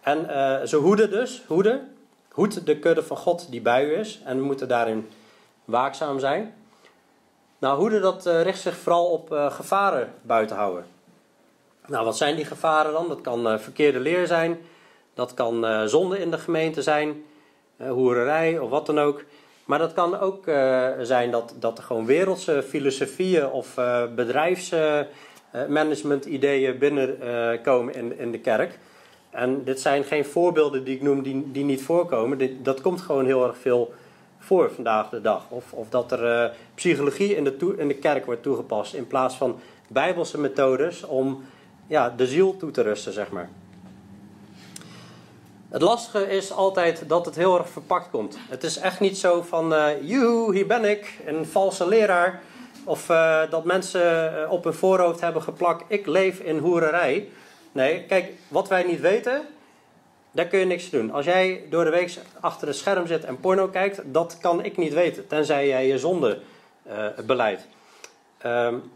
En 0.01 0.19
uh, 0.19 0.61
ze 0.63 0.75
hoeden 0.75 1.09
dus, 1.09 1.43
hoeden, 1.47 1.93
hoed 2.31 2.65
de 2.65 2.79
kudde 2.79 3.03
van 3.03 3.17
God 3.17 3.47
die 3.51 3.61
bij 3.61 3.85
u 3.85 3.93
is. 3.93 4.21
En 4.25 4.37
we 4.37 4.43
moeten 4.43 4.67
daarin 4.67 5.09
waakzaam 5.65 6.19
zijn. 6.19 6.53
Nou, 7.59 7.79
hoeden 7.79 8.01
dat 8.01 8.25
uh, 8.25 8.41
richt 8.41 8.59
zich 8.59 8.75
vooral 8.75 9.05
op 9.05 9.31
uh, 9.31 9.51
gevaren 9.51 10.13
buiten 10.21 10.55
houden. 10.55 10.85
Nou, 11.87 12.05
wat 12.05 12.17
zijn 12.17 12.35
die 12.35 12.45
gevaren 12.45 12.93
dan? 12.93 13.07
Dat 13.07 13.21
kan 13.21 13.59
verkeerde 13.59 13.99
leer 13.99 14.27
zijn. 14.27 14.57
Dat 15.13 15.33
kan 15.33 15.87
zonde 15.89 16.19
in 16.19 16.31
de 16.31 16.37
gemeente 16.37 16.81
zijn. 16.81 17.23
hoererij 17.77 18.59
of 18.59 18.69
wat 18.69 18.85
dan 18.85 18.99
ook. 18.99 19.23
Maar 19.65 19.79
dat 19.79 19.93
kan 19.93 20.19
ook 20.19 20.43
zijn 21.01 21.31
dat, 21.31 21.55
dat 21.59 21.77
er 21.77 21.83
gewoon 21.83 22.05
wereldse 22.05 22.63
filosofieën 22.63 23.49
of 23.49 23.73
bedrijfsmanagement 24.15 26.25
ideeën 26.25 26.77
binnenkomen 26.77 27.93
in, 27.93 28.19
in 28.19 28.31
de 28.31 28.39
kerk. 28.39 28.79
En 29.29 29.63
dit 29.63 29.79
zijn 29.79 30.03
geen 30.03 30.25
voorbeelden 30.25 30.83
die 30.83 30.95
ik 30.95 31.01
noem 31.01 31.23
die, 31.23 31.51
die 31.51 31.63
niet 31.63 31.83
voorkomen. 31.83 32.63
Dat 32.63 32.81
komt 32.81 33.01
gewoon 33.01 33.25
heel 33.25 33.47
erg 33.47 33.57
veel 33.57 33.93
voor 34.45 34.71
vandaag 34.71 35.09
de 35.09 35.21
dag. 35.21 35.45
Of, 35.49 35.73
of 35.73 35.89
dat 35.89 36.11
er 36.11 36.43
uh, 36.43 36.55
psychologie 36.75 37.35
in 37.35 37.43
de, 37.43 37.75
in 37.77 37.87
de 37.87 37.95
kerk 37.95 38.25
wordt 38.25 38.43
toegepast 38.43 38.93
in 38.93 39.07
plaats 39.07 39.35
van 39.35 39.59
bijbelse 39.87 40.39
methodes 40.39 41.05
om 41.05 41.43
ja, 41.87 42.09
de 42.09 42.27
ziel 42.27 42.57
toe 42.57 42.71
te 42.71 42.81
rusten, 42.81 43.13
zeg 43.13 43.29
maar. 43.29 43.49
Het 45.69 45.81
lastige 45.81 46.29
is 46.29 46.51
altijd 46.51 47.03
dat 47.07 47.25
het 47.25 47.35
heel 47.35 47.57
erg 47.57 47.69
verpakt 47.69 48.09
komt. 48.09 48.37
Het 48.49 48.63
is 48.63 48.77
echt 48.77 48.99
niet 48.99 49.17
zo 49.17 49.41
van, 49.41 49.73
uh, 49.73 49.87
joehoe, 50.01 50.53
hier 50.53 50.67
ben 50.67 50.83
ik, 50.83 51.19
een 51.25 51.45
valse 51.45 51.87
leraar. 51.87 52.41
Of 52.85 53.09
uh, 53.09 53.41
dat 53.49 53.63
mensen 53.65 54.49
op 54.49 54.63
hun 54.63 54.73
voorhoofd 54.73 55.21
hebben 55.21 55.41
geplakt, 55.41 55.83
ik 55.87 56.05
leef 56.05 56.39
in 56.39 56.57
hoererij. 56.57 57.29
Nee, 57.71 58.03
kijk, 58.03 58.31
wat 58.47 58.67
wij 58.67 58.83
niet 58.83 58.99
weten, 58.99 59.41
daar 60.33 60.45
kun 60.45 60.59
je 60.59 60.65
niks 60.65 60.89
doen. 60.89 61.11
Als 61.11 61.25
jij 61.25 61.63
door 61.69 61.83
de 61.83 61.89
week 61.89 62.17
achter 62.39 62.67
het 62.67 62.75
scherm 62.75 63.07
zit 63.07 63.23
en 63.25 63.39
porno 63.39 63.67
kijkt, 63.67 64.01
dat 64.05 64.37
kan 64.41 64.63
ik 64.63 64.77
niet 64.77 64.93
weten. 64.93 65.27
Tenzij 65.27 65.67
jij 65.67 65.87
je 65.87 65.99
zonde 65.99 66.39
uh, 66.87 67.07
beleidt. 67.25 67.67
Um, 68.45 68.91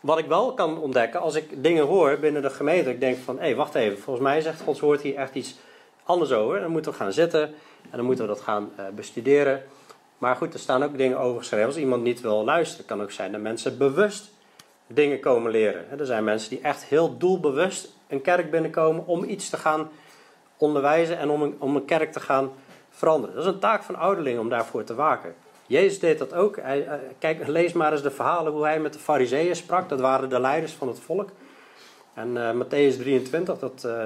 wat 0.00 0.18
ik 0.18 0.26
wel 0.26 0.54
kan 0.54 0.80
ontdekken, 0.80 1.20
als 1.20 1.34
ik 1.34 1.62
dingen 1.62 1.84
hoor 1.84 2.18
binnen 2.18 2.42
de 2.42 2.50
gemeente, 2.50 2.90
ik 2.90 3.00
denk 3.00 3.18
van, 3.18 3.36
hé, 3.36 3.42
hey, 3.42 3.54
wacht 3.54 3.74
even, 3.74 3.98
volgens 3.98 4.24
mij 4.24 4.40
zegt 4.40 4.60
Gods 4.60 4.80
woord 4.80 5.00
hier 5.00 5.16
echt 5.16 5.34
iets 5.34 5.56
anders 6.04 6.32
over. 6.32 6.60
Dan 6.60 6.70
moeten 6.70 6.90
we 6.92 6.96
gaan 6.96 7.12
zitten 7.12 7.42
en 7.90 7.96
dan 7.96 8.04
moeten 8.04 8.24
we 8.26 8.32
dat 8.32 8.40
gaan 8.40 8.70
uh, 8.78 8.84
bestuderen. 8.94 9.62
Maar 10.18 10.36
goed, 10.36 10.54
er 10.54 10.60
staan 10.60 10.82
ook 10.84 10.96
dingen 10.98 11.18
over 11.18 11.38
geschreven. 11.38 11.66
Als 11.66 11.76
iemand 11.76 12.02
niet 12.02 12.20
wil 12.20 12.44
luisteren, 12.44 12.86
kan 12.86 13.02
ook 13.02 13.10
zijn 13.10 13.32
dat 13.32 13.40
mensen 13.40 13.78
bewust 13.78 14.30
dingen 14.86 15.20
komen 15.20 15.50
leren. 15.50 15.98
Er 15.98 16.06
zijn 16.06 16.24
mensen 16.24 16.50
die 16.50 16.60
echt 16.60 16.84
heel 16.84 17.18
doelbewust 17.18 17.88
een 18.08 18.20
kerk 18.20 18.50
binnenkomen 18.50 19.06
om 19.06 19.24
iets 19.24 19.50
te 19.50 19.56
gaan 19.56 19.90
onderwijzen 20.64 21.18
en 21.18 21.30
om 21.30 21.42
een, 21.42 21.56
om 21.58 21.76
een 21.76 21.84
kerk 21.84 22.12
te 22.12 22.20
gaan 22.20 22.50
veranderen. 22.90 23.34
Dat 23.34 23.44
is 23.44 23.52
een 23.52 23.58
taak 23.58 23.82
van 23.82 23.96
ouderlingen 23.96 24.40
om 24.40 24.48
daarvoor 24.48 24.84
te 24.84 24.94
waken. 24.94 25.34
Jezus 25.66 25.98
deed 25.98 26.18
dat 26.18 26.34
ook. 26.34 26.56
Hij, 26.56 26.86
eh, 26.86 26.98
kijk, 27.18 27.46
lees 27.46 27.72
maar 27.72 27.92
eens 27.92 28.02
de 28.02 28.10
verhalen 28.10 28.52
hoe 28.52 28.64
hij 28.64 28.80
met 28.80 28.92
de 28.92 28.98
fariseeën 28.98 29.56
sprak. 29.56 29.88
Dat 29.88 30.00
waren 30.00 30.28
de 30.28 30.40
leiders 30.40 30.72
van 30.72 30.88
het 30.88 31.00
volk. 31.00 31.30
En 32.14 32.36
uh, 32.36 32.50
Matthäus 32.50 32.96
23, 32.96 33.58
dat, 33.58 33.82
uh, 33.86 34.04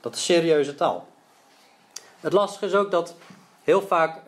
dat 0.00 0.14
is 0.14 0.24
serieuze 0.24 0.74
taal. 0.74 1.06
Het 2.20 2.32
lastige 2.32 2.66
is 2.66 2.74
ook 2.74 2.90
dat 2.90 3.14
heel 3.62 3.80
vaak 3.80 4.20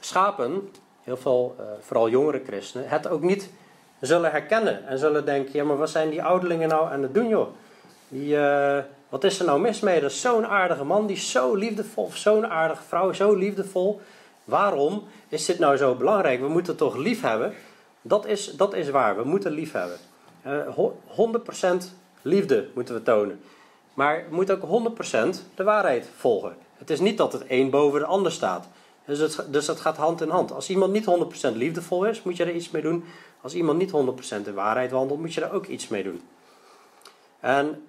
schapen, 0.00 0.70
heel 1.02 1.16
veel, 1.16 1.56
vooral 1.80 2.08
jongere 2.08 2.42
christenen, 2.46 2.88
het 2.88 3.08
ook 3.08 3.22
niet 3.22 3.50
zullen 4.00 4.30
herkennen. 4.30 4.86
En 4.86 4.98
zullen 4.98 5.24
denken, 5.24 5.52
ja 5.54 5.64
maar 5.64 5.76
wat 5.76 5.90
zijn 5.90 6.10
die 6.10 6.22
ouderlingen 6.22 6.68
nou 6.68 6.90
aan 6.90 7.02
het 7.02 7.14
doen 7.14 7.28
joh? 7.28 7.48
Uh, 8.14 8.78
wat 9.08 9.24
is 9.24 9.38
er 9.38 9.44
nou 9.44 9.60
mis 9.60 9.80
mee? 9.80 10.00
Dat 10.00 10.10
is 10.10 10.20
zo'n 10.20 10.46
aardige 10.46 10.84
man, 10.84 11.06
die 11.06 11.16
zo 11.16 11.54
liefdevol. 11.54 12.04
Of 12.04 12.16
zo'n 12.16 12.46
aardige 12.46 12.82
vrouw, 12.82 13.12
zo 13.12 13.34
liefdevol. 13.34 14.00
Waarom 14.44 15.02
is 15.28 15.44
dit 15.44 15.58
nou 15.58 15.76
zo 15.76 15.94
belangrijk? 15.94 16.40
We 16.40 16.48
moeten 16.48 16.76
toch 16.76 16.96
lief 16.96 17.20
hebben? 17.20 17.54
Dat 18.02 18.26
is, 18.26 18.56
dat 18.56 18.74
is 18.74 18.90
waar, 18.90 19.16
we 19.16 19.24
moeten 19.24 19.52
lief 19.52 19.72
hebben. 19.72 19.98
Uh, 20.46 20.88
100% 21.82 21.84
liefde 22.22 22.68
moeten 22.74 22.94
we 22.94 23.02
tonen. 23.02 23.40
Maar 23.94 24.24
we 24.28 24.34
moeten 24.34 24.62
ook 24.62 24.92
100% 24.96 25.04
de 25.54 25.62
waarheid 25.62 26.08
volgen. 26.16 26.56
Het 26.74 26.90
is 26.90 27.00
niet 27.00 27.18
dat 27.18 27.32
het 27.32 27.44
een 27.48 27.70
boven 27.70 28.00
de 28.00 28.06
ander 28.06 28.32
staat. 28.32 28.68
Dus, 29.06 29.18
het, 29.18 29.46
dus 29.50 29.66
dat 29.66 29.80
gaat 29.80 29.96
hand 29.96 30.20
in 30.20 30.28
hand. 30.28 30.52
Als 30.52 30.70
iemand 30.70 30.92
niet 30.92 31.06
100% 31.52 31.56
liefdevol 31.56 32.04
is, 32.04 32.22
moet 32.22 32.36
je 32.36 32.44
er 32.44 32.54
iets 32.54 32.70
mee 32.70 32.82
doen. 32.82 33.04
Als 33.40 33.54
iemand 33.54 33.78
niet 33.78 33.92
100% 34.40 34.42
de 34.42 34.52
waarheid 34.52 34.90
wandelt, 34.90 35.20
moet 35.20 35.34
je 35.34 35.40
er 35.40 35.52
ook 35.52 35.66
iets 35.66 35.88
mee 35.88 36.02
doen. 36.02 36.20
En 37.40 37.82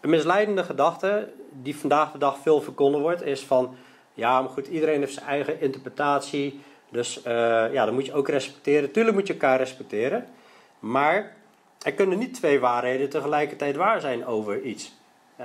een 0.00 0.10
misleidende 0.10 0.64
gedachte 0.64 1.32
die 1.52 1.76
vandaag 1.76 2.12
de 2.12 2.18
dag 2.18 2.38
veel 2.38 2.60
verkonden 2.60 3.00
wordt, 3.00 3.22
is 3.22 3.40
van 3.40 3.74
ja, 4.14 4.40
maar 4.40 4.50
goed, 4.50 4.66
iedereen 4.66 5.00
heeft 5.00 5.14
zijn 5.14 5.26
eigen 5.26 5.60
interpretatie. 5.60 6.60
Dus 6.90 7.18
uh, 7.18 7.24
ja, 7.72 7.84
dan 7.84 7.94
moet 7.94 8.06
je 8.06 8.12
ook 8.12 8.28
respecteren. 8.28 8.90
Tuurlijk 8.90 9.16
moet 9.16 9.26
je 9.26 9.32
elkaar 9.32 9.58
respecteren. 9.58 10.26
Maar 10.78 11.36
er 11.82 11.92
kunnen 11.92 12.18
niet 12.18 12.34
twee 12.34 12.60
waarheden 12.60 13.08
tegelijkertijd 13.08 13.76
waar 13.76 14.00
zijn 14.00 14.26
over 14.26 14.62
iets. 14.62 14.92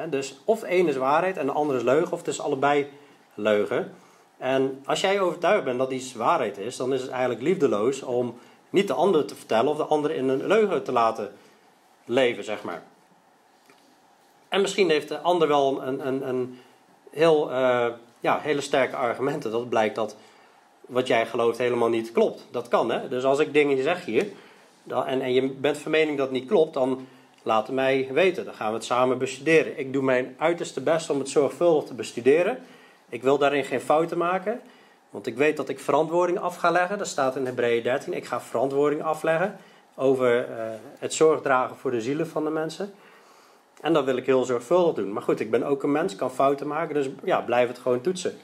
dus 0.09 0.39
of 0.45 0.63
ene 0.63 0.89
is 0.89 0.95
waarheid 0.95 1.37
en 1.37 1.45
de 1.45 1.51
andere 1.51 1.77
is 1.77 1.83
leugen, 1.83 2.11
of 2.11 2.19
het 2.19 2.27
is 2.27 2.41
allebei 2.41 2.87
leugen. 3.33 3.93
En 4.37 4.81
als 4.85 5.01
jij 5.01 5.19
overtuigd 5.19 5.63
bent 5.63 5.77
dat 5.77 5.91
iets 5.91 6.13
waarheid 6.13 6.57
is, 6.57 6.77
dan 6.77 6.93
is 6.93 7.01
het 7.01 7.11
eigenlijk 7.11 7.41
liefdeloos 7.41 8.01
om 8.01 8.37
niet 8.69 8.87
de 8.87 8.93
ander 8.93 9.25
te 9.25 9.35
vertellen 9.35 9.71
of 9.71 9.77
de 9.77 9.83
ander 9.83 10.11
in 10.11 10.29
een 10.29 10.47
leugen 10.47 10.83
te 10.83 10.91
laten 10.91 11.31
leven, 12.05 12.43
zeg 12.43 12.63
maar. 12.63 12.83
En 14.55 14.61
misschien 14.61 14.89
heeft 14.89 15.07
de 15.07 15.19
ander 15.19 15.47
wel 15.47 15.83
een, 15.83 16.07
een, 16.07 16.27
een 16.27 16.59
heel, 17.09 17.51
uh, 17.51 17.87
ja, 18.19 18.39
hele 18.39 18.61
sterke 18.61 18.95
argumenten. 18.95 19.51
Dat 19.51 19.69
blijkt 19.69 19.95
dat 19.95 20.15
wat 20.81 21.07
jij 21.07 21.25
gelooft 21.25 21.57
helemaal 21.57 21.89
niet 21.89 22.11
klopt. 22.11 22.47
Dat 22.51 22.67
kan, 22.67 22.91
hè? 22.91 23.07
Dus 23.07 23.23
als 23.23 23.39
ik 23.39 23.53
dingen 23.53 23.83
zeg 23.83 24.05
hier, 24.05 24.27
en, 24.87 25.21
en 25.21 25.33
je 25.33 25.47
bent 25.47 25.77
van 25.77 25.91
mening 25.91 26.17
dat 26.17 26.27
het 26.27 26.35
niet 26.35 26.47
klopt, 26.47 26.73
dan 26.73 27.07
laat 27.43 27.67
het 27.67 27.75
mij 27.75 28.09
weten. 28.11 28.45
Dan 28.45 28.53
gaan 28.53 28.67
we 28.67 28.73
het 28.73 28.85
samen 28.85 29.17
bestuderen. 29.17 29.79
Ik 29.79 29.93
doe 29.93 30.03
mijn 30.03 30.35
uiterste 30.37 30.81
best 30.81 31.09
om 31.09 31.19
het 31.19 31.29
zorgvuldig 31.29 31.83
te 31.83 31.93
bestuderen. 31.93 32.57
Ik 33.09 33.23
wil 33.23 33.37
daarin 33.37 33.63
geen 33.63 33.81
fouten 33.81 34.17
maken. 34.17 34.61
Want 35.09 35.27
ik 35.27 35.35
weet 35.35 35.57
dat 35.57 35.69
ik 35.69 35.79
verantwoording 35.79 36.39
af 36.39 36.55
ga 36.55 36.71
leggen. 36.71 36.97
Dat 36.97 37.07
staat 37.07 37.35
in 37.35 37.45
Hebreeën 37.45 37.83
13. 37.83 38.13
Ik 38.13 38.25
ga 38.25 38.41
verantwoording 38.41 39.03
afleggen 39.03 39.57
over 39.95 40.49
uh, 40.49 40.55
het 40.99 41.13
zorgdragen 41.13 41.75
voor 41.75 41.91
de 41.91 42.01
zielen 42.01 42.27
van 42.27 42.43
de 42.43 42.49
mensen. 42.49 42.93
En 43.81 43.93
dat 43.93 44.05
wil 44.05 44.17
ik 44.17 44.25
heel 44.25 44.43
zorgvuldig 44.43 44.95
doen. 44.95 45.13
Maar 45.13 45.21
goed, 45.21 45.39
ik 45.39 45.51
ben 45.51 45.63
ook 45.63 45.83
een 45.83 45.91
mens, 45.91 46.15
kan 46.15 46.31
fouten 46.31 46.67
maken. 46.67 46.93
Dus 46.93 47.09
ja, 47.23 47.41
blijf 47.41 47.67
het 47.67 47.77
gewoon 47.77 48.01
toetsen. 48.01 48.37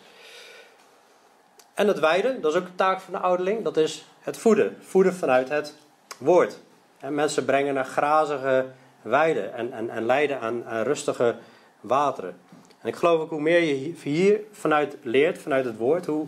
En 1.73 1.87
het 1.87 1.99
wijden, 1.99 2.41
dat 2.41 2.53
is 2.53 2.59
ook 2.59 2.67
een 2.67 2.75
taak 2.75 2.99
van 2.99 3.13
de 3.13 3.19
ouderling. 3.19 3.63
Dat 3.63 3.77
is 3.77 4.05
het 4.19 4.37
voeden. 4.37 4.77
Voeden 4.79 5.13
vanuit 5.13 5.49
het 5.49 5.75
woord. 6.17 6.59
En 6.99 7.15
mensen 7.15 7.45
brengen 7.45 7.73
naar 7.73 7.85
grazige 7.85 8.65
weiden 9.01 9.53
en, 9.53 9.73
en, 9.73 9.89
en 9.89 10.05
leiden 10.05 10.39
aan, 10.39 10.65
aan 10.65 10.83
rustige 10.83 11.35
wateren. 11.79 12.37
En 12.81 12.87
ik 12.87 12.95
geloof 12.95 13.21
ook 13.21 13.29
hoe 13.29 13.41
meer 13.41 13.59
je 13.59 13.93
hier 14.03 14.39
vanuit 14.51 14.97
leert, 15.01 15.37
vanuit 15.37 15.65
het 15.65 15.77
woord, 15.77 16.05
hoe 16.05 16.27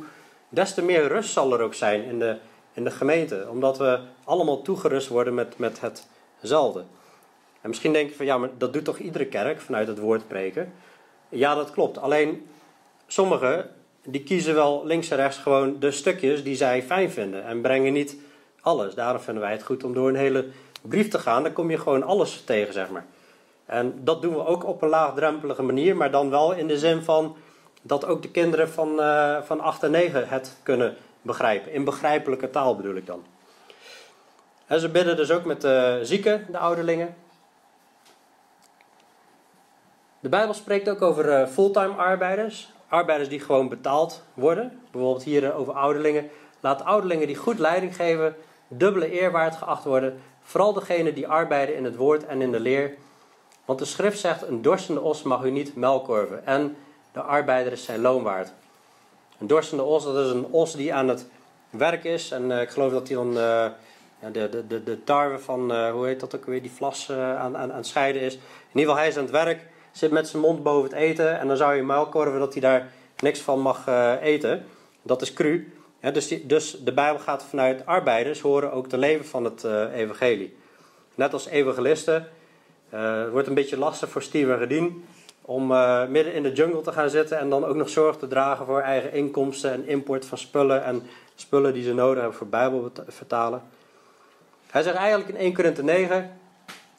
des 0.49 0.73
te 0.73 0.81
meer 0.81 1.07
rust 1.07 1.31
zal 1.31 1.53
er 1.53 1.61
ook 1.61 1.73
zijn 1.73 2.03
in 2.03 2.19
de, 2.19 2.37
in 2.73 2.83
de 2.83 2.91
gemeente. 2.91 3.47
Omdat 3.49 3.77
we 3.77 3.99
allemaal 4.23 4.61
toegerust 4.61 5.07
worden 5.07 5.33
met, 5.33 5.57
met 5.57 5.81
hetzelfde. 6.39 6.83
En 7.63 7.69
misschien 7.69 7.93
denk 7.93 8.09
je 8.09 8.15
van 8.15 8.25
ja, 8.25 8.37
maar 8.37 8.49
dat 8.57 8.73
doet 8.73 8.85
toch 8.85 8.97
iedere 8.97 9.25
kerk 9.25 9.61
vanuit 9.61 9.87
het 9.87 9.99
woord 9.99 10.21
spreken? 10.21 10.73
Ja, 11.29 11.55
dat 11.55 11.71
klopt. 11.71 11.97
Alleen 11.97 12.47
sommigen 13.07 13.69
die 14.05 14.23
kiezen 14.23 14.55
wel 14.55 14.85
links 14.85 15.09
en 15.09 15.17
rechts 15.17 15.37
gewoon 15.37 15.79
de 15.79 15.91
stukjes 15.91 16.43
die 16.43 16.55
zij 16.55 16.83
fijn 16.83 17.11
vinden 17.11 17.45
en 17.45 17.61
brengen 17.61 17.93
niet 17.93 18.17
alles. 18.61 18.95
Daarom 18.95 19.21
vinden 19.21 19.43
wij 19.43 19.51
het 19.51 19.63
goed 19.63 19.83
om 19.83 19.93
door 19.93 20.09
een 20.09 20.15
hele 20.15 20.47
brief 20.81 21.07
te 21.07 21.19
gaan. 21.19 21.43
Dan 21.43 21.53
kom 21.53 21.69
je 21.69 21.77
gewoon 21.77 22.03
alles 22.03 22.43
tegen, 22.45 22.73
zeg 22.73 22.89
maar. 22.89 23.05
En 23.65 23.99
dat 24.03 24.21
doen 24.21 24.33
we 24.33 24.45
ook 24.45 24.65
op 24.65 24.81
een 24.81 24.89
laagdrempelige 24.89 25.63
manier, 25.63 25.95
maar 25.95 26.11
dan 26.11 26.29
wel 26.29 26.53
in 26.53 26.67
de 26.67 26.77
zin 26.77 27.01
van 27.01 27.35
dat 27.81 28.05
ook 28.05 28.21
de 28.21 28.31
kinderen 28.31 28.69
van, 28.69 28.99
uh, 28.99 29.41
van 29.41 29.59
8 29.59 29.83
en 29.83 29.91
9 29.91 30.27
het 30.27 30.57
kunnen 30.63 30.95
begrijpen. 31.21 31.71
In 31.71 31.83
begrijpelijke 31.83 32.49
taal 32.49 32.75
bedoel 32.75 32.95
ik 32.95 33.05
dan. 33.05 33.23
Ze 34.79 34.89
bidden 34.89 35.15
dus 35.15 35.31
ook 35.31 35.45
met 35.45 35.61
de 35.61 35.99
zieken, 36.01 36.45
de 36.51 36.57
ouderlingen. 36.57 37.15
De 40.23 40.29
Bijbel 40.29 40.53
spreekt 40.53 40.89
ook 40.89 41.01
over 41.01 41.25
uh, 41.25 41.47
fulltime 41.47 41.93
arbeiders. 41.93 42.71
Arbeiders 42.87 43.29
die 43.29 43.39
gewoon 43.39 43.69
betaald 43.69 44.23
worden. 44.33 44.79
Bijvoorbeeld 44.91 45.23
hier 45.23 45.43
uh, 45.43 45.59
over 45.59 45.73
ouderlingen. 45.73 46.29
Laat 46.59 46.83
ouderlingen 46.83 47.27
die 47.27 47.35
goed 47.35 47.59
leiding 47.59 47.95
geven, 47.95 48.35
dubbele 48.67 49.11
eerwaard 49.11 49.55
geacht 49.55 49.83
worden. 49.83 50.19
Vooral 50.41 50.73
degenen 50.73 51.15
die 51.15 51.27
arbeiden 51.27 51.75
in 51.75 51.83
het 51.83 51.95
woord 51.95 52.25
en 52.25 52.41
in 52.41 52.51
de 52.51 52.59
leer 52.59 52.93
want 53.65 53.79
de 53.79 53.85
schrift 53.85 54.19
zegt: 54.19 54.47
Een 54.47 54.61
dorstende 54.61 55.01
os 55.01 55.23
mag 55.23 55.43
u 55.43 55.51
niet 55.51 55.75
melkorven. 55.75 56.45
En 56.45 56.75
de 57.11 57.21
arbeider 57.21 57.71
is 57.71 57.83
zijn 57.83 58.01
loon 58.01 58.23
waard. 58.23 58.51
Een 59.39 59.47
dorstende 59.47 59.83
os, 59.83 60.03
dat 60.03 60.25
is 60.25 60.31
een 60.31 60.45
os 60.51 60.75
die 60.75 60.93
aan 60.93 61.07
het 61.07 61.27
werk 61.69 62.03
is. 62.03 62.31
En 62.31 62.43
uh, 62.43 62.61
ik 62.61 62.69
geloof 62.69 62.91
dat 62.91 63.07
hij 63.07 63.17
dan 63.17 63.33
de, 63.33 63.71
de, 64.31 64.67
de, 64.67 64.83
de 64.83 65.03
tarwe 65.03 65.39
van, 65.39 65.89
hoe 65.89 66.05
heet 66.05 66.19
dat 66.19 66.35
ook 66.35 66.45
weer, 66.45 66.61
die 66.61 66.71
vlas 66.71 67.11
aan, 67.11 67.57
aan, 67.57 67.57
aan 67.57 67.75
het 67.77 67.87
scheiden 67.87 68.21
is. 68.21 68.33
In 68.33 68.39
ieder 68.79 68.81
geval, 68.81 68.95
hij 68.95 69.07
is 69.07 69.17
aan 69.17 69.23
het 69.23 69.31
werk, 69.31 69.71
zit 69.93 70.11
met 70.11 70.27
zijn 70.27 70.41
mond 70.41 70.63
boven 70.63 70.89
het 70.89 70.99
eten. 70.99 71.39
En 71.39 71.47
dan 71.47 71.57
zou 71.57 71.75
je 71.75 71.83
melkorven 71.83 72.39
dat 72.39 72.53
hij 72.53 72.61
daar 72.61 72.91
niks 73.17 73.39
van 73.39 73.59
mag 73.59 73.87
eten. 74.21 74.65
Dat 75.01 75.21
is 75.21 75.33
cru. 75.33 75.73
Dus, 76.13 76.27
dus 76.43 76.77
de 76.83 76.93
Bijbel 76.93 77.19
gaat 77.19 77.43
vanuit 77.43 77.85
arbeiders 77.85 78.41
horen 78.41 78.71
ook 78.71 78.87
te 78.87 78.97
leven 78.97 79.25
van 79.25 79.43
het 79.43 79.63
evangelie. 79.93 80.55
Net 81.15 81.33
als 81.33 81.47
evangelisten 81.47 82.27
uh, 82.93 83.19
het 83.19 83.31
wordt 83.31 83.47
een 83.47 83.53
beetje 83.53 83.77
lastig 83.77 84.09
voor 84.09 84.21
Steven 84.21 84.57
Redien 84.57 85.05
om 85.41 85.67
midden 86.09 86.33
in 86.33 86.43
de 86.43 86.51
jungle 86.51 86.81
te 86.81 86.91
gaan 86.91 87.09
zitten 87.09 87.39
en 87.39 87.49
dan 87.49 87.65
ook 87.65 87.75
nog 87.75 87.89
zorg 87.89 88.17
te 88.17 88.27
dragen 88.27 88.65
voor 88.65 88.79
eigen 88.79 89.13
inkomsten 89.13 89.71
en 89.71 89.87
import 89.87 90.25
van 90.25 90.37
spullen 90.37 90.83
en 90.83 91.03
spullen 91.35 91.73
die 91.73 91.83
ze 91.83 91.93
nodig 91.93 92.19
hebben 92.19 92.37
voor 92.37 92.47
Bijbel 92.47 92.91
vertalen. 93.07 93.61
Hij 94.69 94.81
zegt 94.81 94.95
eigenlijk 94.95 95.29
in 95.29 95.37
1 95.37 95.53
Korinthe 95.53 95.83
9: 95.83 96.37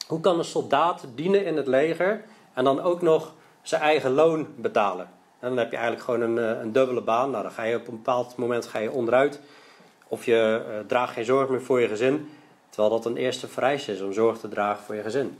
hoe 0.07 0.19
kan 0.19 0.37
een 0.37 0.45
soldaat 0.45 1.05
dienen 1.15 1.45
in 1.45 1.57
het 1.57 1.67
leger 1.67 2.23
en 2.55 2.63
dan 2.63 2.81
ook 2.81 3.01
nog 3.01 3.33
zijn 3.61 3.81
eigen 3.81 4.11
loon 4.11 4.47
betalen? 4.55 5.09
En 5.39 5.49
dan 5.49 5.57
heb 5.57 5.71
je 5.71 5.77
eigenlijk 5.77 6.05
gewoon 6.05 6.21
een, 6.21 6.37
eh, 6.37 6.61
een 6.61 6.71
dubbele 6.71 7.01
baan. 7.01 7.29
Nou, 7.29 7.43
dan 7.43 7.51
ga 7.51 7.63
je 7.63 7.75
op 7.75 7.87
een 7.87 7.95
bepaald 7.95 8.35
moment 8.35 8.67
ga 8.67 8.79
je 8.79 8.91
onderuit. 8.91 9.39
Of 10.07 10.25
je 10.25 10.65
uh, 10.67 10.87
draagt 10.87 11.13
geen 11.13 11.25
zorg 11.25 11.49
meer 11.49 11.61
voor 11.61 11.81
je 11.81 11.87
gezin. 11.87 12.29
Terwijl 12.69 12.93
dat 12.93 13.05
een 13.05 13.17
eerste 13.17 13.47
vereis 13.47 13.87
is 13.87 14.01
om 14.01 14.13
zorg 14.13 14.37
te 14.37 14.47
dragen 14.47 14.83
voor 14.83 14.95
je 14.95 15.01
gezin. 15.01 15.37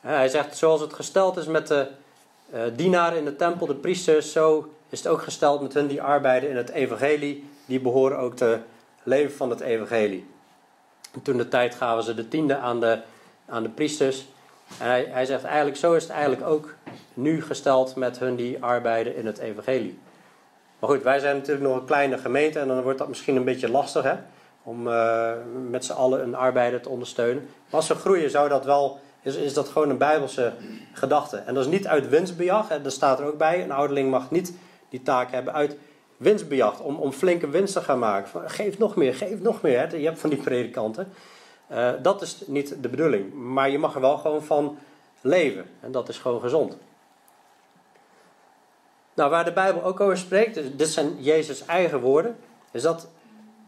Hij 0.00 0.28
zegt, 0.28 0.56
zoals 0.56 0.80
het 0.80 0.92
gesteld 0.92 1.36
is 1.36 1.46
met 1.46 1.66
de 1.66 1.88
uh, 2.54 2.60
dienaren 2.76 3.18
in 3.18 3.24
de 3.24 3.36
tempel, 3.36 3.66
de 3.66 3.74
priesters, 3.74 4.32
zo 4.32 4.72
is 4.88 4.98
het 4.98 5.08
ook 5.08 5.22
gesteld 5.22 5.62
met 5.62 5.74
hen 5.74 5.86
die 5.86 6.02
arbeiden 6.02 6.50
in 6.50 6.56
het 6.56 6.70
evangelie. 6.70 7.50
Die 7.66 7.80
behoren 7.80 8.18
ook 8.18 8.36
te 8.36 8.58
leven 9.02 9.36
van 9.36 9.50
het 9.50 9.60
evangelie. 9.60 10.26
En 11.12 11.22
toen 11.22 11.36
de 11.36 11.48
tijd 11.48 11.74
gaven 11.74 12.02
ze 12.02 12.14
de 12.14 12.28
tiende 12.28 12.56
aan 12.56 12.80
de, 12.80 12.98
aan 13.46 13.62
de 13.62 13.68
priesters. 13.68 14.26
En 14.80 14.86
hij, 14.86 15.08
hij 15.10 15.24
zegt 15.24 15.44
eigenlijk, 15.44 15.76
zo 15.76 15.94
is 15.94 16.02
het 16.02 16.12
eigenlijk 16.12 16.46
ook 16.46 16.74
nu 17.14 17.42
gesteld 17.42 17.96
met 17.96 18.18
hun 18.18 18.36
die 18.36 18.62
arbeiden 18.62 19.16
in 19.16 19.26
het 19.26 19.38
evangelie. 19.38 19.98
Maar 20.78 20.90
goed, 20.90 21.02
wij 21.02 21.18
zijn 21.18 21.36
natuurlijk 21.36 21.66
nog 21.66 21.76
een 21.76 21.84
kleine 21.84 22.18
gemeente 22.18 22.58
en 22.58 22.68
dan 22.68 22.82
wordt 22.82 22.98
dat 22.98 23.08
misschien 23.08 23.36
een 23.36 23.44
beetje 23.44 23.70
lastig 23.70 24.02
hè, 24.02 24.14
om 24.62 24.88
uh, 24.88 25.30
met 25.68 25.84
z'n 25.84 25.92
allen 25.92 26.22
een 26.22 26.34
arbeider 26.34 26.80
te 26.80 26.88
ondersteunen. 26.88 27.42
Maar 27.42 27.80
als 27.80 27.88
we 27.88 27.94
groeien 27.94 28.30
zou 28.30 28.48
dat 28.48 28.64
wel 28.64 29.00
is, 29.22 29.36
is 29.36 29.54
dat 29.54 29.68
gewoon 29.68 29.90
een 29.90 29.98
bijbelse 29.98 30.52
gedachte. 30.92 31.36
En 31.36 31.54
dat 31.54 31.64
is 31.64 31.70
niet 31.70 31.86
uit 31.86 32.08
winstbejag, 32.08 32.70
en 32.70 32.82
dat 32.82 32.92
staat 32.92 33.20
er 33.20 33.26
ook 33.26 33.38
bij. 33.38 33.62
Een 33.62 33.72
ouderling 33.72 34.10
mag 34.10 34.30
niet 34.30 34.54
die 34.88 35.02
taak 35.02 35.30
hebben 35.30 35.54
uit 35.54 35.76
winstbejag, 36.16 36.80
om, 36.80 36.96
om 36.96 37.12
flinke 37.12 37.48
winst 37.48 37.72
te 37.72 37.80
gaan 37.80 37.98
maken. 37.98 38.50
Geef 38.50 38.78
nog 38.78 38.96
meer, 38.96 39.14
geef 39.14 39.40
nog 39.40 39.62
meer. 39.62 39.78
Hè. 39.78 39.96
Je 39.96 40.04
hebt 40.04 40.18
van 40.18 40.30
die 40.30 40.38
predikanten. 40.38 41.12
Uh, 41.72 41.90
dat 42.02 42.22
is 42.22 42.42
niet 42.46 42.82
de 42.82 42.88
bedoeling. 42.88 43.34
Maar 43.34 43.70
je 43.70 43.78
mag 43.78 43.94
er 43.94 44.00
wel 44.00 44.18
gewoon 44.18 44.42
van 44.42 44.78
leven. 45.20 45.64
En 45.80 45.92
dat 45.92 46.08
is 46.08 46.18
gewoon 46.18 46.40
gezond. 46.40 46.76
Nou, 49.14 49.30
waar 49.30 49.44
de 49.44 49.52
Bijbel 49.52 49.82
ook 49.82 50.00
over 50.00 50.18
spreekt, 50.18 50.54
dus 50.54 50.76
dit 50.76 50.88
zijn 50.88 51.22
Jezus' 51.22 51.64
eigen 51.66 52.00
woorden, 52.00 52.36
is 52.70 52.82
dat 52.82 53.08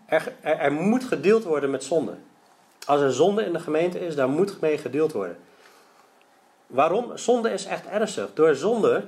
er, 0.06 0.32
er, 0.40 0.58
er 0.58 0.72
moet 0.72 1.04
gedeeld 1.04 1.44
worden 1.44 1.70
met 1.70 1.84
zonde. 1.84 2.14
Als 2.86 3.00
er 3.00 3.12
zonde 3.12 3.44
in 3.44 3.52
de 3.52 3.60
gemeente 3.60 4.06
is, 4.06 4.14
daar 4.14 4.28
moet 4.28 4.60
mee 4.60 4.78
gedeeld 4.78 5.12
worden. 5.12 5.38
Waarom? 6.66 7.16
Zonde 7.16 7.50
is 7.50 7.64
echt 7.64 7.86
ernstig. 7.86 8.28
Door 8.34 8.54
zonde, 8.54 9.04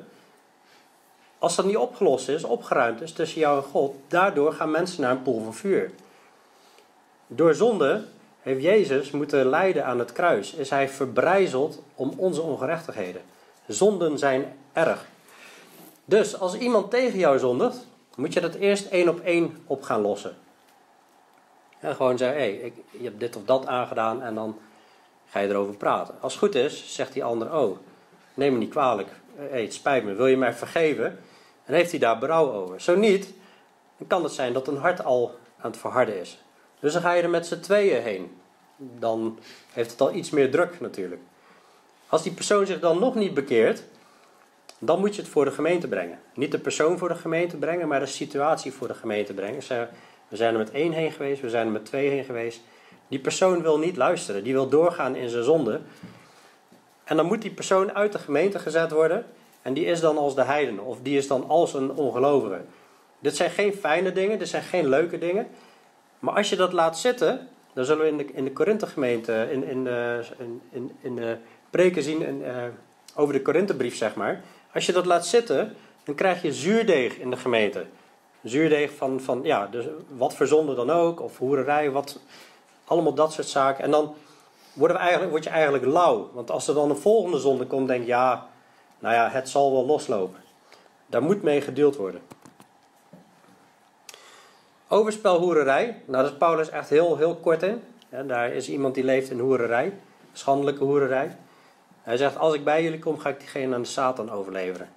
als 1.38 1.56
dat 1.56 1.64
niet 1.64 1.76
opgelost 1.76 2.28
is, 2.28 2.44
opgeruimd 2.44 3.00
is 3.00 3.12
tussen 3.12 3.40
jou 3.40 3.56
en 3.56 3.70
God, 3.70 3.94
daardoor 4.08 4.52
gaan 4.52 4.70
mensen 4.70 5.02
naar 5.02 5.10
een 5.10 5.22
poel 5.22 5.42
van 5.42 5.54
vuur. 5.54 5.90
Door 7.26 7.54
zonde 7.54 8.04
heeft 8.42 8.62
Jezus 8.62 9.10
moeten 9.10 9.46
lijden 9.46 9.84
aan 9.84 9.98
het 9.98 10.12
kruis. 10.12 10.54
Is 10.54 10.70
hij 10.70 10.88
verbrijzeld 10.88 11.82
om 11.94 12.12
onze 12.16 12.42
ongerechtigheden. 12.42 13.22
Zonden 13.66 14.18
zijn 14.18 14.56
erg. 14.72 15.06
Dus 16.04 16.38
als 16.38 16.54
iemand 16.54 16.90
tegen 16.90 17.18
jou 17.18 17.38
zondigt, 17.38 17.86
moet 18.16 18.32
je 18.32 18.40
dat 18.40 18.54
eerst 18.54 18.86
één 18.86 19.08
op 19.08 19.20
één 19.20 19.62
op 19.66 19.82
gaan 19.82 20.00
lossen. 20.00 20.36
En 21.80 21.94
gewoon 21.94 22.18
zeggen, 22.18 22.40
hé, 22.40 22.58
hey, 22.60 22.72
je 22.90 23.04
hebt 23.04 23.20
dit 23.20 23.36
of 23.36 23.44
dat 23.44 23.66
aangedaan 23.66 24.22
en 24.22 24.34
dan 24.34 24.58
ga 25.28 25.38
je 25.38 25.48
erover 25.48 25.76
praten. 25.76 26.14
Als 26.20 26.32
het 26.32 26.42
goed 26.42 26.54
is, 26.54 26.94
zegt 26.94 27.12
die 27.12 27.24
ander, 27.24 27.54
oh, 27.58 27.78
neem 28.34 28.52
me 28.52 28.58
niet 28.58 28.70
kwalijk. 28.70 29.08
Hey, 29.36 29.62
het 29.62 29.74
spijt 29.74 30.04
me, 30.04 30.14
wil 30.14 30.26
je 30.26 30.36
mij 30.36 30.52
vergeven? 30.52 31.18
En 31.64 31.74
heeft 31.74 31.90
hij 31.90 32.00
daar 32.00 32.18
berouw 32.18 32.52
over. 32.52 32.80
Zo 32.80 32.96
niet, 32.96 33.32
dan 33.98 34.06
kan 34.06 34.22
het 34.22 34.32
zijn 34.32 34.52
dat 34.52 34.68
een 34.68 34.76
hart 34.76 35.04
al 35.04 35.34
aan 35.58 35.70
het 35.70 35.80
verharden 35.80 36.20
is. 36.20 36.41
Dus 36.82 36.92
dan 36.92 37.02
ga 37.02 37.12
je 37.12 37.22
er 37.22 37.30
met 37.30 37.46
z'n 37.46 37.60
tweeën 37.60 38.02
heen. 38.02 38.30
Dan 38.76 39.38
heeft 39.72 39.90
het 39.90 40.00
al 40.00 40.14
iets 40.14 40.30
meer 40.30 40.50
druk 40.50 40.80
natuurlijk. 40.80 41.20
Als 42.08 42.22
die 42.22 42.32
persoon 42.32 42.66
zich 42.66 42.80
dan 42.80 42.98
nog 42.98 43.14
niet 43.14 43.34
bekeert, 43.34 43.82
dan 44.78 45.00
moet 45.00 45.14
je 45.14 45.22
het 45.22 45.30
voor 45.30 45.44
de 45.44 45.50
gemeente 45.50 45.88
brengen. 45.88 46.18
Niet 46.34 46.50
de 46.50 46.58
persoon 46.58 46.98
voor 46.98 47.08
de 47.08 47.14
gemeente 47.14 47.56
brengen, 47.56 47.88
maar 47.88 48.00
de 48.00 48.06
situatie 48.06 48.72
voor 48.72 48.88
de 48.88 48.94
gemeente 48.94 49.34
brengen. 49.34 49.62
We 50.28 50.36
zijn 50.36 50.52
er 50.52 50.58
met 50.58 50.70
één 50.70 50.92
heen 50.92 51.12
geweest, 51.12 51.40
we 51.40 51.50
zijn 51.50 51.66
er 51.66 51.72
met 51.72 51.84
twee 51.84 52.08
heen 52.08 52.24
geweest. 52.24 52.60
Die 53.08 53.18
persoon 53.18 53.62
wil 53.62 53.78
niet 53.78 53.96
luisteren, 53.96 54.44
die 54.44 54.52
wil 54.52 54.68
doorgaan 54.68 55.16
in 55.16 55.28
zijn 55.28 55.44
zonde. 55.44 55.80
En 57.04 57.16
dan 57.16 57.26
moet 57.26 57.42
die 57.42 57.50
persoon 57.50 57.92
uit 57.92 58.12
de 58.12 58.18
gemeente 58.18 58.58
gezet 58.58 58.90
worden. 58.90 59.26
En 59.62 59.74
die 59.74 59.84
is 59.84 60.00
dan 60.00 60.18
als 60.18 60.34
de 60.34 60.42
heidene, 60.44 60.80
of 60.80 60.98
die 61.02 61.16
is 61.16 61.26
dan 61.26 61.48
als 61.48 61.74
een 61.74 61.90
ongelovige. 61.90 62.60
Dit 63.18 63.36
zijn 63.36 63.50
geen 63.50 63.74
fijne 63.74 64.12
dingen, 64.12 64.38
dit 64.38 64.48
zijn 64.48 64.62
geen 64.62 64.88
leuke 64.88 65.18
dingen. 65.18 65.46
Maar 66.22 66.34
als 66.34 66.48
je 66.48 66.56
dat 66.56 66.72
laat 66.72 66.98
zitten, 66.98 67.48
dan 67.72 67.84
zullen 67.84 68.02
we 68.02 68.10
in 68.10 68.16
de, 68.16 68.32
in 68.32 68.44
de 68.44 68.52
Korinthe-gemeente, 68.52 69.48
in, 69.50 69.64
in, 69.64 69.84
de, 69.84 70.24
in, 70.70 70.92
in, 71.00 71.16
de 71.16 71.36
preken 71.70 72.02
zien 72.02 72.22
uh, 72.22 72.56
over 73.14 73.32
de 73.34 73.42
Korinthebrief, 73.42 73.96
zeg 73.96 74.14
maar. 74.14 74.42
Als 74.74 74.86
je 74.86 74.92
dat 74.92 75.06
laat 75.06 75.26
zitten, 75.26 75.76
dan 76.04 76.14
krijg 76.14 76.42
je 76.42 76.52
zuurdeeg 76.52 77.16
in 77.16 77.30
de 77.30 77.36
gemeente. 77.36 77.86
Zuurdeeg 78.42 78.92
van, 78.96 79.20
van 79.20 79.40
ja, 79.42 79.66
dus 79.66 79.84
wat 80.16 80.34
voor 80.34 80.46
zonde 80.46 80.74
dan 80.74 80.90
ook, 80.90 81.20
of 81.20 81.38
hoererij, 81.38 81.90
wat, 81.90 82.20
allemaal 82.84 83.14
dat 83.14 83.32
soort 83.32 83.48
zaken. 83.48 83.84
En 83.84 83.90
dan 83.90 84.14
worden 84.72 84.96
we 84.96 85.02
eigenlijk, 85.02 85.32
word 85.32 85.44
je 85.44 85.50
eigenlijk 85.50 85.84
lauw. 85.84 86.30
Want 86.32 86.50
als 86.50 86.68
er 86.68 86.74
dan 86.74 86.90
een 86.90 86.96
volgende 86.96 87.38
zonde 87.38 87.66
komt, 87.66 87.88
denk 87.88 88.00
je, 88.00 88.06
ja, 88.06 88.46
nou 88.98 89.14
ja, 89.14 89.28
het 89.28 89.48
zal 89.48 89.72
wel 89.72 89.86
loslopen. 89.86 90.40
Daar 91.06 91.22
moet 91.22 91.42
mee 91.42 91.60
gedeeld 91.60 91.96
worden. 91.96 92.20
Overspelhoererij, 94.92 95.84
nou 95.84 96.22
daar 96.22 96.32
is 96.32 96.38
Paulus 96.38 96.70
echt 96.70 96.88
heel, 96.88 97.16
heel 97.16 97.36
kort 97.36 97.62
in. 97.62 97.82
Daar 98.26 98.52
is 98.52 98.68
iemand 98.68 98.94
die 98.94 99.04
leeft 99.04 99.30
in 99.30 99.38
hoererij, 99.38 99.92
schandelijke 100.32 100.84
hoererij. 100.84 101.36
Hij 102.02 102.16
zegt, 102.16 102.38
als 102.38 102.54
ik 102.54 102.64
bij 102.64 102.82
jullie 102.82 102.98
kom, 102.98 103.18
ga 103.18 103.28
ik 103.28 103.38
diegene 103.38 103.74
aan 103.74 103.82
de 103.82 103.88
Satan 103.88 104.30
overleveren. 104.30 104.88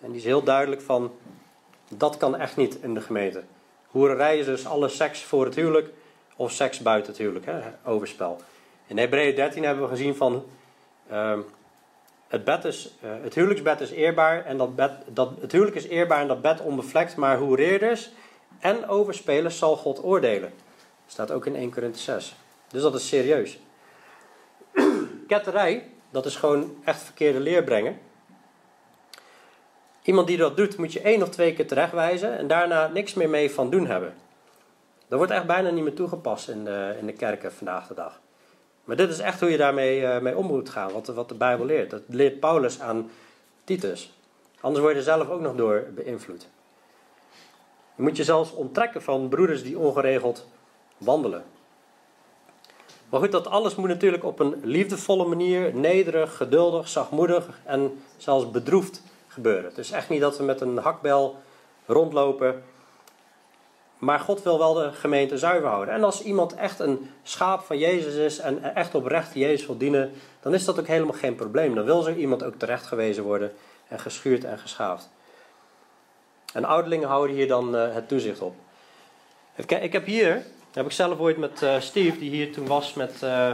En 0.00 0.08
die 0.08 0.16
is 0.16 0.24
heel 0.24 0.42
duidelijk 0.42 0.80
van, 0.80 1.12
dat 1.88 2.16
kan 2.16 2.36
echt 2.36 2.56
niet 2.56 2.78
in 2.82 2.94
de 2.94 3.00
gemeente. 3.00 3.42
Hoererij 3.86 4.38
is 4.38 4.46
dus 4.46 4.66
alle 4.66 4.88
seks 4.88 5.22
voor 5.22 5.44
het 5.44 5.54
huwelijk 5.54 5.90
of 6.36 6.50
seks 6.50 6.78
buiten 6.78 7.12
het 7.12 7.20
huwelijk, 7.20 7.46
hè, 7.46 7.60
overspel. 7.84 8.40
In 8.86 8.98
Hebreeën 8.98 9.34
13 9.34 9.64
hebben 9.64 9.82
we 9.82 9.88
gezien 9.88 10.16
van, 10.16 10.44
uh, 11.10 11.38
het, 12.28 12.44
bed 12.44 12.64
is, 12.64 12.94
uh, 13.04 13.10
het 13.22 13.34
huwelijksbed 13.34 13.80
is 13.80 13.90
eerbaar 13.90 14.44
en 14.44 14.56
dat, 14.56 14.76
bed, 14.76 14.92
dat 15.06 15.30
het 15.40 15.52
huwelijk 15.52 15.76
is 15.76 15.86
eerbaar 15.86 16.20
en 16.20 16.28
dat 16.28 16.42
bed 16.42 16.60
onbevlekt, 16.60 17.16
maar 17.16 17.38
hoereerders 17.38 18.10
en 18.58 18.88
overspelers 18.88 19.58
zal 19.58 19.76
God 19.76 20.04
oordelen. 20.04 20.52
Staat 21.06 21.30
ook 21.30 21.46
in 21.46 21.56
1 21.56 21.70
Korinthe 21.70 21.98
6. 21.98 22.34
Dus 22.68 22.82
dat 22.82 22.94
is 22.94 23.08
serieus. 23.08 23.58
Ketterij, 25.28 25.90
dat 26.10 26.26
is 26.26 26.36
gewoon 26.36 26.76
echt 26.84 27.02
verkeerde 27.02 27.40
leer 27.40 27.64
brengen. 27.64 27.98
Iemand 30.02 30.26
die 30.26 30.36
dat 30.36 30.56
doet, 30.56 30.76
moet 30.76 30.92
je 30.92 31.00
één 31.00 31.22
of 31.22 31.28
twee 31.28 31.54
keer 31.54 31.66
terechtwijzen 31.66 32.38
en 32.38 32.46
daarna 32.46 32.86
niks 32.86 33.14
meer 33.14 33.28
mee 33.28 33.50
van 33.50 33.70
doen 33.70 33.86
hebben. 33.86 34.14
Dat 35.08 35.18
wordt 35.18 35.32
echt 35.32 35.46
bijna 35.46 35.70
niet 35.70 35.84
meer 35.84 35.94
toegepast 35.94 36.48
in 36.48 36.64
de, 36.64 36.94
in 36.98 37.06
de 37.06 37.12
kerken 37.12 37.52
vandaag 37.52 37.86
de 37.86 37.94
dag. 37.94 38.20
Maar 38.84 38.96
dit 38.96 39.10
is 39.10 39.18
echt 39.18 39.40
hoe 39.40 39.50
je 39.50 39.56
daarmee 39.56 40.00
uh, 40.00 40.18
mee 40.18 40.36
om 40.36 40.46
moet 40.46 40.68
gaan, 40.68 40.92
wat, 40.92 41.06
wat 41.06 41.28
de 41.28 41.34
Bijbel 41.34 41.66
leert. 41.66 41.90
Dat 41.90 42.02
leert 42.06 42.40
Paulus 42.40 42.80
aan 42.80 43.10
Titus. 43.64 44.12
Anders 44.60 44.84
word 44.84 44.96
je 44.96 45.02
zelf 45.02 45.28
ook 45.28 45.40
nog 45.40 45.56
door 45.56 45.86
beïnvloed. 45.94 46.48
Je 47.98 48.04
moet 48.04 48.16
je 48.16 48.24
zelfs 48.24 48.52
onttrekken 48.52 49.02
van 49.02 49.28
broeders 49.28 49.62
die 49.62 49.78
ongeregeld 49.78 50.46
wandelen. 50.98 51.44
Maar 53.08 53.20
goed, 53.20 53.32
dat 53.32 53.46
alles 53.46 53.74
moet 53.74 53.88
natuurlijk 53.88 54.24
op 54.24 54.40
een 54.40 54.60
liefdevolle 54.62 55.24
manier, 55.24 55.74
nederig, 55.74 56.36
geduldig, 56.36 56.88
zachtmoedig 56.88 57.60
en 57.64 58.02
zelfs 58.16 58.50
bedroefd 58.50 59.02
gebeuren. 59.28 59.64
Het 59.64 59.78
is 59.78 59.90
echt 59.90 60.08
niet 60.08 60.20
dat 60.20 60.36
we 60.38 60.44
met 60.44 60.60
een 60.60 60.76
hakbel 60.76 61.36
rondlopen. 61.86 62.62
Maar 63.98 64.20
God 64.20 64.42
wil 64.42 64.58
wel 64.58 64.74
de 64.74 64.92
gemeente 64.92 65.38
zuiver 65.38 65.68
houden. 65.68 65.94
En 65.94 66.04
als 66.04 66.22
iemand 66.22 66.54
echt 66.54 66.78
een 66.78 67.10
schaap 67.22 67.60
van 67.60 67.78
Jezus 67.78 68.14
is 68.14 68.38
en 68.38 68.74
echt 68.74 68.94
oprecht 68.94 69.34
Jezus 69.34 69.66
wil 69.66 69.78
dienen, 69.78 70.12
dan 70.40 70.54
is 70.54 70.64
dat 70.64 70.78
ook 70.78 70.86
helemaal 70.86 71.12
geen 71.12 71.34
probleem. 71.34 71.74
Dan 71.74 71.84
wil 71.84 72.02
zo 72.02 72.12
iemand 72.12 72.44
ook 72.44 72.54
terechtgewezen 72.54 73.24
worden 73.24 73.52
en 73.88 73.98
geschuurd 73.98 74.44
en 74.44 74.58
geschaafd. 74.58 75.08
En 76.52 76.64
ouderlingen 76.64 77.08
houden 77.08 77.36
hier 77.36 77.48
dan 77.48 77.74
uh, 77.74 77.94
het 77.94 78.08
toezicht 78.08 78.40
op. 78.40 78.54
Ik 79.54 79.92
heb 79.92 80.06
hier, 80.06 80.46
heb 80.72 80.86
ik 80.86 80.92
zelf 80.92 81.18
ooit 81.18 81.36
met 81.36 81.62
uh, 81.62 81.80
Steve, 81.80 82.18
die 82.18 82.30
hier 82.30 82.52
toen 82.52 82.66
was 82.66 82.94
met 82.94 83.22
uh, 83.22 83.52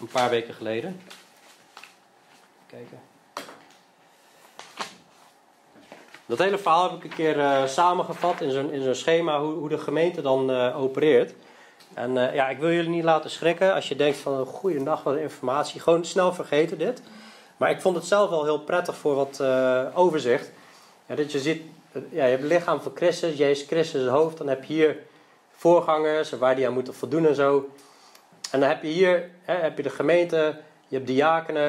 een 0.00 0.06
paar 0.12 0.30
weken 0.30 0.54
geleden. 0.54 1.00
Kijken. 2.66 3.00
Dat 6.26 6.38
hele 6.38 6.58
verhaal 6.58 6.90
heb 6.90 6.98
ik 6.98 7.04
een 7.04 7.16
keer 7.16 7.68
samengevat 7.68 8.40
in 8.40 8.50
zo'n, 8.50 8.72
in 8.72 8.82
zo'n 8.82 8.94
schema 8.94 9.40
hoe, 9.40 9.52
hoe 9.52 9.68
de 9.68 9.78
gemeente 9.78 10.22
dan 10.22 10.50
opereert. 10.72 11.34
En 11.94 12.12
ja, 12.12 12.48
ik 12.48 12.58
wil 12.58 12.70
jullie 12.70 12.90
niet 12.90 13.04
laten 13.04 13.30
schrikken 13.30 13.74
als 13.74 13.88
je 13.88 13.96
denkt 13.96 14.18
van 14.18 14.46
goede 14.46 14.82
dag, 14.82 15.02
wat 15.02 15.16
informatie. 15.16 15.80
Gewoon 15.80 16.04
snel 16.04 16.32
vergeten 16.32 16.78
dit. 16.78 17.02
Maar 17.56 17.70
ik 17.70 17.80
vond 17.80 17.96
het 17.96 18.04
zelf 18.04 18.30
wel 18.30 18.44
heel 18.44 18.60
prettig 18.60 18.96
voor 18.96 19.14
wat 19.14 19.42
overzicht. 19.94 20.50
Ja, 21.10 21.16
dat 21.16 21.32
je 21.32 21.38
ziet, 21.38 21.62
ja, 21.92 22.24
je 22.24 22.30
hebt 22.30 22.42
het 22.42 22.52
lichaam 22.52 22.80
van 22.80 22.92
Christus, 22.94 23.36
Jezus 23.36 23.66
Christus 23.66 24.00
het 24.00 24.10
hoofd. 24.10 24.38
Dan 24.38 24.48
heb 24.48 24.64
je 24.64 24.72
hier 24.72 24.96
voorgangers 25.50 26.30
waar 26.30 26.56
die 26.56 26.66
aan 26.66 26.72
moeten 26.72 26.94
voldoen 26.94 27.26
en 27.26 27.34
zo. 27.34 27.68
En 28.50 28.60
dan 28.60 28.68
heb 28.68 28.82
je 28.82 28.88
hier 28.88 29.30
hè, 29.42 29.54
heb 29.54 29.76
je 29.76 29.82
de 29.82 29.90
gemeente, 29.90 30.56
je 30.88 30.96
hebt 30.96 31.06
diakenen, 31.06 31.68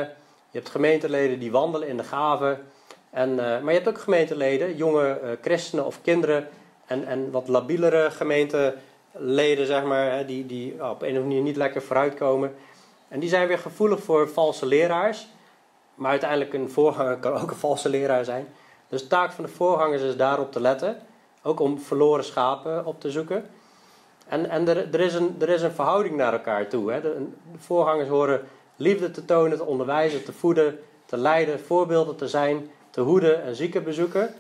je 0.51 0.57
hebt 0.57 0.69
gemeenteleden 0.69 1.39
die 1.39 1.51
wandelen 1.51 1.87
in 1.87 1.97
de 1.97 2.03
gaven. 2.03 2.67
En, 3.09 3.29
uh, 3.29 3.37
maar 3.37 3.73
je 3.73 3.79
hebt 3.79 3.87
ook 3.87 3.99
gemeenteleden, 3.99 4.75
jonge 4.75 5.19
uh, 5.23 5.29
christenen 5.41 5.85
of 5.85 6.01
kinderen 6.01 6.47
en, 6.85 7.07
en 7.07 7.31
wat 7.31 7.47
labielere 7.47 8.11
gemeenteleden, 8.11 9.65
zeg 9.65 9.83
maar, 9.83 10.11
hè, 10.11 10.25
die, 10.25 10.45
die 10.45 10.71
op 10.73 10.79
een 10.81 10.87
of 10.89 11.01
andere 11.01 11.23
manier 11.23 11.41
niet 11.41 11.55
lekker 11.55 11.81
vooruitkomen. 11.81 12.55
En 13.07 13.19
die 13.19 13.29
zijn 13.29 13.47
weer 13.47 13.59
gevoelig 13.59 14.03
voor 14.03 14.29
valse 14.29 14.65
leraars. 14.65 15.27
Maar 15.95 16.11
uiteindelijk 16.11 16.53
een 16.53 16.69
voorganger 16.69 17.17
kan 17.17 17.33
ook 17.33 17.49
een 17.49 17.55
valse 17.57 17.89
leraar 17.89 18.25
zijn. 18.25 18.47
Dus 18.91 19.01
de 19.01 19.07
taak 19.07 19.31
van 19.31 19.43
de 19.43 19.49
voorgangers 19.49 20.01
is 20.01 20.15
daarop 20.15 20.51
te 20.51 20.61
letten. 20.61 20.97
Ook 21.41 21.59
om 21.59 21.79
verloren 21.79 22.23
schapen 22.23 22.85
op 22.85 23.01
te 23.01 23.11
zoeken. 23.11 23.49
En, 24.27 24.49
en 24.49 24.67
er, 24.67 24.93
er, 24.93 24.99
is 24.99 25.13
een, 25.13 25.35
er 25.39 25.49
is 25.49 25.61
een 25.61 25.71
verhouding 25.71 26.15
naar 26.15 26.33
elkaar 26.33 26.67
toe. 26.67 26.91
Hè. 26.91 27.01
De, 27.01 27.27
voorgangers 27.57 28.09
horen 28.09 28.47
liefde 28.75 29.11
te 29.11 29.25
tonen, 29.25 29.57
te 29.57 29.65
onderwijzen, 29.65 30.23
te 30.23 30.33
voeden, 30.33 30.79
te 31.05 31.17
leiden, 31.17 31.59
voorbeelden 31.59 32.15
te 32.15 32.27
zijn 32.27 32.69
te 32.89 33.01
hoeden 33.01 33.43
en 33.43 33.55
zieken 33.55 33.83
bezoeken. 33.83 34.33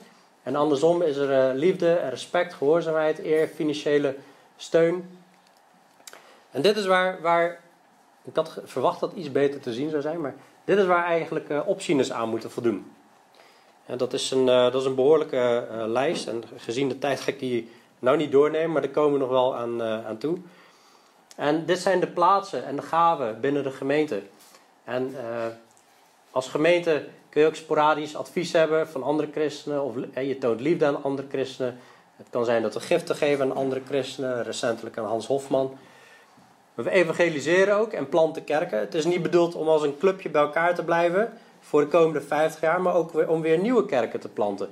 En 0.43 0.55
andersom 0.55 1.01
is 1.01 1.17
er 1.17 1.49
eh, 1.49 1.55
liefde, 1.55 1.93
respect, 1.93 2.53
gehoorzaamheid, 2.53 3.19
eer, 3.19 3.47
financiële 3.47 4.15
steun. 4.57 5.19
En 6.51 6.61
dit 6.61 6.77
is 6.77 6.85
waar, 6.85 7.21
waar 7.21 7.59
ik 8.23 8.35
had 8.35 8.61
verwacht 8.63 8.99
dat 8.99 9.13
iets 9.13 9.31
beter 9.31 9.59
te 9.59 9.73
zien 9.73 9.89
zou 9.89 10.01
zijn, 10.01 10.21
maar 10.21 10.35
dit 10.63 10.77
is 10.77 10.85
waar 10.85 11.05
eigenlijk 11.05 11.49
uh, 11.49 11.61
opzieners 11.65 12.11
aan 12.11 12.29
moeten 12.29 12.51
voldoen. 12.51 12.91
Dat 13.85 14.13
is 14.13 14.31
een, 14.31 14.47
uh, 14.47 14.63
dat 14.63 14.81
is 14.81 14.85
een 14.85 14.95
behoorlijke 14.95 15.67
uh, 15.71 15.83
lijst. 15.87 16.27
En 16.27 16.43
gezien 16.57 16.89
de 16.89 16.99
tijd 16.99 17.19
ga 17.19 17.31
ik 17.31 17.39
die 17.39 17.71
nou 17.99 18.17
niet 18.17 18.31
doornemen, 18.31 18.71
maar 18.71 18.81
daar 18.81 18.91
komen 18.91 19.13
we 19.13 19.19
nog 19.19 19.29
wel 19.29 19.55
aan, 19.55 19.81
aan 19.83 20.17
toe. 20.17 20.37
En 21.35 21.65
dit 21.65 21.79
zijn 21.79 21.99
de 21.99 22.07
plaatsen 22.07 22.65
en 22.65 22.75
de 22.75 22.81
gaven 22.81 23.39
binnen 23.39 23.63
de 23.63 23.71
gemeente. 23.71 24.21
En 24.83 25.15
als 26.31 26.47
gemeente 26.47 27.05
kun 27.29 27.41
je 27.41 27.47
ook 27.47 27.55
sporadisch 27.55 28.15
advies 28.15 28.51
hebben 28.51 28.87
van 28.87 29.03
andere 29.03 29.29
christenen. 29.31 29.83
Of 29.83 29.95
je 30.15 30.37
toont 30.37 30.61
liefde 30.61 30.85
aan 30.85 31.03
andere 31.03 31.27
christenen. 31.27 31.79
Het 32.15 32.27
kan 32.29 32.45
zijn 32.45 32.61
dat 32.61 32.73
we 32.73 32.79
giften 32.79 33.15
geven 33.15 33.45
aan 33.45 33.55
andere 33.55 33.81
christenen. 33.87 34.43
Recentelijk 34.43 34.97
aan 34.97 35.05
Hans 35.05 35.27
Hofman. 35.27 35.77
We 36.73 36.89
evangeliseren 36.89 37.75
ook 37.75 37.91
en 37.91 38.09
planten 38.09 38.43
kerken. 38.43 38.79
Het 38.79 38.93
is 38.93 39.05
niet 39.05 39.21
bedoeld 39.21 39.55
om 39.55 39.67
als 39.67 39.81
een 39.81 39.97
clubje 39.97 40.29
bij 40.29 40.41
elkaar 40.41 40.75
te 40.75 40.83
blijven 40.83 41.33
voor 41.61 41.81
de 41.81 41.87
komende 41.87 42.21
50 42.21 42.61
jaar, 42.61 42.81
maar 42.81 42.93
ook 42.93 43.29
om 43.29 43.41
weer 43.41 43.57
nieuwe 43.57 43.85
kerken 43.85 44.19
te 44.19 44.29
planten. 44.29 44.71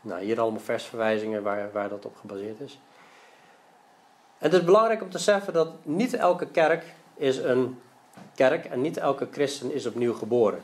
Nou, 0.00 0.22
hier 0.22 0.40
allemaal 0.40 0.60
versverwijzingen 0.60 1.42
waar, 1.42 1.72
waar 1.72 1.88
dat 1.88 2.04
op 2.04 2.16
gebaseerd 2.16 2.60
is. 2.60 2.78
En 4.38 4.50
het 4.50 4.52
is 4.52 4.64
belangrijk 4.64 5.02
om 5.02 5.10
te 5.10 5.18
zeggen 5.18 5.52
dat 5.52 5.68
niet 5.82 6.14
elke 6.14 6.46
kerk 6.46 6.84
is 7.16 7.36
een 7.36 7.80
kerk 8.34 8.64
en 8.64 8.80
niet 8.80 8.96
elke 8.96 9.28
christen 9.32 9.72
is 9.72 9.86
opnieuw 9.86 10.14
geboren. 10.14 10.60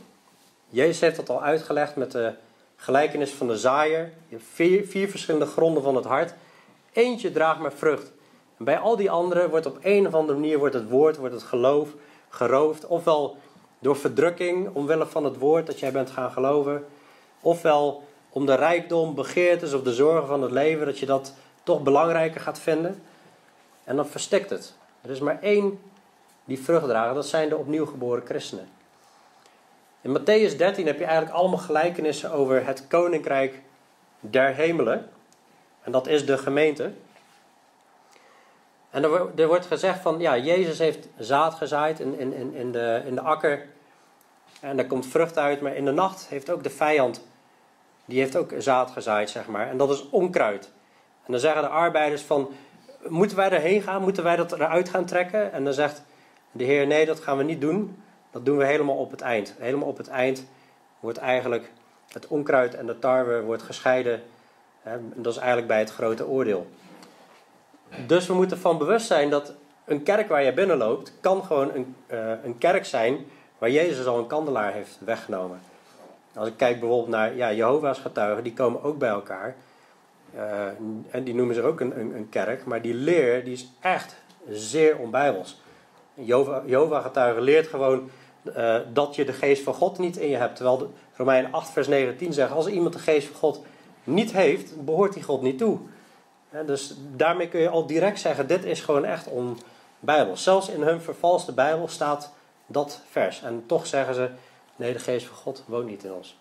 Jezus 0.68 1.00
heeft 1.00 1.16
dat 1.16 1.30
al 1.30 1.42
uitgelegd 1.42 1.96
met 1.96 2.12
de 2.12 2.34
gelijkenis 2.76 3.30
van 3.30 3.46
de 3.46 3.58
zaaier. 3.58 4.12
Vier, 4.36 4.86
vier 4.86 5.08
verschillende 5.08 5.46
gronden 5.46 5.82
van 5.82 5.96
het 5.96 6.04
hart. 6.04 6.34
Eentje 6.92 7.32
draagt 7.32 7.60
maar 7.60 7.72
vrucht. 7.72 8.12
En 8.58 8.64
bij 8.64 8.78
al 8.78 8.96
die 8.96 9.10
anderen 9.10 9.50
wordt 9.50 9.66
op 9.66 9.78
een 9.82 10.06
of 10.06 10.14
andere 10.14 10.38
manier 10.38 10.58
wordt 10.58 10.74
het 10.74 10.88
woord, 10.88 11.16
wordt 11.16 11.34
het 11.34 11.42
geloof 11.42 11.88
geroofd. 12.33 12.87
Ofwel 12.87 13.37
door 13.78 13.97
verdrukking 13.97 14.74
omwille 14.74 15.07
van 15.07 15.24
het 15.24 15.39
woord 15.39 15.66
dat 15.66 15.78
jij 15.78 15.93
bent 15.93 16.11
gaan 16.11 16.30
geloven. 16.30 16.85
Ofwel 17.41 18.03
om 18.28 18.47
de 18.47 18.55
rijkdom, 18.55 19.14
begeertes 19.14 19.72
of 19.72 19.83
de 19.83 19.95
zorgen 19.95 20.26
van 20.26 20.43
het 20.43 20.51
leven, 20.51 20.87
dat 20.87 20.99
je 20.99 21.07
dat 21.07 21.35
toch 21.62 21.83
belangrijker 21.83 22.41
gaat 22.41 22.59
vinden. 22.59 23.03
En 23.85 23.97
dan 23.97 24.07
verstikt 24.07 24.51
het. 24.51 24.74
Er 25.01 25.11
is 25.11 25.20
maar 25.20 25.41
één 25.41 25.80
die 26.45 26.62
vrucht 26.62 26.87
dragen, 26.87 27.14
dat 27.14 27.26
zijn 27.26 27.49
de 27.49 27.57
opnieuw 27.57 27.87
geboren 27.87 28.26
christenen. 28.26 28.68
In 30.01 30.18
Matthäus 30.18 30.57
13 30.57 30.87
heb 30.87 30.99
je 30.99 31.05
eigenlijk 31.05 31.35
allemaal 31.35 31.59
gelijkenissen 31.59 32.33
over 32.33 32.66
het 32.66 32.87
koninkrijk 32.89 33.61
der 34.20 34.55
hemelen. 34.55 35.09
En 35.83 35.93
dat 35.93 36.07
is 36.07 36.26
de 36.26 36.39
gemeente. 36.39 36.93
En 38.93 39.05
er 39.36 39.47
wordt 39.47 39.66
gezegd 39.66 40.01
van, 40.01 40.20
ja, 40.20 40.38
Jezus 40.38 40.78
heeft 40.78 41.09
zaad 41.18 41.55
gezaaid 41.55 42.01
in, 42.01 42.18
in, 42.18 42.55
in, 42.55 42.72
de, 42.72 43.03
in 43.07 43.14
de 43.14 43.20
akker. 43.20 43.66
En 44.61 44.78
er 44.78 44.86
komt 44.86 45.07
vrucht 45.07 45.38
uit, 45.38 45.61
maar 45.61 45.76
in 45.76 45.84
de 45.84 45.90
nacht 45.90 46.26
heeft 46.28 46.51
ook 46.51 46.62
de 46.62 46.70
vijand, 46.70 47.24
die 48.05 48.18
heeft 48.18 48.36
ook 48.36 48.53
zaad 48.59 48.90
gezaaid, 48.90 49.30
zeg 49.30 49.47
maar. 49.47 49.68
En 49.68 49.76
dat 49.76 49.90
is 49.90 50.09
onkruid. 50.11 50.70
En 51.24 51.32
dan 51.32 51.40
zeggen 51.40 51.62
de 51.62 51.68
arbeiders 51.68 52.22
van, 52.22 52.49
moeten 53.09 53.36
wij 53.36 53.51
erheen 53.51 53.82
gaan? 53.82 54.03
Moeten 54.03 54.24
wij 54.24 54.36
dat 54.36 54.53
eruit 54.53 54.88
gaan 54.88 55.05
trekken? 55.05 55.53
En 55.53 55.64
dan 55.64 55.72
zegt 55.72 56.03
de 56.51 56.64
Heer, 56.64 56.86
nee, 56.86 57.07
dat 57.07 57.20
gaan 57.20 57.36
we 57.36 57.45
niet 57.45 57.61
doen. 57.61 58.03
Dat 58.30 58.45
doen 58.45 58.57
we 58.57 58.64
helemaal 58.64 58.97
op 58.97 59.11
het 59.11 59.20
eind. 59.20 59.55
Helemaal 59.59 59.88
op 59.88 59.97
het 59.97 60.09
eind 60.09 60.47
wordt 61.01 61.18
eigenlijk 61.18 61.72
het 62.12 62.26
onkruid 62.26 62.74
en 62.74 62.86
de 62.86 62.99
tarwe 62.99 63.43
wordt 63.43 63.62
gescheiden. 63.62 64.22
En 64.82 65.12
dat 65.16 65.32
is 65.32 65.38
eigenlijk 65.38 65.68
bij 65.68 65.78
het 65.78 65.90
grote 65.90 66.26
oordeel. 66.26 66.66
Dus 68.07 68.26
we 68.26 68.34
moeten 68.34 68.59
van 68.59 68.78
bewust 68.78 69.07
zijn 69.07 69.30
dat 69.30 69.55
een 69.84 70.03
kerk 70.03 70.28
waar 70.28 70.43
je 70.43 70.53
binnenloopt, 70.53 71.12
kan 71.20 71.45
gewoon 71.45 71.74
een, 71.74 71.95
uh, 72.12 72.32
een 72.45 72.59
kerk 72.59 72.84
zijn 72.84 73.18
waar 73.59 73.70
Jezus 73.70 74.07
al 74.07 74.18
een 74.18 74.26
kandelaar 74.26 74.72
heeft 74.72 74.99
weggenomen. 75.05 75.61
Als 76.34 76.49
ik 76.49 76.57
kijk 76.57 76.80
bijvoorbeeld 76.80 77.11
naar 77.11 77.36
ja, 77.36 77.53
Jehovah's 77.53 77.99
getuigen, 77.99 78.45
die 78.45 78.53
komen 78.53 78.82
ook 78.82 78.99
bij 78.99 79.09
elkaar. 79.09 79.55
Uh, 80.34 80.66
en 81.11 81.24
die 81.24 81.34
noemen 81.34 81.55
zich 81.55 81.64
ook 81.64 81.80
een, 81.80 82.01
een, 82.01 82.14
een, 82.14 82.28
kerk. 82.28 82.64
Maar 82.64 82.82
die 82.82 82.95
leer 82.95 83.45
die 83.45 83.53
is 83.53 83.68
echt 83.80 84.16
zeer 84.49 84.99
onbijbels. 84.99 85.61
Jehovah 86.66 87.03
getuigen 87.03 87.43
leert 87.43 87.66
gewoon 87.66 88.11
uh, 88.57 88.76
dat 88.93 89.14
je 89.14 89.24
de 89.24 89.32
geest 89.32 89.62
van 89.62 89.74
God 89.74 89.99
niet 89.99 90.16
in 90.16 90.28
je 90.28 90.36
hebt. 90.36 90.57
Terwijl 90.57 90.93
Romein 91.16 91.53
8 91.53 91.70
vers 91.70 91.88
19 91.88 92.32
zegt, 92.32 92.53
als 92.53 92.66
iemand 92.66 92.93
de 92.93 92.99
geest 92.99 93.26
van 93.26 93.36
God 93.36 93.64
niet 94.05 94.32
heeft, 94.32 94.84
behoort 94.84 95.14
die 95.14 95.22
God 95.22 95.43
niet 95.43 95.59
toe. 95.59 95.78
Dus 96.66 96.94
daarmee 97.16 97.48
kun 97.48 97.61
je 97.61 97.68
al 97.68 97.86
direct 97.86 98.20
zeggen, 98.20 98.46
dit 98.46 98.64
is 98.64 98.80
gewoon 98.80 99.05
echt 99.05 99.26
onbijbels. 99.26 100.42
Zelfs 100.42 100.68
in 100.68 100.82
hun 100.82 101.00
vervalste 101.00 101.53
Bijbel 101.53 101.88
staat 101.88 102.32
dat 102.66 103.00
vers. 103.11 103.42
En 103.42 103.64
toch 103.66 103.86
zeggen 103.86 104.14
ze, 104.14 104.30
nee, 104.76 104.92
de 104.92 104.98
geest 104.98 105.26
van 105.26 105.36
God 105.36 105.64
woont 105.66 105.86
niet 105.86 106.05
in 106.05 106.12
ons. 106.12 106.36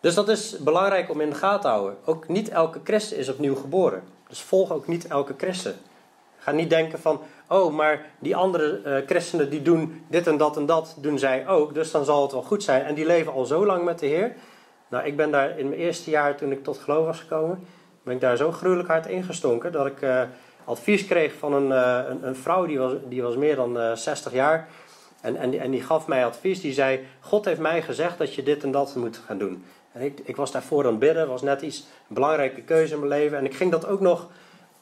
Dus 0.00 0.14
dat 0.14 0.28
is 0.28 0.58
belangrijk 0.58 1.10
om 1.10 1.20
in 1.20 1.30
de 1.30 1.36
gaten 1.36 1.60
te 1.60 1.68
houden. 1.68 1.96
Ook 2.04 2.28
niet 2.28 2.48
elke 2.48 2.80
christen 2.84 3.16
is 3.16 3.28
opnieuw 3.28 3.54
geboren. 3.54 4.02
Dus 4.28 4.40
volg 4.40 4.72
ook 4.72 4.86
niet 4.86 5.06
elke 5.06 5.34
christen. 5.36 5.76
Ga 6.38 6.50
niet 6.50 6.70
denken 6.70 6.98
van, 6.98 7.20
oh, 7.48 7.74
maar 7.74 8.06
die 8.18 8.36
andere 8.36 8.80
uh, 8.84 9.06
christenen 9.06 9.50
die 9.50 9.62
doen 9.62 10.04
dit 10.08 10.26
en 10.26 10.36
dat 10.36 10.56
en 10.56 10.66
dat, 10.66 10.96
doen 10.98 11.18
zij 11.18 11.48
ook. 11.48 11.74
Dus 11.74 11.90
dan 11.90 12.04
zal 12.04 12.22
het 12.22 12.32
wel 12.32 12.42
goed 12.42 12.62
zijn. 12.62 12.84
En 12.84 12.94
die 12.94 13.06
leven 13.06 13.32
al 13.32 13.44
zo 13.44 13.66
lang 13.66 13.84
met 13.84 13.98
de 13.98 14.06
Heer. 14.06 14.36
Nou, 14.88 15.06
ik 15.06 15.16
ben 15.16 15.30
daar 15.30 15.58
in 15.58 15.68
mijn 15.68 15.80
eerste 15.80 16.10
jaar, 16.10 16.36
toen 16.36 16.52
ik 16.52 16.64
tot 16.64 16.78
geloof 16.78 17.06
was 17.06 17.20
gekomen, 17.20 17.66
ben 18.04 18.14
ik 18.14 18.20
daar 18.20 18.36
zo 18.36 18.52
gruwelijk 18.52 18.88
hard 18.88 19.06
ingestonken 19.06 19.72
dat 19.72 19.86
ik 19.86 20.02
uh, 20.02 20.22
advies 20.64 21.06
kreeg 21.06 21.32
van 21.38 21.52
een, 21.52 21.68
uh, 21.68 22.08
een, 22.08 22.26
een, 22.26 22.36
vrouw 22.36 22.66
die 22.66 22.78
was, 22.78 22.92
die 23.08 23.22
was 23.22 23.36
meer 23.36 23.56
dan 23.56 23.96
60 23.96 24.32
jaar. 24.32 24.68
En, 25.20 25.36
en, 25.36 25.60
en 25.60 25.70
die 25.70 25.82
gaf 25.82 26.06
mij 26.06 26.24
advies. 26.24 26.60
Die 26.60 26.72
zei: 26.72 27.06
God 27.20 27.44
heeft 27.44 27.60
mij 27.60 27.82
gezegd 27.82 28.18
dat 28.18 28.34
je 28.34 28.42
dit 28.42 28.62
en 28.62 28.70
dat 28.70 28.94
moet 28.94 29.20
gaan 29.26 29.38
doen. 29.38 29.64
En 29.92 30.00
ik, 30.00 30.20
ik 30.24 30.36
was 30.36 30.52
daarvoor 30.52 30.84
aan 30.84 30.90
het 30.90 30.98
bidden, 30.98 31.28
was 31.28 31.42
net 31.42 31.62
iets, 31.62 31.78
een 31.78 32.14
belangrijke 32.14 32.60
keuze 32.60 32.94
in 32.94 32.98
mijn 32.98 33.20
leven. 33.20 33.38
En 33.38 33.44
ik 33.44 33.54
ging 33.54 33.70
dat 33.70 33.86
ook 33.86 34.00
nog 34.00 34.28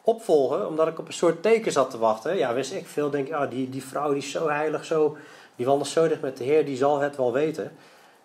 opvolgen, 0.02 0.68
omdat 0.68 0.88
ik 0.88 0.98
op 0.98 1.06
een 1.06 1.12
soort 1.12 1.42
teken 1.42 1.72
zat 1.72 1.90
te 1.90 1.98
wachten. 1.98 2.36
Ja, 2.36 2.54
wist 2.54 2.72
ik 2.72 2.86
veel, 2.86 3.10
denk 3.10 3.26
ik, 3.26 3.32
ah, 3.32 3.50
die, 3.50 3.68
die 3.70 3.84
vrouw 3.84 4.12
die 4.12 4.22
zo 4.22 4.48
heilig, 4.48 4.84
zo, 4.84 5.16
die 5.56 5.66
wandelt 5.66 5.88
zo 5.88 6.08
dicht 6.08 6.20
met 6.20 6.36
de 6.36 6.44
Heer, 6.44 6.64
die 6.64 6.76
zal 6.76 7.00
het 7.00 7.16
wel 7.16 7.32
weten. 7.32 7.72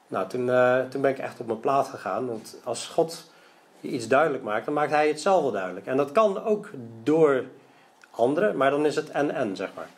Nou, 0.07 0.27
toen, 0.27 0.47
uh, 0.47 0.79
toen 0.89 1.01
ben 1.01 1.11
ik 1.11 1.17
echt 1.17 1.39
op 1.39 1.47
mijn 1.47 1.59
plaat 1.59 1.87
gegaan, 1.87 2.27
want 2.27 2.57
als 2.63 2.87
God 2.87 3.31
je 3.79 3.89
iets 3.89 4.07
duidelijk 4.07 4.43
maakt, 4.43 4.65
dan 4.65 4.73
maakt 4.73 4.91
hij 4.91 5.07
het 5.07 5.21
zelf 5.21 5.41
wel 5.41 5.51
duidelijk. 5.51 5.85
En 5.85 5.97
dat 5.97 6.11
kan 6.11 6.43
ook 6.43 6.69
door 7.03 7.43
anderen, 8.11 8.57
maar 8.57 8.71
dan 8.71 8.85
is 8.85 8.95
het 8.95 9.09
en-en, 9.09 9.55
zeg 9.55 9.69
maar. 9.75 9.89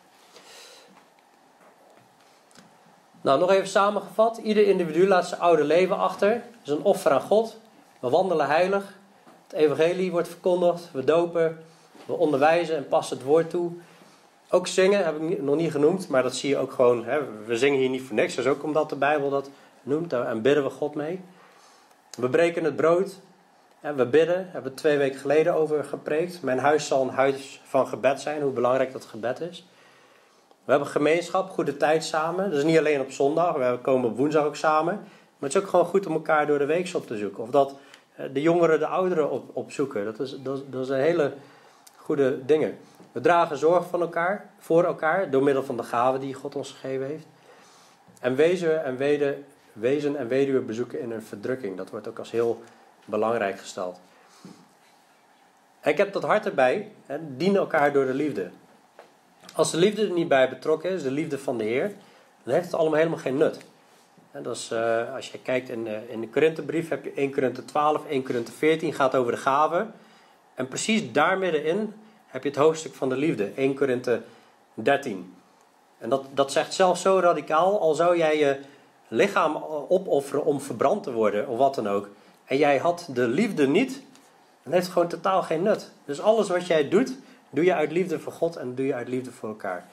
Nou, 3.22 3.40
nog 3.40 3.52
even 3.52 3.68
samengevat. 3.68 4.38
Ieder 4.38 4.68
individu 4.68 5.08
laat 5.08 5.28
zijn 5.28 5.42
oude 5.42 5.64
leven 5.64 5.98
achter. 5.98 6.30
Dat 6.30 6.42
is 6.64 6.72
een 6.72 6.84
offer 6.84 7.12
aan 7.12 7.22
God. 7.22 7.58
We 8.00 8.10
wandelen 8.10 8.48
heilig. 8.48 8.98
Het 9.48 9.54
evangelie 9.54 10.12
wordt 10.12 10.28
verkondigd. 10.28 10.90
We 10.92 11.04
dopen. 11.04 11.64
We 12.06 12.14
onderwijzen 12.14 12.76
en 12.76 12.88
passen 12.88 13.18
het 13.18 13.26
woord 13.26 13.50
toe. 13.50 13.72
Ook 14.50 14.68
zingen 14.68 15.06
heb 15.06 15.22
ik 15.22 15.42
nog 15.42 15.56
niet 15.56 15.72
genoemd, 15.72 16.08
maar 16.08 16.24
dat 16.24 16.36
zie 16.36 16.50
je 16.50 16.58
ook 16.58 16.72
gewoon. 16.72 17.06
Hè, 17.06 17.20
we 17.46 17.58
zingen 17.58 17.80
hier 17.80 17.90
niet 17.90 18.02
voor 18.02 18.16
niks. 18.16 18.36
Dat 18.36 18.46
is 18.46 18.52
ook 18.52 18.64
omdat 18.64 18.90
de 18.90 18.96
Bijbel 18.96 19.30
dat 19.30 19.50
noemt. 19.82 20.14
En 20.14 20.42
bidden 20.42 20.64
we 20.64 20.70
God 20.70 20.96
mee. 20.96 21.22
We 22.18 22.30
breken 22.30 22.64
het 22.64 22.76
brood. 22.76 23.20
We 23.82 24.06
bidden. 24.06 24.50
Hebben 24.52 24.72
we 24.72 24.78
twee 24.78 24.98
weken 24.98 25.20
geleden 25.20 25.54
over 25.54 25.84
gepreekt. 25.84 26.42
Mijn 26.42 26.60
huis 26.60 26.88
zal 26.88 27.02
een 27.02 27.10
huis 27.10 27.62
van 27.66 27.88
gebed 27.88 28.22
zijn. 28.22 28.42
Hoe 28.42 28.52
belangrijk 28.52 28.92
dat 28.92 29.06
gebed 29.06 29.40
is. 29.40 29.68
We 30.70 30.76
hebben 30.76 30.94
gemeenschap, 30.94 31.50
goede 31.50 31.78
tijd 31.78 32.04
samen. 32.04 32.50
Dus 32.52 32.64
niet 32.64 32.78
alleen 32.78 33.02
op 33.02 33.12
zondag, 33.12 33.56
we 33.56 33.80
komen 33.82 34.10
op 34.10 34.18
woensdag 34.18 34.46
ook 34.46 34.56
samen. 34.56 34.96
Maar 34.96 35.50
het 35.50 35.56
is 35.56 35.62
ook 35.62 35.70
gewoon 35.70 35.86
goed 35.86 36.06
om 36.06 36.14
elkaar 36.14 36.48
door 36.48 36.58
de 36.60 36.66
week 36.66 36.92
op 36.94 37.08
te 37.08 37.18
zoeken. 37.18 37.44
Of 37.44 37.50
dat 37.50 37.76
eh, 38.16 38.26
de 38.34 38.42
jongeren 38.42 38.80
de 38.80 38.86
ouderen 38.86 39.32
op, 39.32 39.50
opzoeken. 39.54 40.06
Dat, 40.06 40.20
is, 40.20 40.38
dat, 40.44 40.72
dat 40.72 40.88
zijn 40.88 41.02
hele 41.02 41.34
goede 41.96 42.46
dingen. 42.46 42.78
We 43.12 43.22
dragen 43.22 43.58
zorg 43.58 43.88
van 43.88 44.02
elkaar, 44.02 44.50
voor 44.58 44.84
elkaar, 44.84 45.30
door 45.30 45.44
middel 45.44 45.64
van 45.64 45.78
de 45.78 45.84
gaven 45.84 46.20
die 46.20 46.34
God 46.34 46.56
ons 46.56 46.72
gegeven 46.72 47.08
heeft. 47.08 47.26
En 48.20 48.36
wezen 48.36 48.84
en, 48.84 48.98
wede, 48.98 49.38
wezen 49.74 50.16
en 50.16 50.28
weduwe 50.28 50.60
bezoeken 50.60 51.02
in 51.02 51.12
een 51.12 51.24
verdrukking. 51.24 51.78
Dat 51.78 51.90
wordt 51.90 52.08
ook 52.08 52.20
als 52.20 52.32
heel 52.32 52.62
belangrijk 53.10 53.60
gesteld. 53.60 54.00
Ik 55.84 55.98
heb 55.98 56.14
dat 56.14 56.24
hart 56.24 56.46
erbij. 56.46 56.92
Hè, 57.06 57.18
dien 57.38 57.56
elkaar 57.56 57.94
door 57.94 58.06
de 58.06 58.14
liefde. 58.14 58.50
Als 59.54 59.72
de 59.72 59.78
liefde 59.78 60.02
er 60.02 60.12
niet 60.12 60.28
bij 60.28 60.50
betrokken 60.50 60.90
is, 60.92 61.04
de 61.04 61.12
liefde 61.12 61.40
van 61.40 61.58
de 61.58 61.64
Heer, 61.64 61.92
dan 62.44 62.54
heeft 62.54 62.66
het 62.66 62.76
allemaal 62.76 62.98
helemaal 62.98 63.20
geen 63.20 63.38
nut. 63.38 63.60
Dat 64.32 64.56
is, 64.56 64.72
uh, 64.74 65.14
als 65.16 65.32
je 65.32 65.40
kijkt 65.40 65.70
in 65.70 65.88
in 66.10 66.22
de 66.22 66.30
Korinthebrief 66.30 66.90
heb 66.90 67.04
je 67.04 67.12
1 67.14 67.32
Korinthe 67.32 67.66
12, 67.66 68.06
1 68.06 68.24
Korinthe 68.24 68.52
14 68.52 68.94
gaat 68.94 69.16
over 69.16 69.32
de 69.32 69.38
gaven. 69.38 69.94
En 70.54 70.68
precies 70.68 71.12
daar 71.12 71.38
middenin 71.38 71.94
heb 72.28 72.44
je 72.44 72.50
het 72.50 72.58
hoofdstuk 72.58 72.94
van 72.94 73.10
de 73.10 73.18
liefde, 73.18 73.52
1 73.56 73.76
Korinthe 73.76 74.22
13. 74.74 75.34
En 75.98 76.10
dat, 76.10 76.26
dat 76.34 76.52
zegt 76.52 76.74
zelfs 76.74 77.02
zo 77.02 77.20
radicaal, 77.20 77.80
al 77.80 77.94
zou 77.94 78.18
jij 78.18 78.38
je 78.38 78.60
lichaam 79.08 79.56
opofferen 79.90 80.46
om 80.46 80.62
verbrand 80.62 81.04
te 81.04 81.12
worden 81.12 81.48
of 81.48 81.58
wat 81.58 81.76
dan 81.76 81.88
ook. 81.88 82.10
En 82.50 82.58
jij 82.58 82.78
had 82.78 83.10
de 83.14 83.28
liefde 83.28 83.68
niet, 83.68 84.02
dan 84.64 84.74
heeft 84.74 84.86
het 84.86 84.94
gewoon 84.94 85.08
totaal 85.08 85.44
geen 85.44 85.64
nut. 85.64 85.92
Dus 86.06 86.22
alles 86.22 86.50
wat 86.50 86.68
jij 86.68 86.90
doet, 86.90 87.18
Doe 87.50 87.64
je 87.64 87.74
uit 87.74 87.92
liefde 87.92 88.20
voor 88.20 88.32
God 88.32 88.56
en 88.56 88.76
doe 88.76 88.86
je 88.86 88.94
uit 88.94 89.08
liefde 89.08 89.32
voor 89.32 89.50
elkaar. 89.50 89.86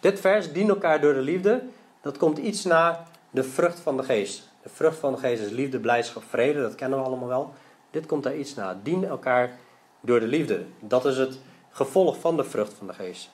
Dit 0.00 0.20
vers, 0.20 0.52
dien 0.52 0.68
elkaar 0.68 1.00
door 1.00 1.14
de 1.14 1.20
liefde, 1.20 1.62
dat 2.00 2.18
komt 2.18 2.38
iets 2.38 2.64
na 2.64 3.06
de 3.30 3.44
vrucht 3.44 3.80
van 3.80 3.96
de 3.96 4.02
geest. 4.02 4.48
De 4.62 4.68
vrucht 4.68 4.98
van 4.98 5.12
de 5.12 5.18
geest 5.18 5.42
is 5.42 5.50
liefde, 5.50 5.78
blijdschap, 5.78 6.22
vrede, 6.28 6.60
dat 6.60 6.74
kennen 6.74 6.98
we 6.98 7.04
allemaal 7.04 7.28
wel. 7.28 7.54
Dit 7.90 8.06
komt 8.06 8.22
daar 8.22 8.36
iets 8.36 8.54
na. 8.54 8.80
Dien 8.82 9.04
elkaar 9.04 9.58
door 10.00 10.20
de 10.20 10.26
liefde. 10.26 10.64
Dat 10.80 11.04
is 11.04 11.16
het 11.16 11.38
gevolg 11.70 12.18
van 12.18 12.36
de 12.36 12.44
vrucht 12.44 12.72
van 12.74 12.86
de 12.86 12.92
geest. 12.92 13.30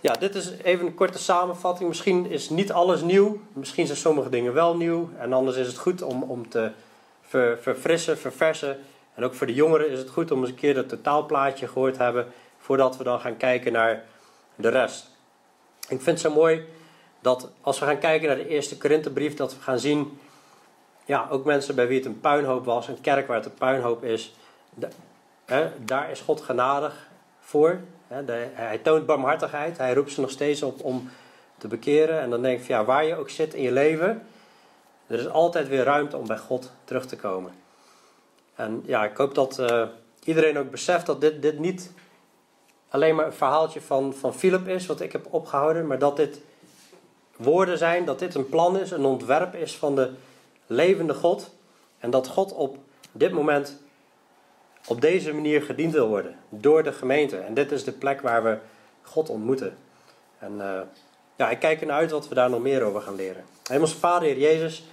Ja, 0.00 0.12
dit 0.12 0.34
is 0.34 0.50
even 0.62 0.86
een 0.86 0.94
korte 0.94 1.18
samenvatting. 1.18 1.88
Misschien 1.88 2.30
is 2.30 2.50
niet 2.50 2.72
alles 2.72 3.00
nieuw. 3.00 3.40
Misschien 3.52 3.86
zijn 3.86 3.98
sommige 3.98 4.28
dingen 4.28 4.52
wel 4.52 4.76
nieuw. 4.76 5.10
En 5.18 5.32
anders 5.32 5.56
is 5.56 5.66
het 5.66 5.78
goed 5.78 6.02
om, 6.02 6.22
om 6.22 6.48
te 6.48 6.70
verfrissen, 7.58 8.18
verversen 8.18 8.78
en 9.14 9.24
ook 9.24 9.34
voor 9.34 9.46
de 9.46 9.54
jongeren 9.54 9.90
is 9.90 9.98
het 9.98 10.10
goed 10.10 10.30
om 10.30 10.40
eens 10.40 10.48
een 10.48 10.54
keer 10.54 10.76
het 10.76 10.88
totaalplaatje 10.88 11.68
gehoord 11.68 11.94
te 11.94 12.02
hebben 12.02 12.26
voordat 12.58 12.96
we 12.96 13.04
dan 13.04 13.20
gaan 13.20 13.36
kijken 13.36 13.72
naar 13.72 14.04
de 14.54 14.68
rest. 14.68 15.10
Ik 15.80 16.00
vind 16.00 16.06
het 16.06 16.20
zo 16.20 16.32
mooi 16.32 16.64
dat 17.20 17.50
als 17.60 17.78
we 17.78 17.84
gaan 17.84 17.98
kijken 17.98 18.28
naar 18.28 18.36
de 18.36 18.48
eerste 18.48 18.78
Korinthebrief, 18.78 19.34
dat 19.34 19.54
we 19.54 19.62
gaan 19.62 19.78
zien, 19.78 20.18
ja, 21.04 21.26
ook 21.30 21.44
mensen 21.44 21.74
bij 21.74 21.86
wie 21.86 21.96
het 21.96 22.06
een 22.06 22.20
puinhoop 22.20 22.64
was, 22.64 22.88
een 22.88 23.00
kerk 23.00 23.26
waar 23.26 23.36
het 23.36 23.46
een 23.46 23.54
puinhoop 23.54 24.04
is, 24.04 24.34
hè, 25.44 25.70
daar 25.84 26.10
is 26.10 26.20
God 26.20 26.40
genadig 26.40 27.08
voor. 27.40 27.80
Hij 28.52 28.78
toont 28.78 29.06
barmhartigheid, 29.06 29.78
hij 29.78 29.94
roept 29.94 30.12
ze 30.12 30.20
nog 30.20 30.30
steeds 30.30 30.62
op 30.62 30.84
om, 30.84 31.10
te 31.60 31.68
bekeren. 31.68 32.20
En 32.20 32.30
dan 32.30 32.42
denk 32.42 32.60
ik 32.60 32.66
ja, 32.66 32.84
waar 32.84 33.04
je 33.04 33.16
ook 33.16 33.30
zit 33.30 33.54
in 33.54 33.62
je 33.62 33.72
leven, 33.72 34.22
er 35.06 35.18
is 35.18 35.28
altijd 35.28 35.68
weer 35.68 35.84
ruimte 35.84 36.16
om 36.16 36.26
bij 36.26 36.38
God 36.38 36.72
terug 36.84 37.06
te 37.06 37.16
komen. 37.16 37.52
En 38.54 38.82
ja, 38.86 39.04
ik 39.04 39.16
hoop 39.16 39.34
dat 39.34 39.58
uh, 39.58 39.86
iedereen 40.24 40.58
ook 40.58 40.70
beseft 40.70 41.06
dat 41.06 41.20
dit, 41.20 41.42
dit 41.42 41.58
niet 41.58 41.92
alleen 42.88 43.14
maar 43.14 43.26
een 43.26 43.32
verhaaltje 43.32 43.80
van, 43.80 44.14
van 44.14 44.34
Philip 44.34 44.68
is, 44.68 44.86
wat 44.86 45.00
ik 45.00 45.12
heb 45.12 45.26
opgehouden, 45.30 45.86
maar 45.86 45.98
dat 45.98 46.16
dit 46.16 46.40
woorden 47.36 47.78
zijn, 47.78 48.04
dat 48.04 48.18
dit 48.18 48.34
een 48.34 48.48
plan 48.48 48.78
is, 48.78 48.90
een 48.90 49.04
ontwerp 49.04 49.54
is 49.54 49.76
van 49.76 49.94
de 49.94 50.10
levende 50.66 51.14
God. 51.14 51.50
En 51.98 52.10
dat 52.10 52.28
God 52.28 52.52
op 52.52 52.76
dit 53.12 53.32
moment 53.32 53.80
op 54.90 55.00
deze 55.00 55.32
manier 55.32 55.62
gediend 55.62 55.92
wil 55.92 56.08
worden 56.08 56.36
door 56.48 56.82
de 56.82 56.92
gemeente. 56.92 57.36
En 57.36 57.54
dit 57.54 57.72
is 57.72 57.84
de 57.84 57.92
plek 57.92 58.20
waar 58.20 58.42
we 58.42 58.58
God 59.02 59.28
ontmoeten. 59.28 59.76
En 60.38 60.52
uh, 60.58 60.80
ja, 61.36 61.50
ik 61.50 61.58
kijk 61.58 61.80
ernaar 61.80 61.96
uit 61.96 62.10
wat 62.10 62.28
we 62.28 62.34
daar 62.34 62.50
nog 62.50 62.60
meer 62.60 62.82
over 62.82 63.00
gaan 63.00 63.14
leren. 63.14 63.44
Hemelse 63.66 63.96
Vader, 63.96 64.28
Heer 64.28 64.38
Jezus, 64.38 64.84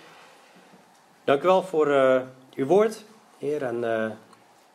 dank 1.23 1.43
u 1.43 1.45
wel 1.45 1.63
voor 1.63 1.87
uh, 1.87 2.21
uw 2.55 2.65
woord, 2.65 3.03
Heer. 3.37 3.63
En 3.63 3.83
uh, 3.83 4.05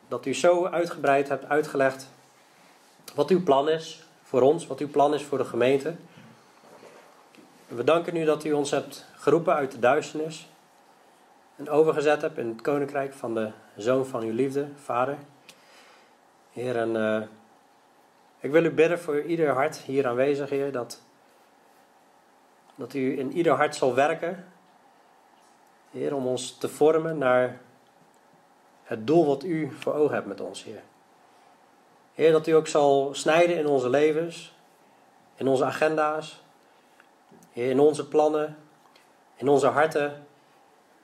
dat 0.07 0.25
u 0.25 0.33
zo 0.33 0.65
uitgebreid 0.65 1.29
hebt 1.29 1.49
uitgelegd 1.49 2.09
wat 3.15 3.29
uw 3.29 3.43
plan 3.43 3.69
is 3.69 4.03
voor 4.23 4.41
ons, 4.41 4.67
wat 4.67 4.79
uw 4.79 4.89
plan 4.89 5.13
is 5.13 5.23
voor 5.23 5.37
de 5.37 5.45
gemeente. 5.45 5.95
we 7.67 7.83
danken 7.83 8.15
u 8.15 8.25
dat 8.25 8.43
u 8.43 8.51
ons 8.51 8.71
hebt 8.71 9.05
geroepen 9.15 9.53
uit 9.53 9.71
de 9.71 9.79
duisternis 9.79 10.47
en 11.55 11.69
overgezet 11.69 12.21
hebt 12.21 12.37
in 12.37 12.47
het 12.47 12.61
koninkrijk 12.61 13.13
van 13.13 13.33
de 13.33 13.51
zoon 13.77 14.05
van 14.05 14.21
uw 14.21 14.33
liefde, 14.33 14.67
Vader. 14.75 15.17
Heer, 16.51 16.77
en 16.77 16.95
uh, 16.95 17.21
ik 18.39 18.51
wil 18.51 18.63
u 18.63 18.71
bidden 18.71 18.99
voor 18.99 19.21
ieder 19.21 19.49
hart 19.49 19.77
hier 19.77 20.07
aanwezig, 20.07 20.49
Heer, 20.49 20.71
dat, 20.71 21.01
dat 22.75 22.93
u 22.93 23.19
in 23.19 23.31
ieder 23.31 23.53
hart 23.53 23.75
zal 23.75 23.95
werken, 23.95 24.45
Heer, 25.91 26.15
om 26.15 26.27
ons 26.27 26.57
te 26.57 26.69
vormen 26.69 27.17
naar 27.17 27.61
het 28.83 29.07
doel 29.07 29.25
wat 29.25 29.43
u 29.43 29.71
voor 29.79 29.93
ogen 29.93 30.15
hebt 30.15 30.27
met 30.27 30.41
ons, 30.41 30.63
Heer. 30.63 30.81
Heer, 32.13 32.31
dat 32.31 32.47
u 32.47 32.51
ook 32.51 32.67
zal 32.67 33.09
snijden 33.13 33.57
in 33.57 33.67
onze 33.67 33.89
levens, 33.89 34.55
in 35.35 35.47
onze 35.47 35.65
agenda's, 35.65 36.43
in 37.51 37.79
onze 37.79 38.07
plannen, 38.07 38.57
in 39.35 39.47
onze 39.47 39.67
harten. 39.67 40.25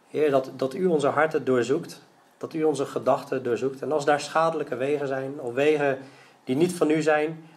Heer, 0.08 0.32
dat, 0.32 0.52
dat 0.56 0.74
u 0.74 0.86
onze 0.86 1.08
harten 1.08 1.46
doorzoekt, 1.46 2.02
dat 2.40 2.54
u 2.54 2.64
onze 2.64 2.86
gedachten 2.86 3.44
doorzoekt. 3.44 3.82
En 3.82 3.92
als 3.92 4.06
daar 4.06 4.22
schadelijke 4.22 4.76
wegen 4.76 5.08
zijn, 5.08 5.40
of 5.40 5.54
wegen 5.54 6.00
die 6.44 6.56
niet 6.56 6.74
van 6.74 6.90
u 6.90 7.02
zijn, 7.02 7.50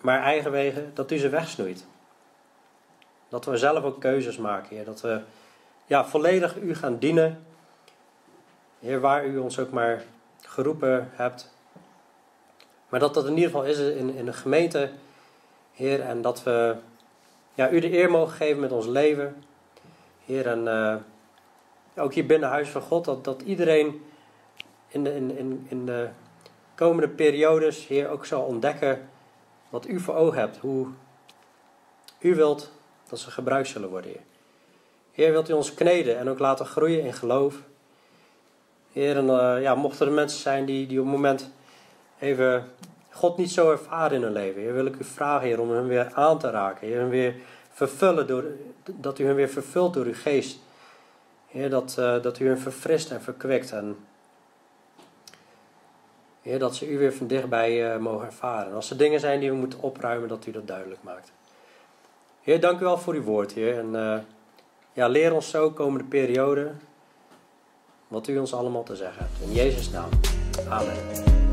maar 0.00 0.22
eigen 0.22 0.50
wegen, 0.50 0.90
dat 0.94 1.10
u 1.10 1.18
ze 1.18 1.28
wegsnoeit. 1.28 1.86
Dat 3.28 3.44
we 3.44 3.56
zelf 3.56 3.84
ook 3.84 4.00
keuzes 4.00 4.36
maken, 4.36 4.76
Heer. 4.76 4.84
Dat 4.84 5.00
we 5.00 5.20
ja, 5.86 6.04
volledig 6.04 6.56
u 6.56 6.74
gaan 6.74 6.98
dienen. 6.98 7.44
Heer, 8.80 9.00
waar 9.00 9.26
u 9.26 9.38
ons 9.38 9.58
ook 9.58 9.70
maar 9.70 10.04
geroepen 10.40 11.10
hebt. 11.12 11.52
Maar 12.88 13.00
dat 13.00 13.14
dat 13.14 13.26
in 13.26 13.34
ieder 13.34 13.50
geval 13.50 13.64
is 13.64 13.78
in, 13.78 14.14
in 14.14 14.24
de 14.24 14.32
gemeente, 14.32 14.90
Heer. 15.72 16.00
En 16.00 16.22
dat 16.22 16.42
we 16.42 16.76
ja, 17.54 17.70
u 17.70 17.80
de 17.80 17.92
eer 17.92 18.10
mogen 18.10 18.34
geven 18.34 18.60
met 18.60 18.72
ons 18.72 18.86
leven. 18.86 19.44
Heer, 20.24 20.46
en 20.46 20.64
uh, 20.64 20.94
ook 21.96 22.14
hier 22.14 22.26
binnen 22.26 22.48
Huis 22.48 22.68
van 22.68 22.82
God, 22.82 23.04
dat, 23.04 23.24
dat 23.24 23.42
iedereen 23.42 24.02
in 24.88 25.04
de, 25.04 25.14
in, 25.14 25.36
in, 25.36 25.66
in 25.68 25.86
de 25.86 26.08
komende 26.74 27.08
periodes, 27.08 27.86
Heer, 27.86 28.08
ook 28.08 28.26
zal 28.26 28.42
ontdekken 28.42 29.08
wat 29.68 29.88
u 29.88 30.00
voor 30.00 30.14
ogen 30.14 30.38
hebt. 30.38 30.56
Hoe 30.56 30.86
u 32.18 32.34
wilt 32.34 32.72
dat 33.08 33.18
ze 33.18 33.30
gebruikt 33.30 33.68
zullen 33.68 33.88
worden, 33.88 34.10
Heer. 34.10 34.22
Heer, 35.12 35.30
wilt 35.30 35.48
u 35.48 35.52
ons 35.52 35.74
kneden 35.74 36.18
en 36.18 36.28
ook 36.28 36.38
laten 36.38 36.66
groeien 36.66 37.04
in 37.04 37.12
geloof. 37.12 37.54
Heer, 38.92 39.16
en 39.16 39.26
uh, 39.26 39.62
ja, 39.62 39.74
mochten 39.74 40.06
er 40.06 40.12
mensen 40.12 40.40
zijn 40.40 40.64
die, 40.64 40.86
die 40.86 40.98
op 40.98 41.04
het 41.04 41.14
moment 41.14 41.50
even 42.18 42.70
God 43.10 43.36
niet 43.36 43.50
zo 43.50 43.70
ervaren 43.70 44.16
in 44.16 44.22
hun 44.22 44.32
leven. 44.32 44.60
Heer, 44.60 44.74
wil 44.74 44.86
ik 44.86 44.96
u 44.96 45.04
vragen, 45.04 45.46
Heer, 45.46 45.60
om 45.60 45.70
hen 45.70 45.86
weer 45.86 46.12
aan 46.14 46.38
te 46.38 46.50
raken. 46.50 46.86
Heer, 46.86 46.98
hen 46.98 47.08
weer 47.08 47.34
vervullen 47.70 48.26
door, 48.26 48.44
dat 48.84 49.18
u 49.18 49.24
hen 49.24 49.34
weer 49.34 49.48
vervult 49.48 49.94
door 49.94 50.04
uw 50.04 50.14
geest. 50.14 50.58
Heer, 51.54 51.70
dat, 51.70 51.96
uh, 51.98 52.22
dat 52.22 52.38
u 52.38 52.46
hen 52.46 52.58
verfrist 52.58 53.10
en 53.10 53.22
verkwikt. 53.22 53.72
En 53.72 53.96
Heer, 56.42 56.58
dat 56.58 56.76
ze 56.76 56.90
u 56.90 56.98
weer 56.98 57.12
van 57.12 57.26
dichtbij 57.26 57.94
uh, 57.94 58.00
mogen 58.00 58.26
ervaren. 58.26 58.68
En 58.68 58.74
als 58.74 58.90
er 58.90 58.96
dingen 58.96 59.20
zijn 59.20 59.40
die 59.40 59.50
we 59.50 59.56
moeten 59.56 59.80
opruimen, 59.80 60.28
dat 60.28 60.46
u 60.46 60.50
dat 60.50 60.66
duidelijk 60.66 61.02
maakt. 61.02 61.32
Heer, 62.42 62.60
dank 62.60 62.80
u 62.80 62.84
wel 62.84 62.98
voor 62.98 63.14
uw 63.14 63.22
woord, 63.22 63.52
Heer. 63.52 63.78
En 63.78 63.94
uh, 63.94 64.18
ja, 64.92 65.08
leer 65.08 65.32
ons 65.32 65.50
zo 65.50 65.70
komende 65.70 66.04
periode 66.04 66.70
wat 68.08 68.28
u 68.28 68.38
ons 68.38 68.54
allemaal 68.54 68.82
te 68.82 68.96
zeggen 68.96 69.22
hebt. 69.22 69.48
In 69.48 69.52
Jezus' 69.52 69.90
naam. 69.90 70.08
Amen. 70.68 71.43